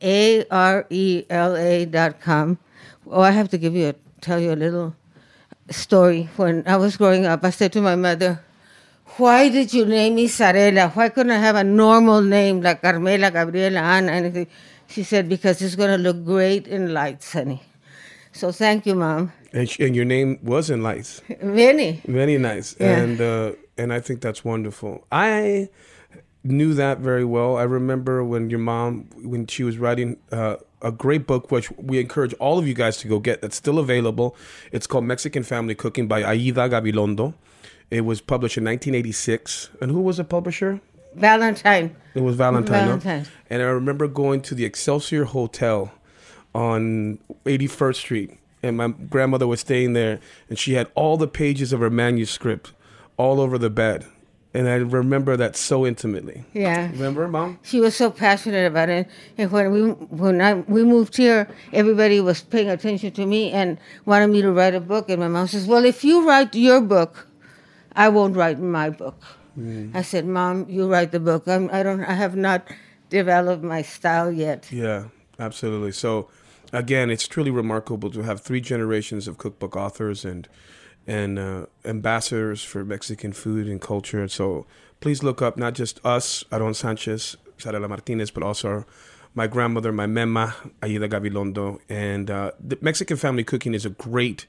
A 0.00 0.44
R 0.50 0.86
E 0.90 1.24
L 1.30 1.56
A 1.56 1.84
dot 1.84 2.20
com. 2.20 2.58
Oh, 3.10 3.20
I 3.20 3.30
have 3.30 3.48
to 3.50 3.58
give 3.58 3.74
you 3.74 3.90
a, 3.90 3.94
tell 4.20 4.40
you 4.40 4.52
a 4.52 4.56
little 4.56 4.94
story. 5.70 6.28
When 6.36 6.62
I 6.66 6.76
was 6.76 6.96
growing 6.96 7.26
up, 7.26 7.44
I 7.44 7.50
said 7.50 7.72
to 7.74 7.80
my 7.80 7.96
mother, 7.96 8.42
why 9.16 9.48
did 9.48 9.72
you 9.74 9.84
name 9.84 10.14
me 10.16 10.28
Zarela? 10.28 10.94
Why 10.94 11.08
couldn't 11.08 11.32
I 11.32 11.38
have 11.38 11.56
a 11.56 11.64
normal 11.64 12.22
name 12.22 12.60
like 12.60 12.82
Carmela, 12.82 13.30
Gabriela, 13.30 13.80
Ana, 13.80 14.12
anything? 14.12 14.46
She 14.88 15.02
said, 15.02 15.28
because 15.28 15.62
it's 15.62 15.74
going 15.74 15.90
to 15.90 15.98
look 15.98 16.24
great 16.24 16.66
in 16.68 16.92
lights, 16.92 17.32
honey. 17.32 17.62
So 18.32 18.52
thank 18.52 18.86
you, 18.86 18.94
Mom. 18.94 19.32
And, 19.52 19.68
sh- 19.68 19.80
and 19.80 19.94
your 19.94 20.04
name 20.04 20.38
was 20.42 20.70
in 20.70 20.82
lights. 20.82 21.20
Vinny. 21.40 22.00
Very 22.06 22.38
nice. 22.38 22.74
Yeah. 22.80 22.98
And 22.98 23.20
uh, 23.20 23.52
and 23.76 23.92
I 23.92 24.00
think 24.00 24.20
that's 24.20 24.44
wonderful. 24.44 25.06
I 25.12 25.68
knew 26.44 26.74
that 26.74 26.98
very 26.98 27.24
well. 27.24 27.56
I 27.56 27.62
remember 27.64 28.24
when 28.24 28.50
your 28.50 28.58
mom, 28.58 29.08
when 29.22 29.46
she 29.46 29.64
was 29.64 29.78
writing 29.78 30.16
uh, 30.30 30.56
a 30.80 30.90
great 30.90 31.26
book, 31.26 31.50
which 31.50 31.70
we 31.72 32.00
encourage 32.00 32.32
all 32.34 32.58
of 32.58 32.66
you 32.66 32.74
guys 32.74 32.96
to 32.98 33.08
go 33.08 33.18
get. 33.18 33.42
That's 33.42 33.56
still 33.56 33.78
available. 33.78 34.34
It's 34.72 34.86
called 34.86 35.04
Mexican 35.04 35.42
Family 35.42 35.74
Cooking 35.74 36.08
by 36.08 36.24
Aida 36.24 36.68
Gabilondo. 36.68 37.34
It 37.92 38.06
was 38.06 38.22
published 38.22 38.56
in 38.56 38.64
1986. 38.64 39.68
And 39.82 39.90
who 39.90 40.00
was 40.00 40.16
the 40.16 40.24
publisher? 40.24 40.80
Ballantine. 41.14 41.94
It 42.14 42.22
was 42.22 42.36
Ballantine. 42.36 42.72
no? 42.72 42.96
Ballantine. 42.96 43.26
And 43.50 43.60
I 43.60 43.66
remember 43.66 44.08
going 44.08 44.40
to 44.42 44.54
the 44.54 44.64
Excelsior 44.64 45.24
Hotel 45.24 45.92
on 46.54 47.18
81st 47.44 47.94
Street. 47.96 48.38
And 48.62 48.78
my 48.78 48.88
grandmother 48.88 49.46
was 49.46 49.60
staying 49.60 49.92
there, 49.92 50.20
and 50.48 50.58
she 50.58 50.72
had 50.72 50.88
all 50.94 51.18
the 51.18 51.28
pages 51.28 51.74
of 51.74 51.80
her 51.80 51.90
manuscript 51.90 52.72
all 53.18 53.40
over 53.40 53.58
the 53.58 53.68
bed. 53.68 54.06
And 54.54 54.68
I 54.68 54.76
remember 54.76 55.36
that 55.36 55.54
so 55.54 55.84
intimately. 55.84 56.44
Yeah. 56.54 56.90
Remember, 56.92 57.28
Mom? 57.28 57.58
She 57.62 57.78
was 57.78 57.94
so 57.94 58.10
passionate 58.10 58.66
about 58.66 58.88
it. 58.88 59.06
And 59.36 59.50
when 59.50 59.70
we 59.70 59.80
when 59.90 60.40
I 60.40 60.54
we 60.54 60.82
moved 60.84 61.16
here, 61.16 61.46
everybody 61.74 62.20
was 62.20 62.40
paying 62.40 62.70
attention 62.70 63.12
to 63.12 63.26
me 63.26 63.50
and 63.50 63.78
wanted 64.06 64.28
me 64.28 64.40
to 64.40 64.50
write 64.52 64.74
a 64.74 64.80
book. 64.80 65.10
And 65.10 65.20
my 65.20 65.28
mom 65.28 65.46
says, 65.46 65.66
"Well, 65.66 65.84
if 65.84 66.04
you 66.04 66.26
write 66.28 66.54
your 66.54 66.80
book, 66.82 67.26
I 67.94 68.08
won't 68.08 68.36
write 68.36 68.58
my 68.58 68.90
book." 68.90 69.22
I 69.94 70.02
said, 70.02 70.26
"Mom, 70.26 70.66
you 70.68 70.88
write 70.90 71.12
the 71.12 71.20
book. 71.20 71.46
I'm, 71.46 71.68
I 71.72 71.82
don't. 71.82 72.02
I 72.04 72.14
have 72.14 72.36
not 72.36 72.66
developed 73.10 73.62
my 73.62 73.82
style 73.82 74.32
yet." 74.32 74.70
Yeah, 74.72 75.08
absolutely. 75.38 75.92
So, 75.92 76.28
again, 76.72 77.10
it's 77.10 77.28
truly 77.28 77.50
remarkable 77.50 78.10
to 78.10 78.22
have 78.22 78.40
three 78.40 78.60
generations 78.60 79.28
of 79.28 79.38
cookbook 79.38 79.76
authors 79.76 80.24
and 80.24 80.48
and 81.06 81.38
uh, 81.38 81.66
ambassadors 81.84 82.62
for 82.62 82.84
Mexican 82.84 83.32
food 83.32 83.66
and 83.66 83.80
culture. 83.80 84.26
So, 84.28 84.66
please 85.00 85.22
look 85.22 85.42
up 85.42 85.56
not 85.56 85.74
just 85.74 86.00
us, 86.04 86.44
Aarón 86.50 86.74
Sánchez, 86.74 87.36
Zarela 87.58 87.88
Martinez, 87.88 88.30
but 88.30 88.42
also 88.42 88.68
our, 88.68 88.86
my 89.34 89.46
grandmother, 89.46 89.92
my 89.92 90.06
mema, 90.06 90.54
Aida 90.82 91.08
Gabilondo, 91.08 91.80
and 91.88 92.30
uh, 92.30 92.52
the 92.60 92.78
Mexican 92.80 93.16
family 93.16 93.44
cooking 93.44 93.74
is 93.74 93.84
a 93.84 93.90
great, 93.90 94.46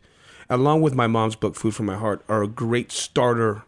along 0.53 0.81
with 0.81 0.93
my 0.93 1.07
mom's 1.07 1.35
book, 1.35 1.55
Food 1.55 1.73
from 1.73 1.87
My 1.87 1.97
Heart, 1.97 2.23
are 2.29 2.43
a 2.43 2.47
great 2.47 2.91
starter 2.91 3.63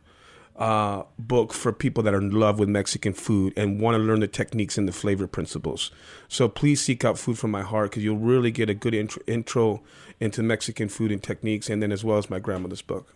uh, 0.56 1.04
book 1.18 1.52
for 1.52 1.74
people 1.74 2.04
that 2.04 2.14
are 2.14 2.20
in 2.20 2.30
love 2.30 2.60
with 2.60 2.70
Mexican 2.70 3.12
food 3.12 3.54
and 3.58 3.82
want 3.82 3.96
to 3.96 4.04
learn 4.04 4.20
the 4.20 4.28
techniques 4.28 4.78
and 4.78 4.88
the 4.88 4.92
flavor 4.92 5.26
principles. 5.26 5.90
So 6.28 6.48
please 6.48 6.80
seek 6.80 7.04
out 7.04 7.18
Food 7.18 7.40
from 7.40 7.50
My 7.50 7.64
Heart 7.64 7.90
because 7.90 8.04
you'll 8.04 8.18
really 8.18 8.52
get 8.52 8.70
a 8.70 8.76
good 8.76 8.94
intro, 8.94 9.24
intro 9.26 9.82
into 10.20 10.44
Mexican 10.44 10.88
food 10.88 11.12
and 11.12 11.24
techniques, 11.24 11.72
and 11.72 11.82
then 11.82 11.92
as 11.92 12.04
well 12.04 12.20
as 12.20 12.30
my 12.30 12.38
grandmother's 12.38 12.84
book. 12.84 13.12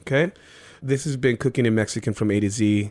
Okay, 0.00 0.32
this 0.82 1.04
has 1.04 1.16
been 1.16 1.36
Cooking 1.36 1.64
in 1.64 1.76
Mexican 1.76 2.12
from 2.12 2.32
A 2.32 2.40
to 2.40 2.50
Z. 2.50 2.90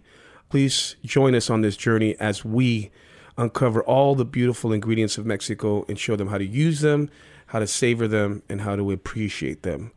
Please 0.50 0.96
join 1.04 1.36
us 1.36 1.50
on 1.50 1.60
this 1.60 1.76
journey 1.76 2.16
as 2.22 2.46
we 2.46 2.90
uncover 3.38 3.84
all 3.84 4.16
the 4.16 4.24
beautiful 4.24 4.72
ingredients 4.72 5.18
of 5.18 5.26
Mexico 5.26 5.86
and 5.90 6.00
show 6.00 6.16
them 6.16 6.30
how 6.30 6.38
to 6.38 6.46
use 6.46 6.80
them, 6.80 7.10
how 7.48 7.60
to 7.60 7.68
savor 7.68 8.08
them, 8.08 8.42
and 8.48 8.62
how 8.62 8.78
to 8.78 8.92
appreciate 8.92 9.64
them. 9.64 9.92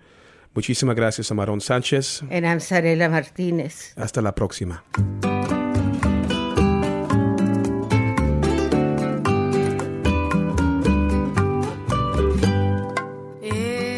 Muchísimas 0.59 0.97
gracias, 0.97 1.31
Amarón 1.31 1.61
Sánchez. 1.61 2.21
And 2.33 2.45
I'm 2.45 2.59
Zarela 2.59 3.09
Martinez. 3.09 3.95
Hasta 3.97 4.21
la 4.21 4.35
próxima. 4.35 4.83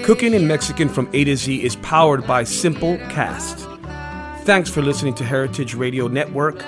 Cooking 0.04 0.34
in 0.34 0.46
Mexican 0.46 0.90
from 0.90 1.08
A 1.14 1.24
to 1.24 1.34
Z 1.34 1.64
is 1.64 1.76
powered 1.76 2.26
by 2.26 2.44
Simple 2.44 2.98
Cast. 3.08 3.66
Thanks 4.44 4.68
for 4.68 4.82
listening 4.82 5.14
to 5.14 5.24
Heritage 5.24 5.74
Radio 5.74 6.08
Network, 6.08 6.62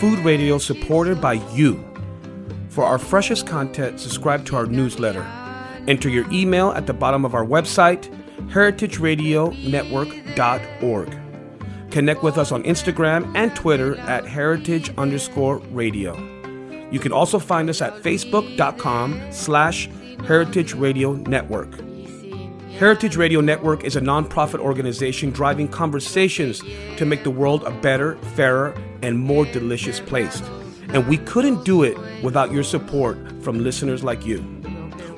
food 0.00 0.18
radio 0.24 0.58
supported 0.58 1.20
by 1.20 1.34
you. 1.54 1.78
For 2.70 2.84
our 2.84 2.98
freshest 2.98 3.46
content, 3.46 4.00
subscribe 4.00 4.44
to 4.46 4.56
our 4.56 4.66
newsletter. 4.66 5.24
Enter 5.86 6.08
your 6.08 6.26
email 6.32 6.72
at 6.72 6.88
the 6.88 6.92
bottom 6.92 7.24
of 7.24 7.36
our 7.36 7.46
website, 7.46 8.12
heritageradionetwork.org. 8.48 11.18
Connect 11.90 12.22
with 12.22 12.38
us 12.38 12.52
on 12.52 12.62
Instagram 12.64 13.34
and 13.34 13.56
Twitter 13.56 13.96
at 14.00 14.26
heritage 14.26 14.92
underscore 14.98 15.56
radio. 15.70 16.14
You 16.90 17.00
can 17.00 17.12
also 17.12 17.38
find 17.38 17.70
us 17.70 17.80
at 17.82 18.02
facebook.com 18.02 19.20
slash 19.30 19.88
heritage 20.26 20.74
radio 20.74 21.12
network. 21.14 21.72
Heritage 22.78 23.16
Radio 23.16 23.40
Network 23.40 23.82
is 23.82 23.96
a 23.96 24.00
nonprofit 24.00 24.60
organization 24.60 25.30
driving 25.30 25.66
conversations 25.66 26.62
to 26.96 27.04
make 27.04 27.24
the 27.24 27.30
world 27.30 27.64
a 27.64 27.72
better, 27.72 28.14
fairer, 28.36 28.72
and 29.02 29.18
more 29.18 29.44
delicious 29.46 29.98
place. 29.98 30.40
And 30.90 31.04
we 31.08 31.18
couldn't 31.18 31.64
do 31.64 31.82
it 31.82 31.98
without 32.22 32.52
your 32.52 32.62
support 32.62 33.18
from 33.42 33.58
listeners 33.58 34.04
like 34.04 34.24
you. 34.24 34.57